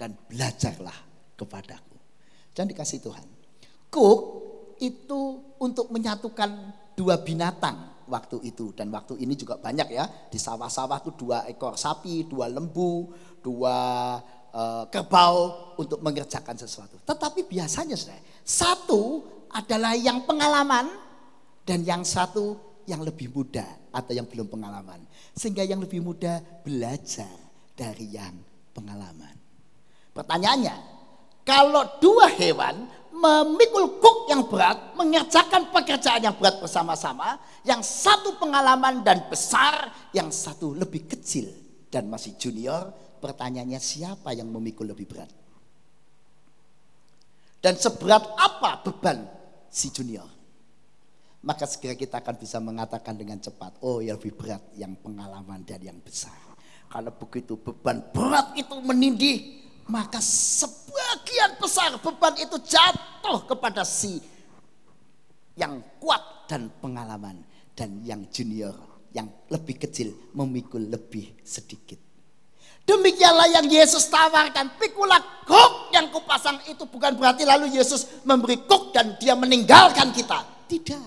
Dan 0.00 0.16
belajarlah 0.32 0.96
kepadaku. 1.36 1.96
Dan 2.56 2.72
dikasih 2.72 3.04
Tuhan 3.04 3.29
Cook 3.90 4.20
itu 4.80 5.20
untuk 5.60 5.92
menyatukan 5.92 6.72
dua 6.96 7.20
binatang 7.20 8.06
waktu 8.10 8.42
itu 8.42 8.74
dan 8.74 8.90
waktu 8.90 9.18
ini 9.22 9.38
juga 9.38 9.60
banyak 9.60 9.88
ya 9.94 10.04
di 10.30 10.38
sawah-sawah 10.38 11.02
itu 11.04 11.12
dua 11.14 11.46
ekor 11.46 11.78
sapi, 11.78 12.26
dua 12.26 12.50
lembu, 12.50 13.12
dua 13.38 13.76
uh, 14.50 14.84
kerbau 14.90 15.74
untuk 15.78 16.02
mengerjakan 16.02 16.58
sesuatu. 16.58 16.98
Tetapi 17.06 17.46
biasanya 17.46 17.94
saya 17.94 18.20
satu 18.42 19.22
adalah 19.50 19.94
yang 19.94 20.26
pengalaman 20.26 20.90
dan 21.66 21.86
yang 21.86 22.02
satu 22.02 22.58
yang 22.86 23.06
lebih 23.06 23.30
muda 23.30 23.66
atau 23.94 24.10
yang 24.10 24.26
belum 24.26 24.50
pengalaman. 24.50 25.06
Sehingga 25.34 25.62
yang 25.62 25.78
lebih 25.78 26.02
muda 26.02 26.42
belajar 26.66 27.30
dari 27.78 28.10
yang 28.10 28.34
pengalaman. 28.74 29.34
Pertanyaannya, 30.10 30.76
kalau 31.46 31.86
dua 32.02 32.26
hewan 32.34 32.90
memikul 33.20 34.00
kuk 34.00 34.32
yang 34.32 34.48
berat, 34.48 34.96
mengerjakan 34.96 35.68
pekerjaan 35.68 36.24
yang 36.24 36.34
berat 36.40 36.56
bersama-sama, 36.56 37.36
yang 37.68 37.84
satu 37.84 38.40
pengalaman 38.40 39.04
dan 39.04 39.28
besar, 39.28 39.92
yang 40.16 40.32
satu 40.32 40.72
lebih 40.72 41.04
kecil 41.04 41.52
dan 41.92 42.08
masih 42.08 42.40
junior, 42.40 42.88
pertanyaannya 43.20 43.76
siapa 43.76 44.32
yang 44.32 44.48
memikul 44.48 44.88
lebih 44.88 45.04
berat? 45.04 45.28
Dan 47.60 47.76
seberat 47.76 48.24
apa 48.40 48.80
beban 48.80 49.28
si 49.68 49.92
junior? 49.92 50.24
Maka 51.44 51.64
segera 51.68 51.96
kita 51.96 52.20
akan 52.20 52.36
bisa 52.40 52.56
mengatakan 52.60 53.16
dengan 53.16 53.40
cepat, 53.40 53.80
oh 53.84 54.00
yang 54.00 54.16
lebih 54.16 54.36
berat 54.36 54.64
yang 54.76 54.96
pengalaman 54.96 55.60
dan 55.64 55.80
yang 55.80 56.00
besar. 56.00 56.36
Kalau 56.88 57.12
begitu 57.16 57.60
beban 57.60 58.00
berat 58.12 58.56
itu 58.56 58.76
menindih, 58.80 59.38
maka 59.90 60.22
sebagian 60.22 61.58
besar 61.58 61.98
beban 61.98 62.38
itu 62.38 62.56
jatuh 62.62 63.42
kepada 63.50 63.82
si 63.82 64.22
yang 65.58 65.82
kuat 65.98 66.46
dan 66.46 66.70
pengalaman 66.78 67.42
dan 67.74 67.98
yang 68.06 68.22
junior 68.30 68.72
yang 69.10 69.26
lebih 69.50 69.82
kecil 69.82 70.14
memikul 70.38 70.78
lebih 70.78 71.42
sedikit. 71.42 71.98
Demikianlah 72.86 73.50
yang 73.60 73.66
Yesus 73.66 74.06
tawarkan. 74.08 74.78
Pikulah 74.78 75.46
kok 75.46 75.94
yang 75.94 76.10
kupasang 76.10 76.58
itu 76.70 76.86
bukan 76.86 77.18
berarti 77.18 77.46
lalu 77.46 77.74
Yesus 77.74 78.22
memberi 78.22 78.62
kok 78.66 78.94
dan 78.94 79.18
dia 79.18 79.34
meninggalkan 79.34 80.14
kita. 80.14 80.42
Tidak. 80.70 81.06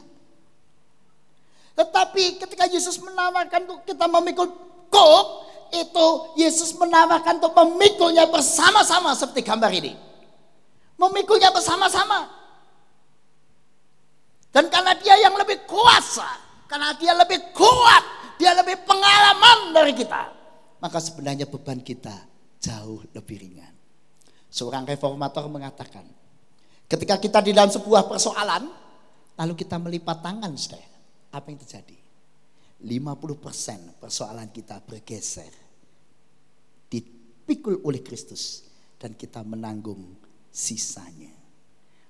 Tetapi 1.73 2.23
ketika 2.37 2.69
Yesus 2.69 3.01
menawarkan 3.01 3.65
untuk 3.65 3.81
kita 3.87 4.05
memikul 4.05 4.47
kok, 4.93 5.23
itu 5.73 6.07
Yesus 6.37 6.77
menawarkan 6.77 7.41
untuk 7.41 7.53
memikulnya 7.57 8.29
bersama-sama 8.29 9.17
seperti 9.17 9.41
gambar 9.41 9.71
ini. 9.73 9.93
Memikulnya 11.01 11.49
bersama-sama. 11.49 12.29
Dan 14.53 14.69
karena 14.69 14.93
dia 14.93 15.17
yang 15.17 15.33
lebih 15.33 15.65
kuasa, 15.65 16.29
karena 16.69 16.93
dia 16.93 17.17
lebih 17.17 17.41
kuat, 17.57 18.03
dia 18.37 18.53
lebih 18.53 18.85
pengalaman 18.85 19.73
dari 19.73 19.97
kita, 19.97 20.29
maka 20.77 21.01
sebenarnya 21.01 21.49
beban 21.49 21.81
kita 21.81 22.13
jauh 22.61 23.01
lebih 23.17 23.41
ringan. 23.41 23.73
Seorang 24.53 24.85
reformator 24.85 25.49
mengatakan, 25.49 26.05
ketika 26.85 27.17
kita 27.17 27.41
di 27.41 27.49
dalam 27.57 27.73
sebuah 27.73 28.05
persoalan, 28.05 28.69
lalu 29.41 29.53
kita 29.57 29.81
melipat 29.81 30.21
tangan, 30.21 30.53
saudara, 30.53 30.85
apa 31.33 31.49
yang 31.49 31.57
terjadi? 31.57 31.97
50% 32.83 33.97
persoalan 33.97 34.51
kita 34.51 34.83
bergeser. 34.85 35.62
Dipikul 37.43 37.83
oleh 37.83 37.99
Kristus 37.99 38.63
dan 38.95 39.19
kita 39.19 39.43
menanggung 39.43 40.15
sisanya. 40.47 41.35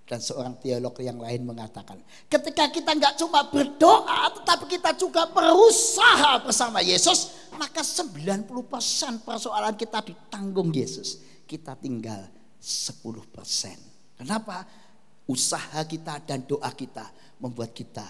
Dan 0.06 0.22
seorang 0.22 0.62
teolog 0.62 0.94
yang 1.02 1.18
lain 1.18 1.42
mengatakan, 1.42 1.98
ketika 2.30 2.70
kita 2.70 2.94
nggak 2.94 3.18
cuma 3.18 3.50
berdoa, 3.50 4.30
tetapi 4.38 4.78
kita 4.78 4.94
juga 4.94 5.26
berusaha 5.26 6.38
bersama 6.46 6.86
Yesus, 6.86 7.50
maka 7.58 7.82
90% 7.82 8.46
persoalan 9.26 9.74
kita 9.74 10.06
ditanggung 10.06 10.70
Yesus. 10.70 11.18
Kita 11.50 11.74
tinggal 11.74 12.30
10%. 12.62 14.22
Kenapa? 14.22 14.70
Usaha 15.26 15.82
kita 15.88 16.22
dan 16.22 16.46
doa 16.46 16.70
kita 16.70 17.10
membuat 17.42 17.74
kita 17.74 18.06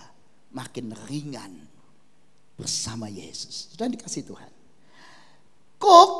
makin 0.52 0.92
ringan 1.08 1.56
bersama 2.60 3.08
Yesus. 3.08 3.72
Sudah 3.72 3.88
dikasih 3.88 4.28
Tuhan. 4.28 4.52
Cook 5.80 6.12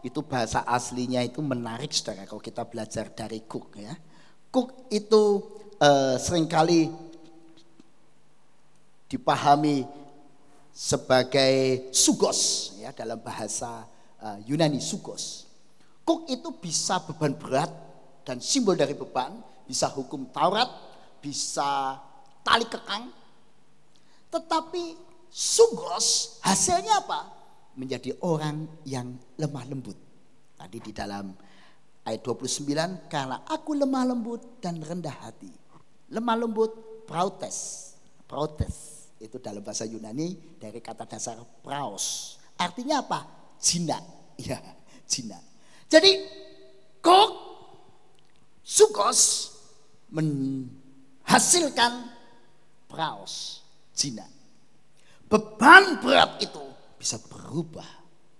itu 0.00 0.20
bahasa 0.24 0.64
aslinya 0.64 1.20
itu 1.20 1.40
menarik 1.44 1.92
saudara 1.92 2.24
kalau 2.24 2.40
kita 2.40 2.64
belajar 2.64 3.12
dari 3.12 3.44
Cook 3.44 3.76
ya. 3.76 3.94
Cook 4.50 4.90
itu 4.90 5.22
uh, 5.78 6.16
sering 6.16 6.48
kali 6.50 6.90
dipahami 9.10 9.84
sebagai 10.70 11.88
sugos 11.90 12.72
ya 12.78 12.94
dalam 12.94 13.20
bahasa 13.20 13.84
uh, 14.22 14.38
Yunani 14.46 14.80
sugos. 14.80 15.46
Cook 16.02 16.26
itu 16.26 16.48
bisa 16.58 16.98
beban 17.04 17.36
berat 17.36 17.70
dan 18.24 18.42
simbol 18.42 18.74
dari 18.74 18.94
beban, 18.94 19.36
bisa 19.66 19.86
hukum 19.90 20.28
Taurat, 20.30 20.68
bisa 21.22 22.00
tali 22.42 22.66
kekang. 22.66 23.12
Tetapi 24.30 25.10
Sugos 25.30 26.38
hasilnya 26.42 27.06
apa? 27.06 27.30
Menjadi 27.80 28.12
orang 28.20 28.68
yang 28.84 29.16
lemah 29.40 29.64
lembut. 29.64 29.96
Tadi 30.52 30.84
di 30.84 30.92
dalam 30.92 31.32
ayat 32.04 32.20
29, 32.20 33.08
karena 33.08 33.40
aku 33.48 33.72
lemah 33.72 34.12
lembut 34.12 34.60
dan 34.60 34.84
rendah 34.84 35.16
hati. 35.24 35.48
Lemah 36.12 36.44
lembut, 36.44 36.76
protes. 37.08 37.88
Protes, 38.28 39.08
itu 39.16 39.40
dalam 39.40 39.64
bahasa 39.64 39.88
Yunani 39.88 40.60
dari 40.60 40.84
kata 40.84 41.08
dasar 41.08 41.40
praos. 41.64 42.36
Artinya 42.60 43.00
apa? 43.00 43.24
Jinak. 43.56 44.04
Ya, 44.40 44.56
jinak. 45.04 45.44
Jadi 45.84 46.16
kok 47.04 47.28
sukos 48.64 49.52
menghasilkan 50.08 52.08
praos 52.88 53.60
jinak. 53.92 54.32
Beban 55.28 56.00
berat 56.00 56.40
itu 56.40 56.69
bisa 57.00 57.16
berubah 57.16 57.88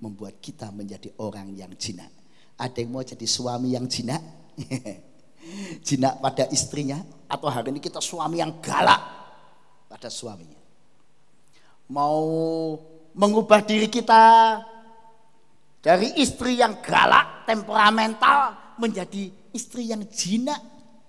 membuat 0.05 0.37
kita 0.45 0.69
menjadi 0.69 1.09
orang 1.17 1.57
yang 1.57 1.73
jinak. 1.81 2.13
Ada 2.61 2.85
yang 2.85 2.93
mau 2.93 3.01
jadi 3.01 3.25
suami 3.25 3.73
yang 3.73 3.89
jinak? 3.89 4.21
jinak 5.89 6.21
pada 6.21 6.45
istrinya 6.53 7.01
atau 7.25 7.49
hari 7.49 7.73
ini 7.73 7.81
kita 7.81 8.05
suami 8.05 8.45
yang 8.45 8.61
galak 8.61 9.01
pada 9.89 10.13
suaminya. 10.13 10.61
Mau 11.89 12.21
mengubah 13.17 13.65
diri 13.65 13.89
kita 13.89 14.61
dari 15.81 16.21
istri 16.21 16.61
yang 16.61 16.85
galak, 16.85 17.49
temperamental 17.49 18.77
menjadi 18.77 19.33
istri 19.57 19.89
yang 19.89 20.05
jinak 20.13 20.61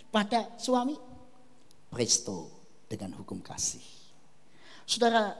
pada 0.07 0.55
suami. 0.55 0.95
Presto 1.91 2.47
dengan 2.87 3.19
hukum 3.19 3.43
kasih. 3.43 3.83
Saudara, 4.87 5.35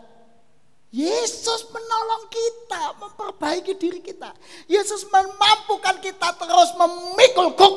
Yesus 0.92 1.72
menolong 1.72 2.28
kita, 2.28 3.00
memperbaiki 3.00 3.80
diri 3.80 4.04
kita. 4.04 4.36
Yesus 4.68 5.08
memampukan 5.08 6.04
kita 6.04 6.36
terus 6.36 6.76
memikul 6.76 7.56
kuk 7.56 7.76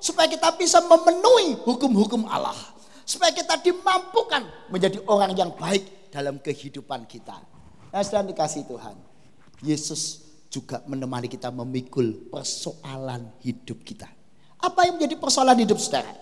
supaya 0.00 0.24
kita 0.32 0.48
bisa 0.56 0.80
memenuhi 0.80 1.60
hukum-hukum 1.60 2.24
Allah. 2.24 2.56
Supaya 3.04 3.36
kita 3.36 3.60
dimampukan 3.60 4.48
menjadi 4.72 4.96
orang 5.04 5.36
yang 5.36 5.52
baik 5.52 6.08
dalam 6.08 6.40
kehidupan 6.40 7.04
kita. 7.04 7.36
Nah, 7.92 8.00
sedang 8.00 8.24
dikasih 8.32 8.64
Tuhan. 8.64 8.96
Yesus 9.60 10.24
juga 10.48 10.80
menemani 10.88 11.28
kita 11.28 11.52
memikul 11.52 12.32
persoalan 12.32 13.28
hidup 13.44 13.84
kita. 13.84 14.08
Apa 14.56 14.88
yang 14.88 14.96
menjadi 14.96 15.20
persoalan 15.20 15.60
hidup 15.60 15.76
saudara? 15.76 16.16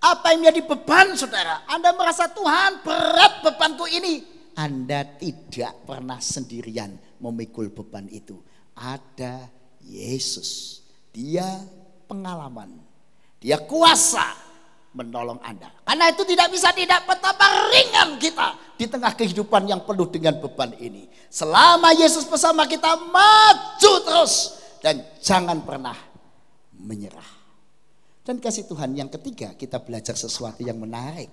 Apa 0.00 0.32
yang 0.32 0.48
menjadi 0.48 0.64
beban 0.64 1.12
saudara? 1.12 1.60
Anda 1.68 1.92
merasa 1.92 2.24
Tuhan 2.32 2.80
berat 2.80 3.44
bebanku 3.44 3.84
ini. 3.84 4.37
Anda 4.58 5.06
tidak 5.06 5.86
pernah 5.86 6.18
sendirian 6.18 6.98
memikul 7.22 7.70
beban 7.70 8.10
itu. 8.10 8.42
Ada 8.74 9.46
Yesus. 9.86 10.82
Dia 11.14 11.46
pengalaman. 12.10 12.74
Dia 13.38 13.62
kuasa 13.62 14.34
menolong 14.98 15.38
Anda. 15.46 15.70
Karena 15.86 16.10
itu 16.10 16.26
tidak 16.26 16.50
bisa 16.50 16.74
tidak 16.74 17.06
betapa 17.06 17.70
ringan 17.70 18.18
kita 18.18 18.58
di 18.74 18.90
tengah 18.90 19.14
kehidupan 19.14 19.70
yang 19.70 19.86
penuh 19.86 20.10
dengan 20.10 20.42
beban 20.42 20.74
ini. 20.82 21.06
Selama 21.30 21.94
Yesus 21.94 22.26
bersama 22.26 22.66
kita 22.66 22.98
maju 22.98 23.92
terus 24.02 24.58
dan 24.82 25.06
jangan 25.22 25.62
pernah 25.62 25.94
menyerah. 26.74 27.38
Dan 28.26 28.42
kasih 28.42 28.66
Tuhan 28.66 28.90
yang 28.98 29.06
ketiga 29.06 29.54
kita 29.54 29.78
belajar 29.78 30.18
sesuatu 30.18 30.66
yang 30.66 30.82
menarik. 30.82 31.30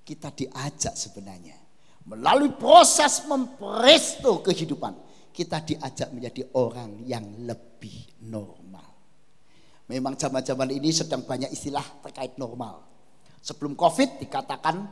Kita 0.00 0.32
diajak 0.32 0.96
sebenarnya 0.96 1.67
melalui 2.08 2.56
proses 2.56 3.28
mempresto 3.28 4.40
kehidupan. 4.40 4.96
Kita 5.30 5.62
diajak 5.62 6.10
menjadi 6.10 6.50
orang 6.58 7.06
yang 7.06 7.46
lebih 7.46 8.26
normal. 8.26 8.88
Memang 9.86 10.18
zaman-zaman 10.18 10.68
ini 10.74 10.90
sedang 10.90 11.22
banyak 11.22 11.52
istilah 11.52 11.84
terkait 12.02 12.34
normal. 12.40 12.82
Sebelum 13.38 13.78
COVID 13.78 14.18
dikatakan 14.18 14.82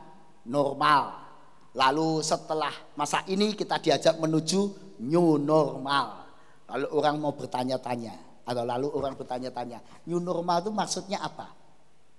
normal. 0.47 1.27
Lalu 1.75 2.23
setelah 2.23 2.71
masa 2.95 3.21
ini 3.27 3.53
kita 3.53 3.77
diajak 3.77 4.17
menuju 4.17 4.61
new 5.03 5.37
normal. 5.37 6.25
Lalu 6.71 6.87
orang 6.95 7.15
mau 7.21 7.35
bertanya-tanya, 7.35 8.43
atau 8.47 8.63
lalu 8.63 8.87
orang 8.91 9.13
bertanya-tanya, 9.13 10.07
new 10.09 10.17
normal 10.19 10.63
itu 10.63 10.71
maksudnya 10.73 11.21
apa? 11.21 11.53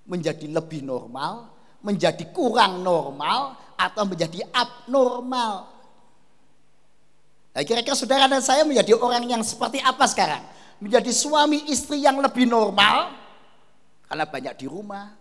Menjadi 0.08 0.46
lebih 0.48 0.84
normal, 0.86 1.52
menjadi 1.82 2.30
kurang 2.30 2.80
normal, 2.80 3.67
atau 3.78 4.02
menjadi 4.02 4.42
abnormal? 4.50 5.70
Nah, 7.54 7.62
kira-kira 7.62 7.94
saudara 7.94 8.26
dan 8.26 8.42
saya 8.42 8.66
menjadi 8.66 8.98
orang 8.98 9.24
yang 9.30 9.42
seperti 9.46 9.78
apa 9.78 10.04
sekarang? 10.10 10.42
Menjadi 10.82 11.10
suami 11.14 11.70
istri 11.70 12.02
yang 12.02 12.18
lebih 12.18 12.46
normal, 12.46 13.14
karena 14.06 14.26
banyak 14.26 14.54
di 14.58 14.66
rumah, 14.70 15.14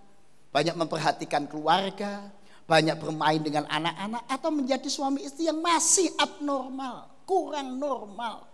banyak 0.54 0.74
memperhatikan 0.78 1.50
keluarga, 1.50 2.30
banyak 2.70 2.98
bermain 2.98 3.42
dengan 3.42 3.66
anak-anak, 3.66 4.24
atau 4.30 4.50
menjadi 4.54 4.86
suami 4.86 5.26
istri 5.26 5.50
yang 5.50 5.58
masih 5.62 6.14
abnormal, 6.18 7.10
kurang 7.26 7.78
normal. 7.78 8.46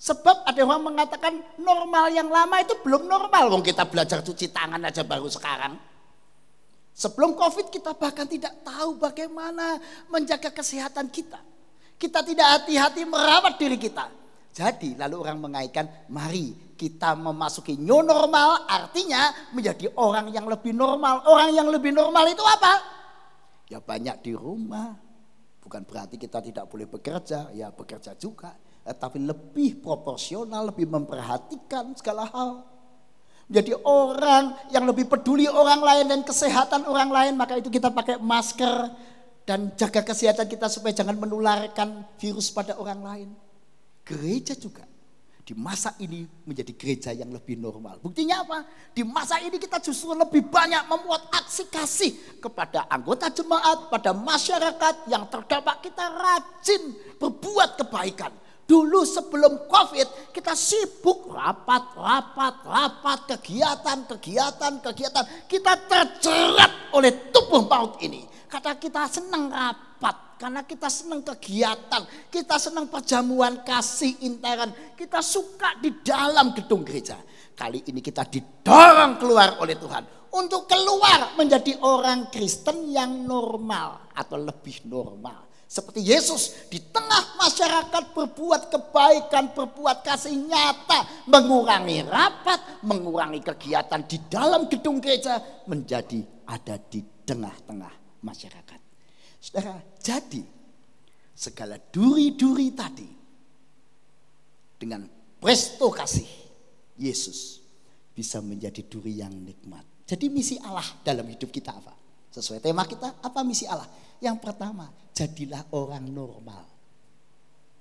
Sebab 0.00 0.48
ada 0.48 0.60
orang 0.64 0.80
mengatakan 0.80 1.36
normal 1.60 2.08
yang 2.08 2.32
lama 2.32 2.56
itu 2.64 2.72
belum 2.80 3.04
normal. 3.04 3.52
Wong 3.52 3.60
kita 3.60 3.84
belajar 3.84 4.24
cuci 4.24 4.48
tangan 4.48 4.80
aja 4.80 5.04
baru 5.04 5.28
sekarang. 5.28 5.76
Sebelum 7.00 7.32
Covid 7.32 7.72
kita 7.72 7.96
bahkan 7.96 8.28
tidak 8.28 8.60
tahu 8.60 9.00
bagaimana 9.00 9.80
menjaga 10.12 10.52
kesehatan 10.52 11.08
kita. 11.08 11.40
Kita 11.96 12.20
tidak 12.20 12.60
hati-hati 12.60 13.08
merawat 13.08 13.56
diri 13.56 13.80
kita. 13.80 14.12
Jadi 14.52 15.00
lalu 15.00 15.16
orang 15.24 15.40
mengaitkan 15.40 15.88
mari 16.12 16.76
kita 16.76 17.16
memasuki 17.16 17.80
new 17.80 18.04
normal 18.04 18.68
artinya 18.68 19.32
menjadi 19.56 19.96
orang 19.96 20.28
yang 20.28 20.44
lebih 20.44 20.76
normal. 20.76 21.24
Orang 21.24 21.56
yang 21.56 21.72
lebih 21.72 21.96
normal 21.96 22.28
itu 22.28 22.44
apa? 22.44 22.72
Ya 23.72 23.80
banyak 23.80 24.20
di 24.20 24.36
rumah. 24.36 24.92
Bukan 25.64 25.88
berarti 25.88 26.20
kita 26.20 26.44
tidak 26.44 26.68
boleh 26.68 26.84
bekerja, 26.84 27.48
ya 27.56 27.72
bekerja 27.72 28.12
juga 28.20 28.52
Eh, 28.80 28.96
tapi 28.96 29.20
lebih 29.20 29.84
proporsional, 29.84 30.72
lebih 30.72 30.88
memperhatikan 30.88 31.92
segala 31.92 32.24
hal. 32.32 32.64
Menjadi 33.50 33.74
orang 33.82 34.54
yang 34.70 34.86
lebih 34.86 35.10
peduli 35.10 35.50
orang 35.50 35.82
lain 35.82 36.06
dan 36.06 36.22
kesehatan 36.22 36.86
orang 36.86 37.10
lain, 37.10 37.34
maka 37.34 37.58
itu 37.58 37.66
kita 37.66 37.90
pakai 37.90 38.22
masker 38.22 38.94
dan 39.42 39.74
jaga 39.74 40.06
kesehatan 40.06 40.46
kita 40.46 40.70
supaya 40.70 40.94
jangan 40.94 41.18
menularkan 41.18 42.06
virus 42.22 42.54
pada 42.54 42.78
orang 42.78 43.02
lain. 43.02 43.28
Gereja 44.06 44.54
juga 44.54 44.86
di 45.42 45.58
masa 45.58 45.98
ini 45.98 46.22
menjadi 46.46 46.78
gereja 46.78 47.10
yang 47.10 47.34
lebih 47.34 47.58
normal. 47.58 47.98
Buktinya 47.98 48.46
apa? 48.46 48.62
Di 48.94 49.02
masa 49.02 49.42
ini 49.42 49.58
kita 49.58 49.82
justru 49.82 50.14
lebih 50.14 50.46
banyak 50.46 50.86
membuat 50.86 51.26
aksi 51.34 51.66
kasih 51.66 52.38
kepada 52.38 52.86
anggota 52.86 53.34
jemaat, 53.34 53.90
pada 53.90 54.14
masyarakat 54.14 55.10
yang 55.10 55.26
terdampak. 55.26 55.90
Kita 55.90 56.06
rajin 56.06 56.94
berbuat 57.18 57.82
kebaikan 57.82 58.30
Dulu 58.70 59.02
sebelum 59.02 59.66
COVID 59.66 60.30
kita 60.30 60.54
sibuk 60.54 61.26
rapat, 61.26 61.90
rapat, 61.98 62.54
rapat, 62.62 63.18
kegiatan, 63.34 64.06
kegiatan, 64.06 64.78
kegiatan. 64.78 65.24
Kita 65.50 65.74
terjerat 65.90 66.94
oleh 66.94 67.34
tubuh 67.34 67.66
maut 67.66 67.98
ini. 67.98 68.22
Karena 68.46 68.78
kita 68.78 69.10
senang 69.10 69.50
rapat, 69.50 70.38
karena 70.38 70.62
kita 70.62 70.86
senang 70.86 71.26
kegiatan, 71.26 72.06
kita 72.30 72.62
senang 72.62 72.86
perjamuan 72.86 73.66
kasih 73.66 74.22
intern, 74.22 74.70
kita 74.94 75.18
suka 75.18 75.74
di 75.82 75.98
dalam 76.06 76.54
gedung 76.54 76.86
gereja. 76.86 77.18
Kali 77.58 77.82
ini 77.90 77.98
kita 77.98 78.22
didorong 78.22 79.18
keluar 79.18 79.58
oleh 79.58 79.74
Tuhan 79.74 80.30
untuk 80.30 80.70
keluar 80.70 81.34
menjadi 81.34 81.74
orang 81.82 82.30
Kristen 82.30 82.86
yang 82.86 83.26
normal 83.26 84.14
atau 84.14 84.38
lebih 84.38 84.86
normal. 84.86 85.49
Seperti 85.70 86.02
Yesus 86.02 86.66
di 86.66 86.82
tengah 86.82 87.38
masyarakat 87.38 88.10
berbuat 88.10 88.74
kebaikan, 88.74 89.54
berbuat 89.54 90.02
kasih 90.02 90.34
nyata, 90.34 91.30
mengurangi 91.30 92.02
rapat, 92.10 92.82
mengurangi 92.82 93.38
kegiatan 93.38 94.02
di 94.02 94.18
dalam 94.26 94.66
gedung 94.66 94.98
gereja, 94.98 95.38
menjadi 95.70 96.26
ada 96.50 96.74
di 96.74 97.06
tengah-tengah 97.22 98.18
masyarakat. 98.18 98.80
Saudara, 99.38 99.78
jadi 100.02 100.42
segala 101.38 101.78
duri-duri 101.78 102.74
tadi 102.74 103.06
dengan 104.74 105.06
presto 105.38 105.86
kasih 105.94 106.26
Yesus 106.98 107.62
bisa 108.10 108.42
menjadi 108.42 108.82
duri 108.90 109.22
yang 109.22 109.38
nikmat. 109.38 109.86
Jadi 110.02 110.34
misi 110.34 110.58
Allah 110.66 110.98
dalam 111.06 111.30
hidup 111.30 111.54
kita 111.54 111.78
apa? 111.78 111.94
Sesuai 112.34 112.58
tema 112.58 112.82
kita, 112.90 113.22
apa 113.22 113.38
misi 113.46 113.70
Allah? 113.70 113.86
Yang 114.20 114.36
pertama, 114.44 114.92
jadilah 115.16 115.64
orang 115.72 116.04
normal. 116.12 116.68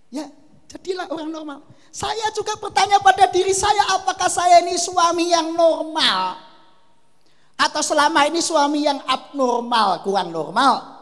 Ya, 0.09 0.31
jadilah 0.71 1.11
orang 1.11 1.29
normal. 1.29 1.59
Saya 1.91 2.31
juga 2.31 2.55
bertanya 2.57 2.97
pada 3.03 3.27
diri 3.27 3.51
saya, 3.51 3.99
apakah 3.99 4.31
saya 4.31 4.63
ini 4.63 4.79
suami 4.79 5.29
yang 5.29 5.51
normal? 5.53 6.39
Atau 7.59 7.83
selama 7.83 8.23
ini 8.23 8.39
suami 8.39 8.87
yang 8.87 9.03
abnormal, 9.03 9.99
kurang 10.07 10.31
normal? 10.31 10.99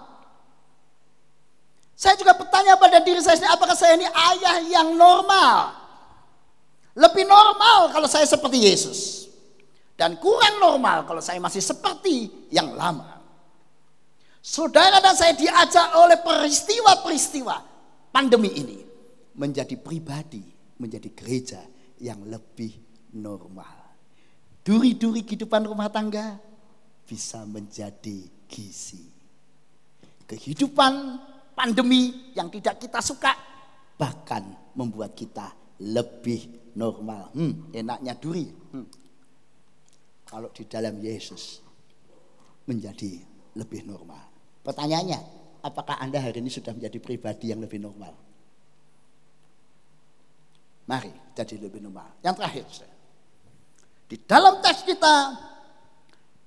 Saya 1.98 2.18
juga 2.18 2.34
bertanya 2.38 2.78
pada 2.78 3.02
diri 3.02 3.22
saya 3.22 3.38
sendiri, 3.38 3.54
apakah 3.54 3.78
saya 3.78 3.98
ini 3.98 4.06
ayah 4.06 4.58
yang 4.66 4.94
normal? 4.98 5.74
Lebih 6.98 7.26
normal 7.30 7.94
kalau 7.94 8.10
saya 8.10 8.26
seperti 8.26 8.58
Yesus. 8.70 9.30
Dan 9.98 10.18
kurang 10.22 10.62
normal 10.62 11.10
kalau 11.10 11.22
saya 11.22 11.42
masih 11.42 11.62
seperti 11.62 12.50
yang 12.54 12.74
lama. 12.78 13.17
Saudara 14.48 15.04
dan 15.04 15.12
saya 15.12 15.36
diajak 15.36 15.92
oleh 16.00 16.24
peristiwa-peristiwa 16.24 17.56
pandemi 18.16 18.48
ini 18.56 18.80
menjadi 19.36 19.76
pribadi, 19.76 20.40
menjadi 20.80 21.12
gereja 21.12 21.60
yang 22.00 22.24
lebih 22.24 22.72
normal. 23.20 23.92
Duri-duri 24.64 25.28
kehidupan 25.28 25.68
rumah 25.68 25.92
tangga 25.92 26.40
bisa 27.04 27.44
menjadi 27.44 28.24
gizi. 28.48 29.04
Kehidupan 30.24 31.20
pandemi 31.52 32.32
yang 32.32 32.48
tidak 32.48 32.80
kita 32.80 33.04
suka 33.04 33.36
bahkan 34.00 34.48
membuat 34.80 35.12
kita 35.12 35.52
lebih 35.84 36.72
normal. 36.80 37.36
Hmm, 37.36 37.68
enaknya 37.76 38.16
duri. 38.16 38.48
Hmm. 38.48 38.88
Kalau 40.24 40.48
di 40.56 40.64
dalam 40.64 41.04
Yesus 41.04 41.60
menjadi 42.64 43.12
lebih 43.60 43.84
normal. 43.84 44.27
Pertanyaannya, 44.68 45.20
apakah 45.64 45.96
Anda 45.96 46.20
hari 46.20 46.44
ini 46.44 46.52
sudah 46.52 46.76
menjadi 46.76 47.00
pribadi 47.00 47.56
yang 47.56 47.64
lebih 47.64 47.80
normal? 47.80 48.12
Mari 50.92 51.32
jadi 51.32 51.56
lebih 51.56 51.80
normal. 51.80 52.20
Yang 52.20 52.36
terakhir, 52.36 52.64
di 54.12 54.20
dalam 54.28 54.60
teks 54.60 54.84
kita 54.84 55.16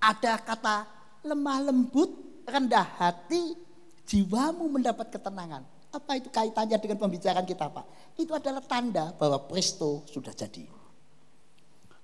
ada 0.04 0.32
kata 0.36 0.76
lemah 1.24 1.72
lembut, 1.72 2.44
rendah 2.44 3.00
hati, 3.00 3.56
jiwamu 4.04 4.68
mendapat 4.68 5.16
ketenangan. 5.16 5.64
Apa 5.90 6.20
itu 6.20 6.28
kaitannya 6.28 6.76
dengan 6.76 7.00
pembicaraan 7.00 7.48
kita 7.48 7.72
Pak? 7.72 8.16
Itu 8.20 8.36
adalah 8.36 8.60
tanda 8.60 9.16
bahwa 9.16 9.48
presto 9.48 10.04
sudah 10.04 10.36
jadi. 10.36 10.68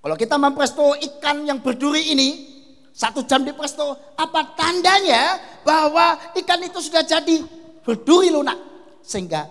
Kalau 0.01 0.17
kita 0.17 0.35
mempresto 0.41 0.97
ikan 0.97 1.45
yang 1.45 1.61
berduri 1.61 2.09
ini, 2.09 2.56
satu 2.97 3.21
jam 3.29 3.45
di 3.45 3.53
presto, 3.53 3.93
apa 4.17 4.57
tandanya 4.57 5.37
bahwa 5.61 6.17
ikan 6.33 6.65
itu 6.65 6.81
sudah 6.81 7.05
jadi 7.05 7.45
berduri 7.85 8.33
lunak. 8.33 8.57
Sehingga 9.05 9.45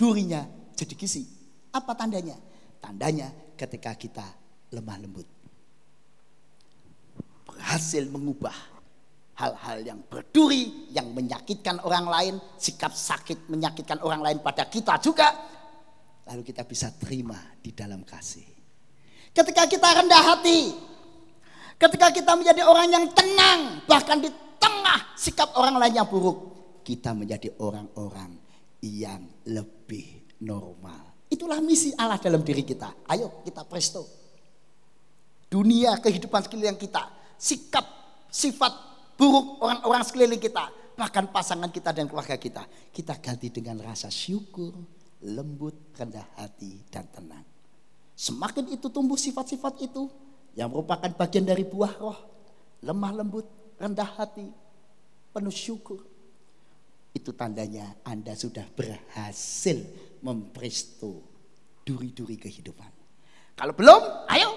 durinya 0.00 0.40
jadi 0.72 0.96
gizi. 0.96 1.28
Apa 1.76 1.92
tandanya? 1.92 2.40
Tandanya 2.80 3.28
ketika 3.52 3.92
kita 4.00 4.24
lemah 4.72 4.96
lembut. 4.96 5.28
Berhasil 7.44 8.08
mengubah 8.08 8.56
hal-hal 9.36 9.84
yang 9.84 10.00
berduri, 10.00 10.88
yang 10.96 11.12
menyakitkan 11.12 11.84
orang 11.84 12.08
lain, 12.08 12.34
sikap 12.56 12.96
sakit 12.96 13.52
menyakitkan 13.52 14.00
orang 14.00 14.24
lain 14.24 14.38
pada 14.40 14.64
kita 14.72 14.96
juga, 15.04 15.36
lalu 16.24 16.40
kita 16.48 16.64
bisa 16.64 16.88
terima 16.96 17.36
di 17.60 17.76
dalam 17.76 18.00
kasih. 18.08 18.48
Ketika 19.36 19.68
kita 19.68 20.00
rendah 20.00 20.22
hati, 20.32 20.72
ketika 21.76 22.08
kita 22.12 22.32
menjadi 22.36 22.62
orang 22.64 22.88
yang 22.92 23.04
tenang, 23.12 23.84
bahkan 23.88 24.20
di 24.20 24.28
tengah 24.60 25.16
sikap 25.16 25.52
orang 25.56 25.76
lain 25.80 26.02
yang 26.02 26.08
buruk, 26.08 26.56
kita 26.84 27.12
menjadi 27.12 27.52
orang-orang 27.60 28.36
yang 28.84 29.22
lebih 29.48 30.36
normal. 30.44 31.26
Itulah 31.26 31.58
misi 31.58 31.90
Allah 31.98 32.20
dalam 32.22 32.44
diri 32.44 32.62
kita. 32.62 33.08
Ayo 33.10 33.42
kita 33.42 33.66
presto. 33.66 34.06
Dunia 35.46 35.98
kehidupan 36.02 36.46
sekeliling 36.46 36.78
kita, 36.78 37.06
sikap, 37.38 37.86
sifat 38.30 38.72
buruk 39.14 39.62
orang-orang 39.62 40.02
sekeliling 40.04 40.42
kita, 40.42 40.68
bahkan 40.98 41.30
pasangan 41.30 41.70
kita 41.70 41.94
dan 41.94 42.06
keluarga 42.10 42.36
kita, 42.36 42.66
kita 42.90 43.16
ganti 43.22 43.48
dengan 43.54 43.78
rasa 43.80 44.10
syukur, 44.10 44.74
lembut, 45.22 45.94
rendah 45.96 46.26
hati, 46.36 46.82
dan 46.90 47.08
tenang. 47.08 47.46
Semakin 48.16 48.72
itu 48.72 48.88
tumbuh 48.88 49.16
sifat-sifat 49.16 49.86
itu 49.86 50.08
yang 50.56 50.72
merupakan 50.72 51.12
bagian 51.12 51.44
dari 51.44 51.68
buah 51.68 51.94
roh, 52.00 52.18
lemah 52.80 53.12
lembut, 53.12 53.44
rendah 53.76 54.08
hati, 54.16 54.48
penuh 55.30 55.52
syukur. 55.52 56.00
Itu 57.12 57.36
tandanya 57.36 58.00
Anda 58.08 58.32
sudah 58.32 58.64
berhasil 58.72 59.76
mempresto 60.24 61.20
duri-duri 61.84 62.40
kehidupan. 62.40 62.90
Kalau 63.56 63.72
belum, 63.76 64.28
ayo 64.32 64.52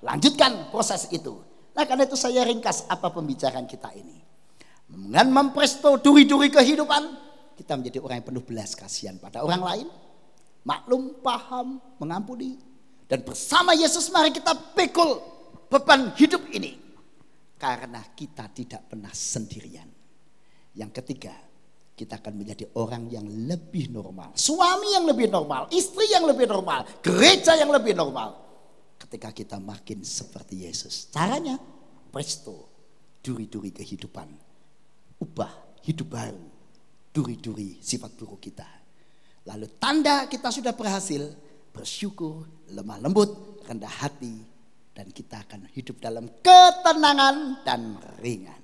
lanjutkan 0.00 0.72
proses 0.72 1.08
itu. 1.12 1.40
Nah 1.72 1.84
karena 1.88 2.04
itu 2.04 2.16
saya 2.16 2.44
ringkas 2.44 2.88
apa 2.88 3.12
pembicaraan 3.12 3.64
kita 3.68 3.92
ini. 3.96 4.20
Dengan 4.88 5.28
mempresto 5.32 5.96
duri-duri 6.00 6.52
kehidupan, 6.52 7.02
kita 7.56 7.80
menjadi 7.80 8.00
orang 8.00 8.20
yang 8.20 8.28
penuh 8.28 8.44
belas 8.44 8.76
kasihan 8.76 9.16
pada 9.16 9.40
orang 9.40 9.62
lain. 9.64 9.88
Maklum, 10.68 11.16
paham, 11.24 11.80
mengampuni. 11.96 12.60
Dan 13.08 13.24
bersama 13.24 13.72
Yesus 13.72 14.12
mari 14.12 14.32
kita 14.32 14.52
pikul 14.76 15.31
beban 15.72 16.12
hidup 16.20 16.44
ini. 16.52 16.76
Karena 17.56 18.04
kita 18.12 18.52
tidak 18.52 18.92
pernah 18.92 19.14
sendirian. 19.14 19.88
Yang 20.76 20.90
ketiga, 21.00 21.32
kita 21.96 22.18
akan 22.18 22.34
menjadi 22.34 22.66
orang 22.76 23.08
yang 23.08 23.24
lebih 23.24 23.88
normal. 23.88 24.34
Suami 24.34 24.92
yang 24.92 25.06
lebih 25.06 25.30
normal, 25.30 25.70
istri 25.72 26.10
yang 26.10 26.26
lebih 26.26 26.50
normal, 26.50 26.84
gereja 27.00 27.56
yang 27.56 27.70
lebih 27.70 27.96
normal 27.96 28.34
ketika 28.98 29.30
kita 29.30 29.56
makin 29.62 30.02
seperti 30.02 30.66
Yesus. 30.66 31.08
Caranya 31.14 31.54
presto, 32.10 32.68
duri-duri 33.22 33.70
kehidupan. 33.70 34.28
Ubah 35.22 35.78
hidup 35.86 36.08
baru, 36.10 36.42
duri-duri 37.14 37.78
sifat 37.78 38.10
buruk 38.18 38.42
kita. 38.42 38.66
Lalu 39.46 39.70
tanda 39.78 40.26
kita 40.26 40.50
sudah 40.50 40.74
berhasil, 40.74 41.22
bersyukur, 41.70 42.46
lemah 42.74 42.98
lembut, 42.98 43.62
rendah 43.66 43.90
hati, 44.02 44.51
dan 44.92 45.08
kita 45.08 45.40
akan 45.48 45.68
hidup 45.72 45.96
dalam 46.00 46.28
ketenangan 46.44 47.64
dan 47.64 47.96
ringan. 48.20 48.60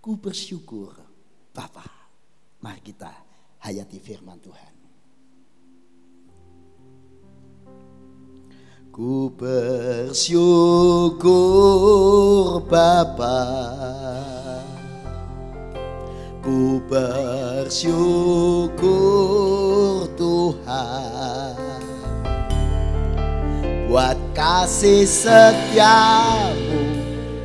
Ku 0.00 0.16
bersyukur 0.18 0.96
Bapa. 1.52 1.84
Mari 2.64 2.80
kita 2.80 3.12
hayati 3.62 4.00
firman 4.00 4.40
Tuhan. 4.40 4.72
Ku 8.92 9.32
bersyukur 9.32 10.20
Bapa 12.68 13.40
Ku 16.44 16.76
bersyukur 16.84 18.12
Tuhan 20.12 21.71
Buat 23.92 24.16
kasih 24.32 25.04
setiamu 25.04 26.80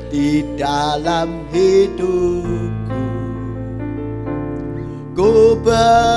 di 0.08 0.48
dalam 0.56 1.44
hidupku 1.52 3.04
Ku 5.12 5.60
bersyukur 5.60 6.08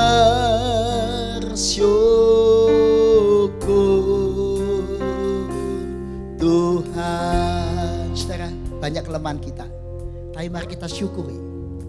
Tuhan. 6.39 8.15
Saudara, 8.15 8.47
banyak 8.79 9.03
kelemahan 9.03 9.35
kita. 9.43 9.67
Tapi 10.31 10.47
mari 10.47 10.71
kita 10.71 10.87
syukuri. 10.87 11.35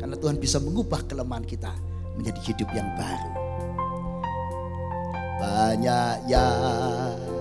Karena 0.02 0.18
Tuhan 0.18 0.42
bisa 0.42 0.58
mengubah 0.58 1.06
kelemahan 1.06 1.46
kita 1.46 1.70
menjadi 2.18 2.42
hidup 2.50 2.74
yang 2.74 2.90
baru. 2.98 3.30
Banyak 5.38 6.26
yang 6.26 7.31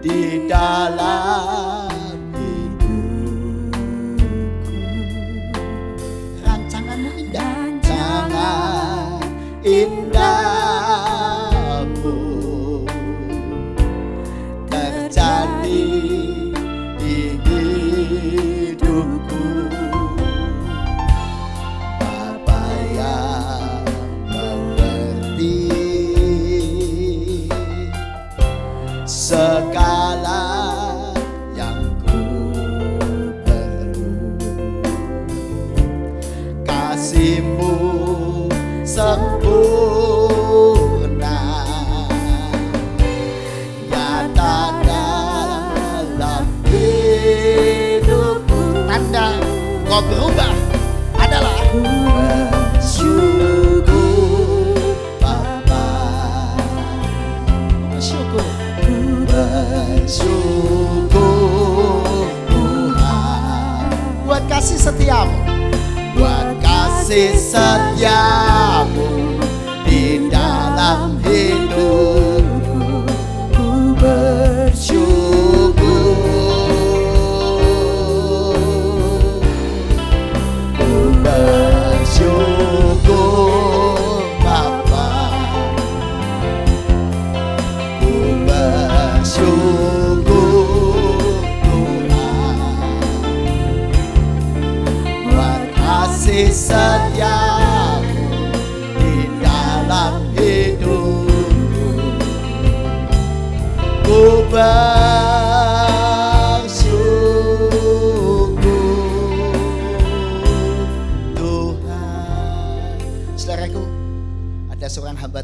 di 0.00 0.46
dalam 0.46 1.90
hidupku. 2.32 2.98
Rancanganmu 6.46 7.10
indah. 7.20 7.50
Rancangan 7.58 9.20
indahmu 9.66 10.55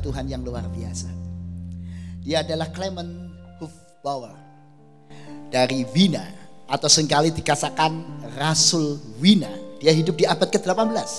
Tuhan 0.02 0.26
yang 0.26 0.42
luar 0.42 0.66
biasa. 0.66 1.08
Dia 2.22 2.42
adalah 2.42 2.70
Clement 2.74 3.30
Hufbauer 3.62 4.34
dari 5.48 5.86
Wina 5.94 6.22
atau 6.66 6.90
sering 6.90 7.10
kali 7.10 7.30
dikatakan 7.30 8.02
Rasul 8.34 8.98
Wina. 9.22 9.50
Dia 9.78 9.94
hidup 9.94 10.18
di 10.18 10.26
abad 10.26 10.46
ke-18. 10.46 11.10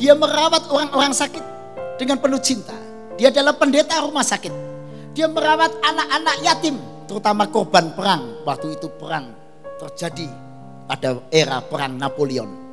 Dia 0.00 0.16
merawat 0.16 0.70
orang-orang 0.70 1.12
sakit 1.12 1.44
dengan 2.00 2.20
penuh 2.20 2.40
cinta. 2.40 2.76
Dia 3.18 3.34
adalah 3.34 3.56
pendeta 3.58 4.00
rumah 4.00 4.22
sakit. 4.22 4.54
Dia 5.12 5.26
merawat 5.26 5.74
anak-anak 5.82 6.36
yatim, 6.46 6.78
terutama 7.10 7.50
korban 7.50 7.90
perang. 7.92 8.46
Waktu 8.46 8.78
itu 8.78 8.86
perang 8.94 9.34
terjadi 9.82 10.30
pada 10.86 11.20
era 11.34 11.58
perang 11.60 11.98
Napoleon. 11.98 12.67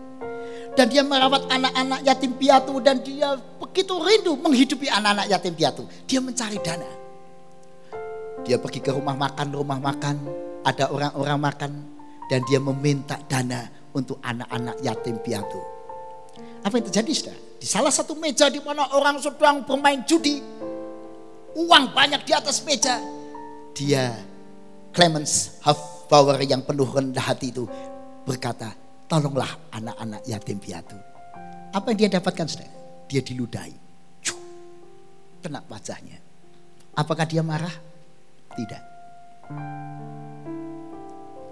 Dan 0.75 0.91
dia 0.91 1.07
merawat 1.07 1.47
anak-anak 1.47 2.03
yatim 2.03 2.35
piatu 2.35 2.83
dan 2.83 2.99
dia 2.99 3.39
begitu 3.63 3.95
rindu 3.95 4.35
menghidupi 4.35 4.91
anak-anak 4.91 5.31
yatim 5.31 5.55
piatu. 5.55 5.87
Dia 6.03 6.19
mencari 6.19 6.59
dana. 6.59 6.89
Dia 8.43 8.59
pergi 8.59 8.83
ke 8.83 8.91
rumah 8.91 9.15
makan, 9.15 9.47
rumah 9.55 9.79
makan, 9.79 10.15
ada 10.67 10.91
orang-orang 10.91 11.39
makan 11.39 11.71
dan 12.27 12.43
dia 12.45 12.59
meminta 12.59 13.15
dana 13.25 13.71
untuk 13.95 14.19
anak-anak 14.19 14.75
yatim 14.83 15.15
piatu. 15.23 15.57
Apa 16.65 16.75
yang 16.75 16.85
terjadi 16.91 17.11
sudah? 17.15 17.37
Di 17.61 17.67
salah 17.69 17.93
satu 17.93 18.17
meja 18.19 18.51
di 18.51 18.59
mana 18.59 18.91
orang 18.91 19.21
sedang 19.23 19.63
bermain 19.63 20.03
judi, 20.03 20.43
uang 21.55 21.95
banyak 21.95 22.21
di 22.27 22.33
atas 22.35 22.59
meja. 22.67 22.99
Dia 23.71 24.11
Clemens 24.91 25.61
Hofbauer 25.63 26.41
yang 26.43 26.61
penuh 26.61 26.87
rendah 26.89 27.23
hati 27.23 27.55
itu 27.55 27.63
berkata, 28.27 28.84
tolonglah 29.05 29.49
anak-anak 29.73 30.21
yatim 30.25 30.57
piatu. 30.57 30.97
Apa 31.75 31.91
yang 31.93 32.07
dia 32.07 32.09
dapatkan 32.19 32.47
sudah? 32.47 32.69
Dia 33.05 33.21
diludahi. 33.21 33.75
Kena 35.45 35.61
wajahnya. 35.69 36.17
Apakah 36.97 37.25
dia 37.27 37.45
marah? 37.45 37.73
Tidak. 38.55 38.83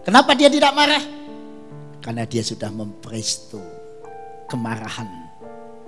Kenapa 0.02 0.34
dia 0.34 0.50
tidak 0.50 0.74
marah? 0.74 1.04
Karena 2.02 2.28
dia 2.28 2.42
sudah 2.44 2.74
mempresto 2.74 3.62
kemarahan, 4.50 5.08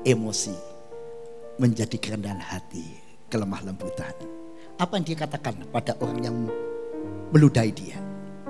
emosi 0.06 0.56
menjadi 1.60 1.98
kerendahan 2.00 2.40
hati, 2.40 2.86
kelemah 3.28 3.64
lembutan. 3.66 4.14
Apa 4.76 5.00
yang 5.00 5.06
dia 5.08 5.18
katakan 5.20 5.56
pada 5.72 5.96
orang 6.04 6.20
yang 6.20 6.38
meludahi 7.32 7.72
dia? 7.72 8.00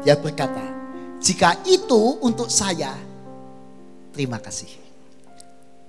Dia 0.01 0.17
berkata, 0.17 0.84
jika 1.19 1.59
itu 1.67 2.19
untuk 2.21 2.51
saya, 2.51 2.93
terima 4.11 4.39
kasih. 4.39 4.69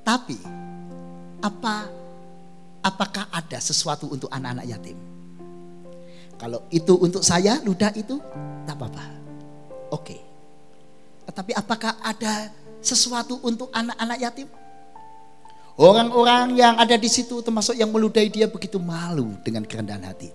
Tapi 0.07 0.39
apa 1.43 1.91
apakah 2.83 3.27
ada 3.35 3.59
sesuatu 3.59 4.07
untuk 4.07 4.31
anak-anak 4.31 4.67
yatim? 4.71 4.99
Kalau 6.37 6.63
itu 6.69 6.95
untuk 7.01 7.25
saya, 7.25 7.59
ludah 7.65 7.91
itu 7.97 8.21
tak 8.69 8.77
apa-apa. 8.77 9.05
Oke. 9.91 10.21
Tetapi 11.27 11.53
apakah 11.57 11.99
ada 12.05 12.53
sesuatu 12.85 13.41
untuk 13.43 13.73
anak-anak 13.73 14.19
yatim? 14.21 14.49
Orang-orang 15.77 16.57
yang 16.57 16.75
ada 16.81 16.97
di 16.97 17.09
situ 17.09 17.45
termasuk 17.45 17.77
yang 17.77 17.93
meludahi 17.93 18.33
dia 18.33 18.49
begitu 18.49 18.81
malu 18.81 19.37
dengan 19.45 19.65
kerendahan 19.65 20.09
hati. 20.09 20.33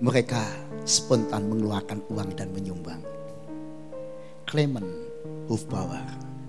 Mereka 0.00 0.40
spontan 0.84 1.48
mengeluarkan 1.48 2.04
uang 2.12 2.30
dan 2.36 2.48
menyumbang. 2.52 3.00
Clement 4.50 4.82
Hofbauer, 5.46 6.02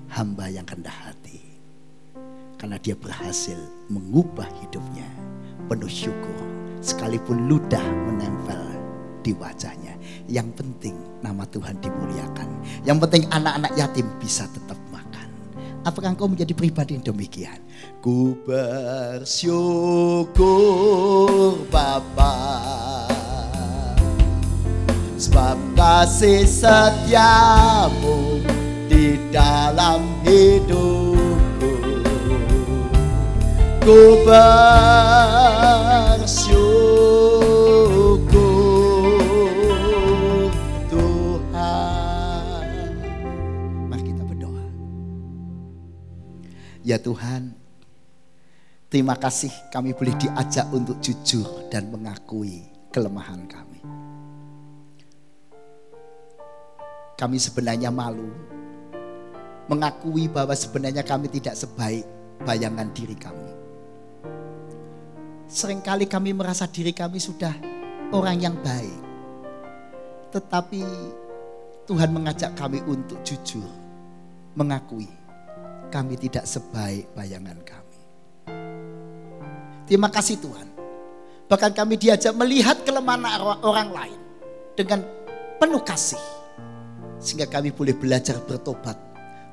hamba 0.10 0.50
yang 0.50 0.66
rendah 0.66 0.90
hati. 1.06 1.38
Karena 2.58 2.82
dia 2.82 2.98
berhasil 2.98 3.62
mengubah 3.94 4.50
hidupnya 4.58 5.06
penuh 5.70 5.86
syukur 5.86 6.42
sekalipun 6.82 7.46
ludah 7.46 7.86
menempel 8.10 8.58
di 9.22 9.38
wajahnya. 9.38 10.02
Yang 10.26 10.50
penting 10.58 10.98
nama 11.22 11.46
Tuhan 11.46 11.78
dimuliakan. 11.78 12.50
Yang 12.90 13.06
penting 13.06 13.30
anak-anak 13.30 13.78
yatim 13.78 14.10
bisa 14.18 14.50
tetap 14.50 14.82
makan. 14.90 15.30
Apakah 15.86 16.18
engkau 16.18 16.26
menjadi 16.26 16.58
pribadi 16.58 16.98
yang 16.98 17.06
demikian? 17.06 17.62
Ku 18.02 18.34
bersyukur 18.50 19.30
Bapa 21.70 22.34
Sebab 25.22 25.78
kasih 25.78 26.50
setiamu 26.50 28.42
di 28.90 29.22
dalam 29.30 30.02
hidupku. 30.26 31.70
Ku 33.86 34.26
bersyukur 34.26 34.66
Tuhan. 40.90 42.66
Mari 43.94 44.02
kita 44.02 44.26
berdoa. 44.26 44.66
Ya 46.82 46.98
Tuhan 46.98 47.62
Terima 48.92 49.16
kasih 49.16 49.54
kami 49.72 49.96
boleh 49.96 50.12
diajak 50.20 50.68
untuk 50.76 51.00
jujur 51.00 51.48
dan 51.72 51.88
mengakui 51.88 52.68
kelemahan 52.92 53.48
kami. 53.48 53.71
Kami 57.22 57.38
sebenarnya 57.38 57.94
malu 57.94 58.34
mengakui 59.70 60.26
bahwa 60.26 60.58
sebenarnya 60.58 61.06
kami 61.06 61.30
tidak 61.30 61.54
sebaik 61.54 62.02
bayangan 62.42 62.90
diri 62.98 63.14
kami. 63.14 63.52
Seringkali 65.46 66.10
kami 66.10 66.34
merasa 66.34 66.66
diri 66.66 66.90
kami 66.90 67.22
sudah 67.22 67.54
orang 68.10 68.42
yang 68.42 68.58
baik. 68.66 69.00
Tetapi 70.34 70.82
Tuhan 71.86 72.10
mengajak 72.10 72.58
kami 72.58 72.82
untuk 72.90 73.22
jujur 73.22 73.70
mengakui 74.58 75.08
kami 75.94 76.18
tidak 76.18 76.50
sebaik 76.50 77.06
bayangan 77.14 77.60
kami. 77.62 78.00
Terima 79.86 80.10
kasih 80.10 80.42
Tuhan. 80.42 80.68
Bahkan 81.52 81.72
kami 81.76 82.00
diajak 82.02 82.34
melihat 82.34 82.82
kelemahan 82.82 83.62
orang 83.62 83.94
lain 83.94 84.20
dengan 84.74 85.06
penuh 85.60 85.84
kasih. 85.84 86.41
Sehingga 87.22 87.46
kami 87.46 87.70
boleh 87.70 87.94
belajar 87.94 88.42
bertobat. 88.44 88.98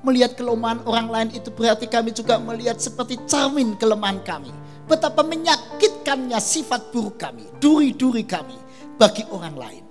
Melihat 0.01 0.35
kelemahan 0.39 0.81
orang 0.89 1.07
lain 1.11 1.28
itu 1.36 1.53
berarti 1.53 1.85
kami 1.85 2.16
juga 2.16 2.40
melihat 2.40 2.81
seperti 2.81 3.20
cermin 3.28 3.77
kelemahan 3.77 4.24
kami. 4.24 4.51
Betapa 4.89 5.20
menyakitkannya 5.20 6.39
sifat 6.40 6.89
buruk 6.90 7.20
kami, 7.20 7.45
duri-duri 7.61 8.24
kami 8.24 8.57
bagi 8.97 9.23
orang 9.28 9.53
lain. 9.53 9.85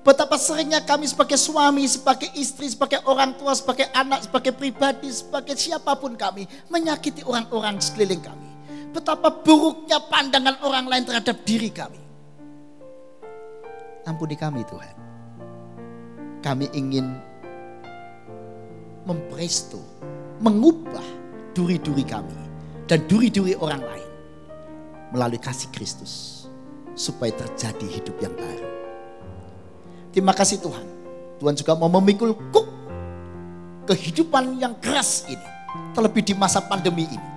Betapa 0.00 0.40
seringnya 0.40 0.80
kami 0.80 1.04
sebagai 1.08 1.36
suami, 1.36 1.84
sebagai 1.84 2.32
istri, 2.36 2.72
sebagai 2.72 3.04
orang 3.04 3.36
tua, 3.36 3.52
sebagai 3.52 3.88
anak, 3.92 4.24
sebagai 4.24 4.52
pribadi, 4.56 5.12
sebagai 5.12 5.56
siapa 5.60 5.92
pun 6.00 6.16
kami 6.16 6.48
menyakiti 6.72 7.20
orang-orang 7.24 7.80
sekeliling 7.80 8.20
kami 8.24 8.54
betapa 8.94 9.42
buruknya 9.42 9.98
pandangan 10.06 10.62
orang 10.62 10.86
lain 10.86 11.02
terhadap 11.02 11.42
diri 11.42 11.68
kami. 11.74 11.98
Ampuni 14.06 14.38
kami 14.38 14.62
Tuhan. 14.70 14.94
Kami 16.44 16.68
ingin 16.76 17.08
mempresto, 19.08 19.80
mengubah 20.44 21.00
duri-duri 21.56 22.04
kami 22.04 22.36
dan 22.84 23.00
duri-duri 23.08 23.56
orang 23.56 23.80
lain 23.80 24.10
melalui 25.08 25.40
kasih 25.40 25.72
Kristus 25.72 26.44
supaya 26.92 27.32
terjadi 27.32 27.88
hidup 27.88 28.20
yang 28.20 28.36
baru. 28.36 28.68
Terima 30.12 30.36
kasih 30.36 30.60
Tuhan. 30.60 30.84
Tuhan 31.40 31.56
juga 31.56 31.72
mau 31.80 31.88
memikul 31.88 32.36
kuk 32.52 32.68
kehidupan 33.88 34.60
yang 34.60 34.76
keras 34.84 35.24
ini. 35.32 35.48
Terlebih 35.96 36.22
di 36.22 36.34
masa 36.36 36.60
pandemi 36.60 37.08
ini 37.08 37.34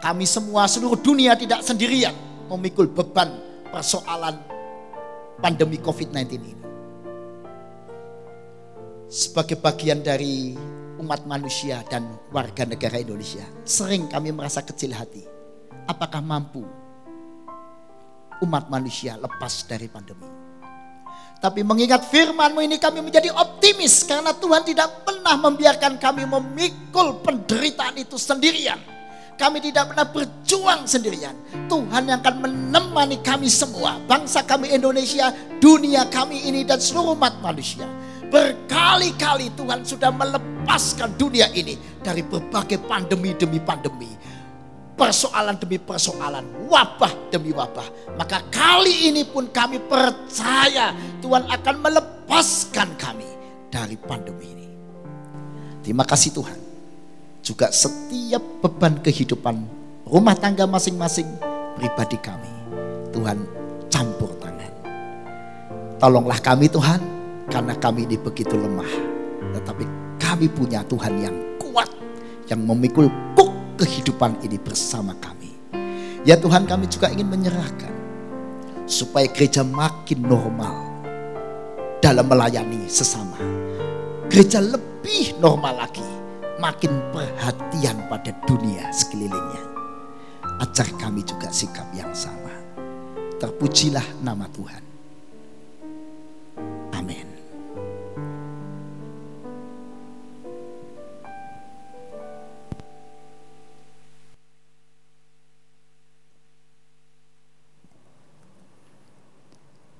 kami 0.00 0.24
semua 0.24 0.64
seluruh 0.64 0.96
dunia 0.96 1.36
tidak 1.36 1.60
sendirian 1.60 2.16
memikul 2.48 2.88
beban 2.88 3.36
persoalan 3.68 4.40
pandemi 5.44 5.76
COVID-19 5.76 6.40
ini. 6.40 6.59
Sebagai 9.10 9.58
bagian 9.58 10.06
dari 10.06 10.54
umat 11.02 11.26
manusia 11.26 11.82
dan 11.90 12.14
warga 12.30 12.62
negara 12.62 12.94
Indonesia, 12.94 13.42
sering 13.66 14.06
kami 14.06 14.30
merasa 14.30 14.62
kecil 14.62 14.94
hati. 14.94 15.26
Apakah 15.90 16.22
mampu 16.22 16.62
umat 18.38 18.70
manusia 18.70 19.18
lepas 19.18 19.66
dari 19.66 19.90
pandemi? 19.90 20.30
Tapi 21.42 21.66
mengingat 21.66 22.06
firmanmu 22.06 22.62
ini 22.62 22.78
kami 22.78 23.02
menjadi 23.02 23.34
optimis 23.34 24.06
karena 24.06 24.30
Tuhan 24.30 24.62
tidak 24.62 25.02
pernah 25.02 25.34
membiarkan 25.42 25.98
kami 25.98 26.30
memikul 26.30 27.18
penderitaan 27.26 27.98
itu 27.98 28.14
sendirian 28.14 28.78
kami 29.40 29.56
tidak 29.64 29.88
pernah 29.88 30.04
berjuang 30.04 30.84
sendirian. 30.84 31.32
Tuhan 31.64 32.12
yang 32.12 32.20
akan 32.20 32.44
menemani 32.44 33.24
kami 33.24 33.48
semua. 33.48 33.96
Bangsa 34.04 34.44
kami 34.44 34.68
Indonesia, 34.68 35.32
dunia 35.56 36.04
kami 36.12 36.44
ini 36.44 36.60
dan 36.60 36.76
seluruh 36.76 37.16
umat 37.16 37.40
manusia. 37.40 37.88
Berkali-kali 38.30 39.50
Tuhan 39.58 39.82
sudah 39.82 40.14
melepaskan 40.14 41.18
dunia 41.18 41.50
ini 41.50 41.74
dari 41.98 42.22
berbagai 42.22 42.78
pandemi 42.86 43.34
demi 43.34 43.58
pandemi. 43.58 44.10
persoalan 45.00 45.56
demi 45.56 45.80
persoalan, 45.80 46.68
wabah 46.68 47.32
demi 47.32 47.56
wabah. 47.56 48.20
Maka 48.20 48.44
kali 48.52 49.08
ini 49.08 49.24
pun 49.24 49.48
kami 49.48 49.80
percaya 49.80 50.92
Tuhan 51.24 51.48
akan 51.48 51.76
melepaskan 51.80 53.00
kami 53.00 53.24
dari 53.72 53.96
pandemi 53.96 54.52
ini. 54.52 54.68
Terima 55.80 56.04
kasih 56.04 56.36
Tuhan. 56.36 56.58
Juga 57.40 57.72
setiap 57.72 58.44
beban 58.60 59.00
kehidupan 59.00 59.56
rumah 60.04 60.36
tangga 60.36 60.68
masing-masing 60.68 61.24
pribadi 61.80 62.20
kami. 62.20 62.52
Tuhan 63.16 63.40
campur 63.88 64.36
tangan. 64.36 64.72
Tolonglah 65.96 66.44
kami 66.44 66.68
Tuhan, 66.68 67.00
karena 67.50 67.74
kami 67.76 68.06
ini 68.06 68.16
begitu 68.16 68.54
lemah. 68.54 68.88
Tetapi 69.58 69.84
kami 70.22 70.46
punya 70.46 70.86
Tuhan 70.86 71.18
yang 71.18 71.36
kuat, 71.58 71.90
yang 72.46 72.62
memikul 72.62 73.10
kuk 73.34 73.50
kehidupan 73.76 74.38
ini 74.46 74.56
bersama 74.56 75.12
kami. 75.18 75.50
Ya 76.22 76.38
Tuhan 76.38 76.64
kami 76.64 76.86
juga 76.86 77.10
ingin 77.10 77.26
menyerahkan 77.26 77.90
supaya 78.86 79.26
gereja 79.30 79.66
makin 79.66 80.22
normal 80.22 80.86
dalam 81.98 82.30
melayani 82.30 82.86
sesama. 82.86 83.36
Gereja 84.30 84.62
lebih 84.62 85.34
normal 85.42 85.88
lagi, 85.88 86.06
makin 86.62 86.94
perhatian 87.10 87.98
pada 88.06 88.30
dunia 88.46 88.86
sekelilingnya. 88.94 89.64
Ajar 90.60 90.86
kami 91.00 91.24
juga 91.24 91.48
sikap 91.48 91.88
yang 91.96 92.12
sama. 92.12 92.52
Terpujilah 93.40 94.04
nama 94.20 94.44
Tuhan. 94.52 94.89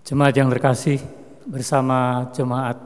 Jemaat 0.01 0.32
yang 0.32 0.48
terkasih, 0.48 0.97
bersama 1.44 2.32
jemaat 2.32 2.81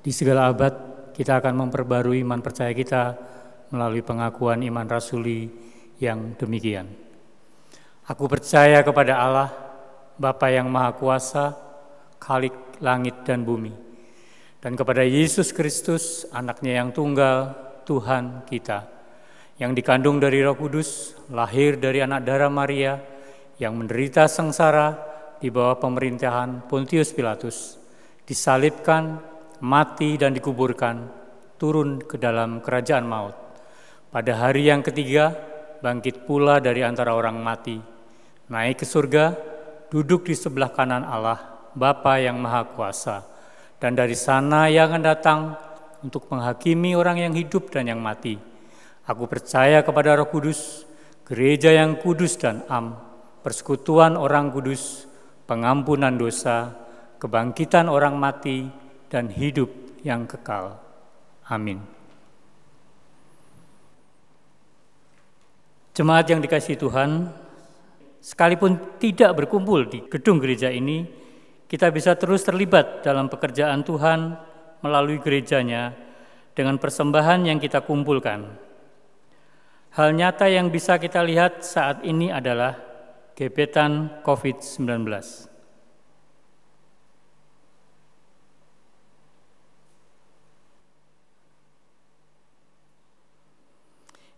di 0.00 0.08
segala 0.08 0.48
abad, 0.48 0.72
kita 1.12 1.36
akan 1.36 1.68
memperbarui 1.68 2.24
iman 2.24 2.40
percaya 2.40 2.72
kita 2.72 3.20
melalui 3.68 4.00
pengakuan 4.00 4.64
iman 4.64 4.88
rasuli 4.88 5.52
yang 6.00 6.32
demikian. 6.40 6.88
Aku 8.08 8.24
percaya 8.32 8.80
kepada 8.80 9.12
Allah, 9.20 9.50
Bapa 10.16 10.48
yang 10.48 10.72
Maha 10.72 10.96
Kuasa, 10.96 11.52
Khalik 12.16 12.80
langit 12.80 13.28
dan 13.28 13.44
bumi, 13.44 13.72
dan 14.64 14.72
kepada 14.72 15.04
Yesus 15.04 15.52
Kristus, 15.52 16.24
anaknya 16.32 16.80
yang 16.80 16.96
tunggal, 16.96 17.52
Tuhan 17.84 18.48
kita, 18.48 18.88
yang 19.60 19.76
dikandung 19.76 20.16
dari 20.16 20.40
roh 20.40 20.56
kudus, 20.56 21.12
lahir 21.28 21.76
dari 21.76 22.00
anak 22.00 22.24
darah 22.24 22.48
Maria, 22.48 22.96
yang 23.60 23.76
menderita 23.76 24.24
sengsara, 24.24 25.13
di 25.38 25.48
bawah 25.50 25.78
pemerintahan 25.78 26.66
Pontius 26.66 27.14
Pilatus, 27.14 27.78
disalibkan, 28.26 29.20
mati 29.62 30.18
dan 30.18 30.34
dikuburkan, 30.36 31.08
turun 31.56 32.02
ke 32.02 32.20
dalam 32.20 32.60
kerajaan 32.60 33.06
maut. 33.06 33.36
Pada 34.10 34.32
hari 34.36 34.70
yang 34.70 34.84
ketiga, 34.84 35.34
bangkit 35.82 36.28
pula 36.28 36.58
dari 36.62 36.86
antara 36.86 37.16
orang 37.16 37.40
mati, 37.40 37.80
naik 38.50 38.82
ke 38.82 38.86
surga, 38.86 39.34
duduk 39.90 40.28
di 40.28 40.34
sebelah 40.36 40.70
kanan 40.70 41.02
Allah, 41.02 41.70
Bapa 41.74 42.22
yang 42.22 42.38
Maha 42.38 42.66
Kuasa, 42.70 43.26
dan 43.82 43.98
dari 43.98 44.14
sana 44.14 44.70
yang 44.70 44.90
akan 44.94 45.02
datang 45.02 45.40
untuk 46.04 46.28
menghakimi 46.28 46.92
orang 46.94 47.24
yang 47.24 47.32
hidup 47.34 47.72
dan 47.72 47.88
yang 47.88 47.98
mati. 47.98 48.36
Aku 49.04 49.28
percaya 49.28 49.84
kepada 49.84 50.16
Roh 50.16 50.28
Kudus, 50.28 50.84
gereja 51.24 51.72
yang 51.72 51.96
kudus 51.96 52.36
dan 52.36 52.64
am, 52.68 52.96
persekutuan 53.40 54.16
orang 54.16 54.52
kudus, 54.52 55.08
pengampunan 55.44 56.16
dosa, 56.16 56.72
kebangkitan 57.20 57.88
orang 57.88 58.16
mati, 58.16 58.68
dan 59.08 59.30
hidup 59.30 59.70
yang 60.02 60.26
kekal. 60.26 60.76
Amin. 61.48 61.80
Jemaat 65.94 66.26
yang 66.26 66.42
dikasih 66.42 66.74
Tuhan, 66.74 67.30
sekalipun 68.18 68.98
tidak 68.98 69.30
berkumpul 69.38 69.86
di 69.86 70.02
gedung 70.10 70.42
gereja 70.42 70.66
ini, 70.66 71.06
kita 71.70 71.94
bisa 71.94 72.18
terus 72.18 72.42
terlibat 72.42 73.06
dalam 73.06 73.30
pekerjaan 73.30 73.86
Tuhan 73.86 74.34
melalui 74.82 75.22
gerejanya 75.22 75.94
dengan 76.50 76.82
persembahan 76.82 77.46
yang 77.46 77.62
kita 77.62 77.86
kumpulkan. 77.86 78.46
Hal 79.94 80.10
nyata 80.18 80.50
yang 80.50 80.74
bisa 80.74 80.98
kita 80.98 81.22
lihat 81.22 81.62
saat 81.62 82.02
ini 82.02 82.26
adalah 82.34 82.74
gebetan 83.34 84.22
COVID-19. 84.22 85.10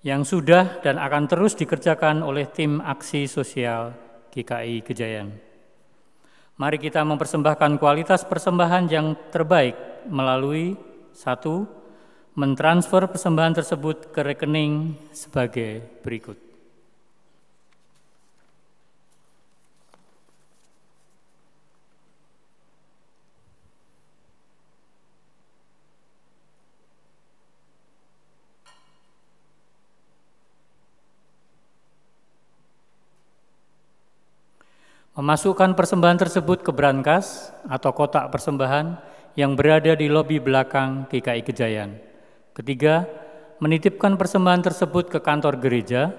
Yang 0.00 0.22
sudah 0.24 0.80
dan 0.80 0.96
akan 1.02 1.26
terus 1.28 1.58
dikerjakan 1.58 2.22
oleh 2.22 2.46
tim 2.48 2.78
aksi 2.80 3.26
sosial 3.26 3.92
GKI 4.32 4.80
Kejayan. 4.86 5.34
Mari 6.56 6.78
kita 6.80 7.04
mempersembahkan 7.04 7.76
kualitas 7.76 8.24
persembahan 8.24 8.88
yang 8.88 9.12
terbaik 9.28 9.76
melalui 10.08 10.78
satu, 11.12 11.68
mentransfer 12.38 13.04
persembahan 13.12 13.60
tersebut 13.60 14.14
ke 14.14 14.20
rekening 14.24 14.96
sebagai 15.12 16.00
berikut. 16.00 16.45
Memasukkan 35.16 35.72
persembahan 35.72 36.20
tersebut 36.20 36.60
ke 36.60 36.68
brankas 36.76 37.48
atau 37.64 37.88
kotak 37.96 38.28
persembahan 38.28 39.00
yang 39.32 39.56
berada 39.56 39.96
di 39.96 40.12
lobi 40.12 40.36
belakang 40.36 41.08
GKI 41.08 41.40
Kejayan. 41.40 41.96
Ketiga, 42.52 43.08
menitipkan 43.56 44.20
persembahan 44.20 44.60
tersebut 44.60 45.08
ke 45.08 45.16
kantor 45.24 45.56
gereja. 45.56 46.12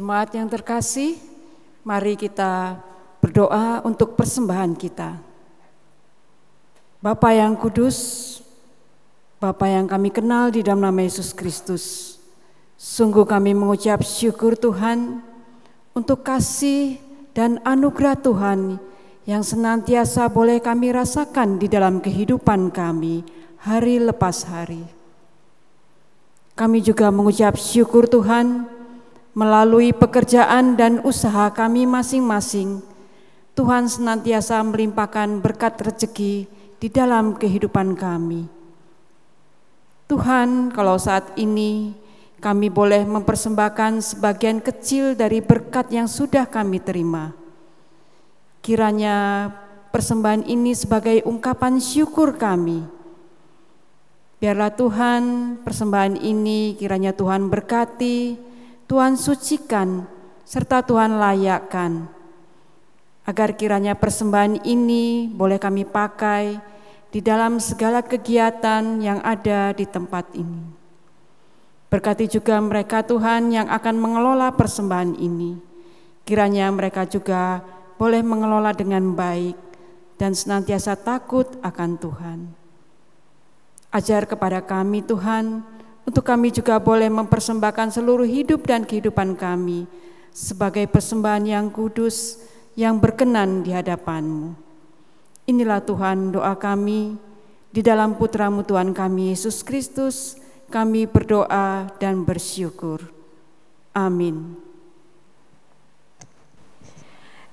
Jemaat 0.09 0.33
yang 0.33 0.49
terkasih, 0.49 1.21
mari 1.85 2.17
kita 2.17 2.81
berdoa 3.21 3.85
untuk 3.85 4.17
persembahan 4.17 4.73
kita. 4.73 5.21
Bapa 6.97 7.29
yang 7.29 7.53
kudus, 7.53 8.41
Bapa 9.37 9.69
yang 9.69 9.85
kami 9.85 10.09
kenal 10.09 10.49
di 10.49 10.65
dalam 10.65 10.81
nama 10.81 11.05
Yesus 11.05 11.29
Kristus, 11.29 12.17
sungguh 12.73 13.21
kami 13.21 13.53
mengucap 13.53 14.01
syukur 14.01 14.57
Tuhan 14.57 15.21
untuk 15.93 16.25
kasih 16.25 16.97
dan 17.37 17.61
anugerah 17.61 18.17
Tuhan 18.17 18.81
yang 19.29 19.45
senantiasa 19.45 20.25
boleh 20.25 20.57
kami 20.57 20.89
rasakan 20.89 21.61
di 21.61 21.69
dalam 21.69 22.01
kehidupan 22.01 22.73
kami 22.73 23.21
hari 23.61 24.01
lepas 24.01 24.41
hari. 24.49 24.81
Kami 26.57 26.81
juga 26.81 27.13
mengucap 27.13 27.61
syukur 27.61 28.09
Tuhan 28.09 28.78
Melalui 29.37 29.93
pekerjaan 29.93 30.73
dan 30.73 31.05
usaha 31.05 31.53
kami 31.53 31.85
masing-masing, 31.85 32.81
Tuhan 33.53 33.85
senantiasa 33.85 34.63
melimpahkan 34.65 35.43
berkat 35.43 35.77
rezeki 35.77 36.47
di 36.79 36.87
dalam 36.87 37.35
kehidupan 37.37 37.93
kami. 37.93 38.49
Tuhan, 40.09 40.73
kalau 40.73 40.97
saat 40.97 41.37
ini 41.37 41.93
kami 42.41 42.71
boleh 42.71 43.05
mempersembahkan 43.05 44.01
sebagian 44.01 44.63
kecil 44.63 45.13
dari 45.13 45.43
berkat 45.43 45.91
yang 45.93 46.09
sudah 46.09 46.47
kami 46.49 46.81
terima. 46.81 47.35
Kiranya 48.65 49.51
persembahan 49.93 50.47
ini 50.47 50.73
sebagai 50.73 51.21
ungkapan 51.27 51.77
syukur 51.77 52.39
kami. 52.39 52.81
Biarlah 54.39 54.71
Tuhan 54.71 55.21
persembahan 55.67 56.15
ini 56.15 56.79
kiranya 56.79 57.11
Tuhan 57.11 57.51
berkati, 57.51 58.48
Tuhan 58.89 59.13
sucikan, 59.21 60.09
serta 60.49 60.81
Tuhan 60.81 61.21
layakkan. 61.21 62.09
Agar 63.21 63.53
kiranya 63.53 63.93
persembahan 63.93 64.65
ini 64.65 65.29
boleh 65.29 65.61
kami 65.61 65.85
pakai 65.85 66.57
di 67.13 67.21
dalam 67.21 67.61
segala 67.61 68.01
kegiatan 68.01 68.97
yang 68.97 69.21
ada 69.21 69.77
di 69.77 69.85
tempat 69.85 70.33
ini. 70.33 70.65
Berkati 71.93 72.25
juga 72.25 72.57
mereka 72.57 73.05
Tuhan 73.05 73.53
yang 73.53 73.69
akan 73.69 73.93
mengelola 73.93 74.49
persembahan 74.57 75.21
ini. 75.21 75.61
Kiranya 76.25 76.73
mereka 76.73 77.05
juga 77.05 77.61
boleh 78.01 78.25
mengelola 78.25 78.73
dengan 78.73 79.13
baik 79.13 79.57
dan 80.17 80.33
senantiasa 80.33 80.97
takut 80.97 81.45
akan 81.61 81.89
Tuhan. 82.01 82.39
Ajar 83.93 84.25
kepada 84.25 84.65
kami 84.65 85.05
Tuhan, 85.05 85.61
untuk 86.05 86.23
kami 86.23 86.53
juga 86.53 86.77
boleh 86.77 87.07
mempersembahkan 87.07 87.95
seluruh 87.95 88.27
hidup 88.27 88.67
dan 88.67 88.83
kehidupan 88.83 89.35
kami 89.35 89.89
sebagai 90.29 90.85
persembahan 90.87 91.43
yang 91.45 91.65
kudus 91.73 92.39
yang 92.77 93.01
berkenan 93.01 93.65
di 93.65 93.75
hadapan-Mu. 93.75 94.55
Inilah 95.49 95.81
Tuhan 95.81 96.31
doa 96.31 96.53
kami, 96.55 97.17
di 97.73 97.81
dalam 97.81 98.15
putramu 98.17 98.61
Tuhan 98.61 98.93
kami 98.93 99.33
Yesus 99.33 99.65
Kristus, 99.65 100.37
kami 100.69 101.09
berdoa 101.09 101.89
dan 101.97 102.21
bersyukur. 102.21 103.01
Amin. 103.97 104.68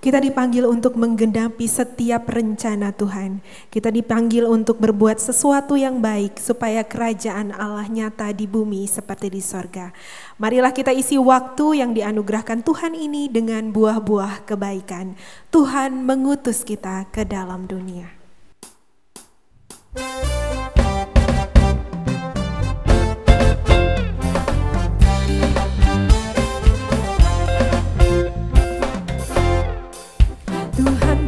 Kita 0.06 0.22
dipanggil 0.22 0.62
untuk 0.70 0.94
menggenapi 0.94 1.66
setiap 1.66 2.30
rencana 2.30 2.94
Tuhan. 2.94 3.42
Kita 3.74 3.90
dipanggil 3.90 4.46
untuk 4.46 4.78
berbuat 4.78 5.18
sesuatu 5.18 5.74
yang 5.74 5.98
baik 5.98 6.38
supaya 6.38 6.86
kerajaan 6.86 7.50
Allah 7.50 7.90
nyata 7.90 8.30
di 8.30 8.46
bumi 8.46 8.86
seperti 8.86 9.34
di 9.34 9.42
sorga. 9.42 9.90
Marilah 10.38 10.70
kita 10.70 10.94
isi 10.94 11.18
waktu 11.18 11.82
yang 11.82 11.90
dianugerahkan 11.90 12.62
Tuhan 12.62 12.94
ini 12.94 13.26
dengan 13.26 13.74
buah-buah 13.74 14.46
kebaikan. 14.46 15.18
Tuhan 15.50 16.06
mengutus 16.06 16.62
kita 16.62 17.10
ke 17.10 17.26
dalam 17.26 17.66
dunia. 17.66 18.06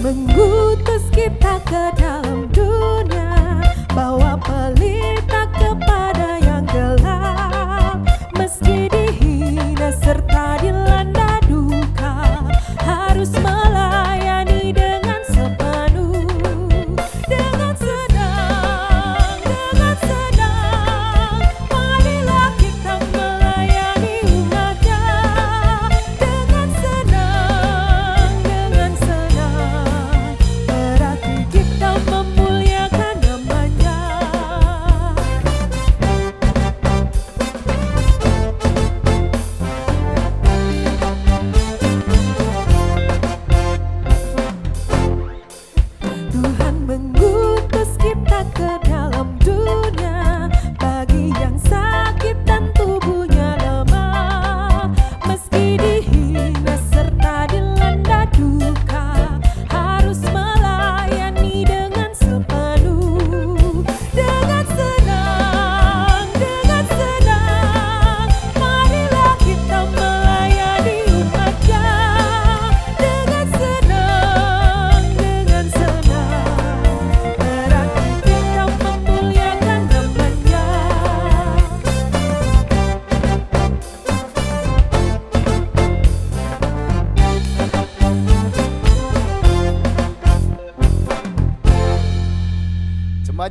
Mengutus 0.08 1.04
kita 1.12 1.60
ke 1.68 1.92
dalam 2.00 2.48
dunia 2.48 3.60
bawa 3.92 4.40
pelita 4.40 4.77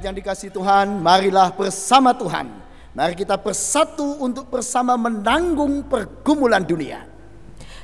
yang 0.07 0.15
dikasih 0.15 0.55
Tuhan, 0.55 1.03
marilah 1.03 1.51
bersama 1.51 2.15
Tuhan. 2.15 2.47
Mari 2.95 3.13
kita 3.13 3.35
bersatu 3.35 4.17
untuk 4.23 4.47
bersama 4.47 4.95
menanggung 4.95 5.84
pergumulan 5.85 6.63
dunia. 6.63 7.03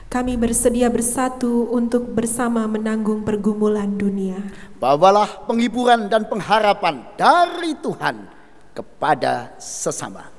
Kami 0.07 0.39
bersedia 0.39 0.87
bersatu 0.87 1.69
untuk 1.69 2.09
bersama 2.15 2.65
menanggung 2.65 3.21
pergumulan 3.27 3.91
dunia. 3.93 4.39
Bawalah 4.79 5.45
penghiburan 5.45 6.07
dan 6.07 6.25
pengharapan 6.25 7.03
dari 7.17 7.75
Tuhan 7.77 8.29
kepada 8.73 9.53
sesama. 9.61 10.29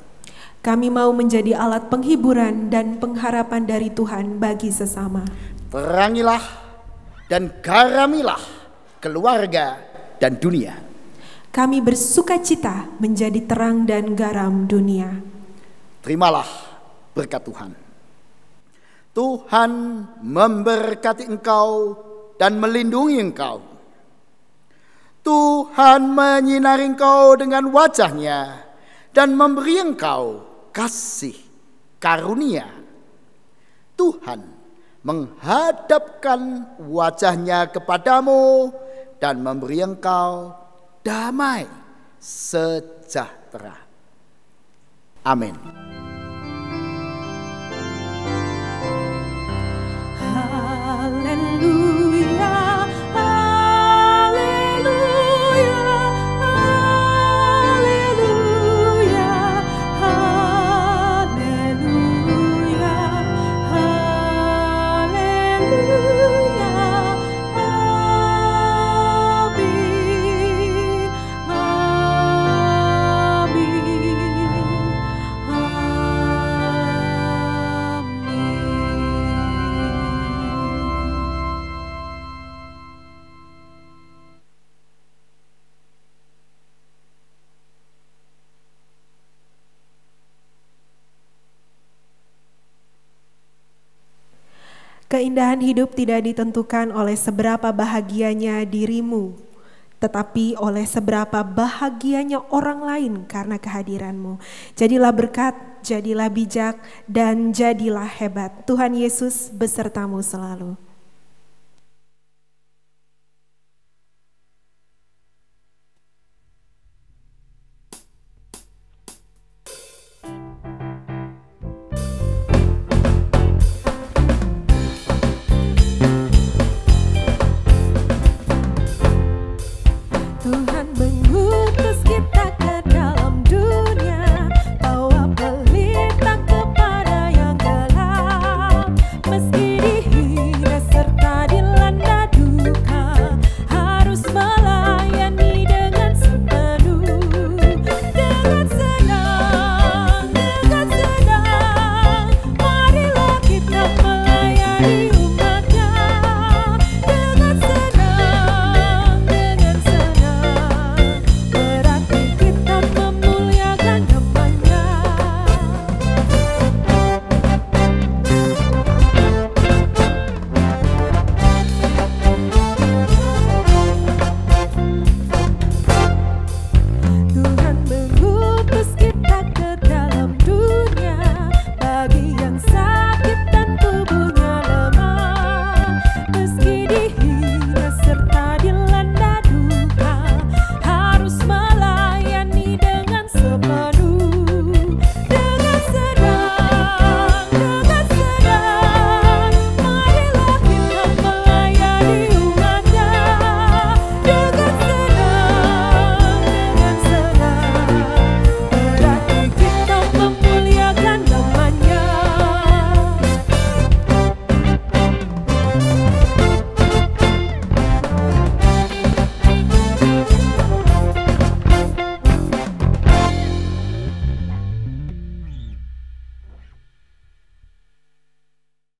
Kami 0.64 0.88
mau 0.88 1.12
menjadi 1.12 1.54
alat 1.58 1.92
penghiburan 1.92 2.72
dan 2.72 2.96
pengharapan 2.96 3.62
dari 3.68 3.92
Tuhan 3.92 4.40
bagi 4.40 4.72
sesama. 4.72 5.26
Terangilah 5.68 6.42
dan 7.28 7.52
garamilah 7.60 8.40
keluarga 9.02 9.76
dan 10.22 10.38
dunia. 10.40 10.83
Kami 11.54 11.78
bersuka 11.78 12.42
cita 12.42 12.90
menjadi 12.98 13.38
terang 13.46 13.86
dan 13.86 14.18
garam 14.18 14.66
dunia. 14.66 15.22
Terimalah 16.02 16.50
berkat 17.14 17.46
Tuhan. 17.46 17.70
Tuhan 19.14 19.70
memberkati 20.18 21.30
engkau 21.30 21.94
dan 22.42 22.58
melindungi 22.58 23.22
engkau. 23.22 23.62
Tuhan 25.22 26.10
menyinari 26.10 26.90
engkau 26.90 27.38
dengan 27.38 27.70
wajahnya 27.70 28.66
dan 29.14 29.38
memberi 29.38 29.78
engkau 29.78 30.42
kasih 30.74 31.38
karunia. 32.02 32.66
Tuhan 33.94 34.42
menghadapkan 35.06 36.66
wajahnya 36.82 37.70
kepadamu 37.70 38.74
dan 39.22 39.38
memberi 39.38 39.86
engkau 39.86 40.63
damai 41.04 41.68
sejahtera. 42.18 43.76
Amin. 45.24 46.03
Keindahan 95.24 95.64
hidup 95.64 95.96
tidak 95.96 96.20
ditentukan 96.20 96.92
oleh 96.92 97.16
seberapa 97.16 97.72
bahagianya 97.72 98.60
dirimu, 98.68 99.32
tetapi 99.96 100.52
oleh 100.60 100.84
seberapa 100.84 101.40
bahagianya 101.40 102.44
orang 102.52 102.84
lain 102.84 103.12
karena 103.24 103.56
kehadiranmu. 103.56 104.36
Jadilah 104.76 105.16
berkat, 105.16 105.56
jadilah 105.80 106.28
bijak, 106.28 106.76
dan 107.08 107.56
jadilah 107.56 108.04
hebat. 108.04 108.68
Tuhan 108.68 108.92
Yesus 108.92 109.48
besertamu 109.48 110.20
selalu. 110.20 110.76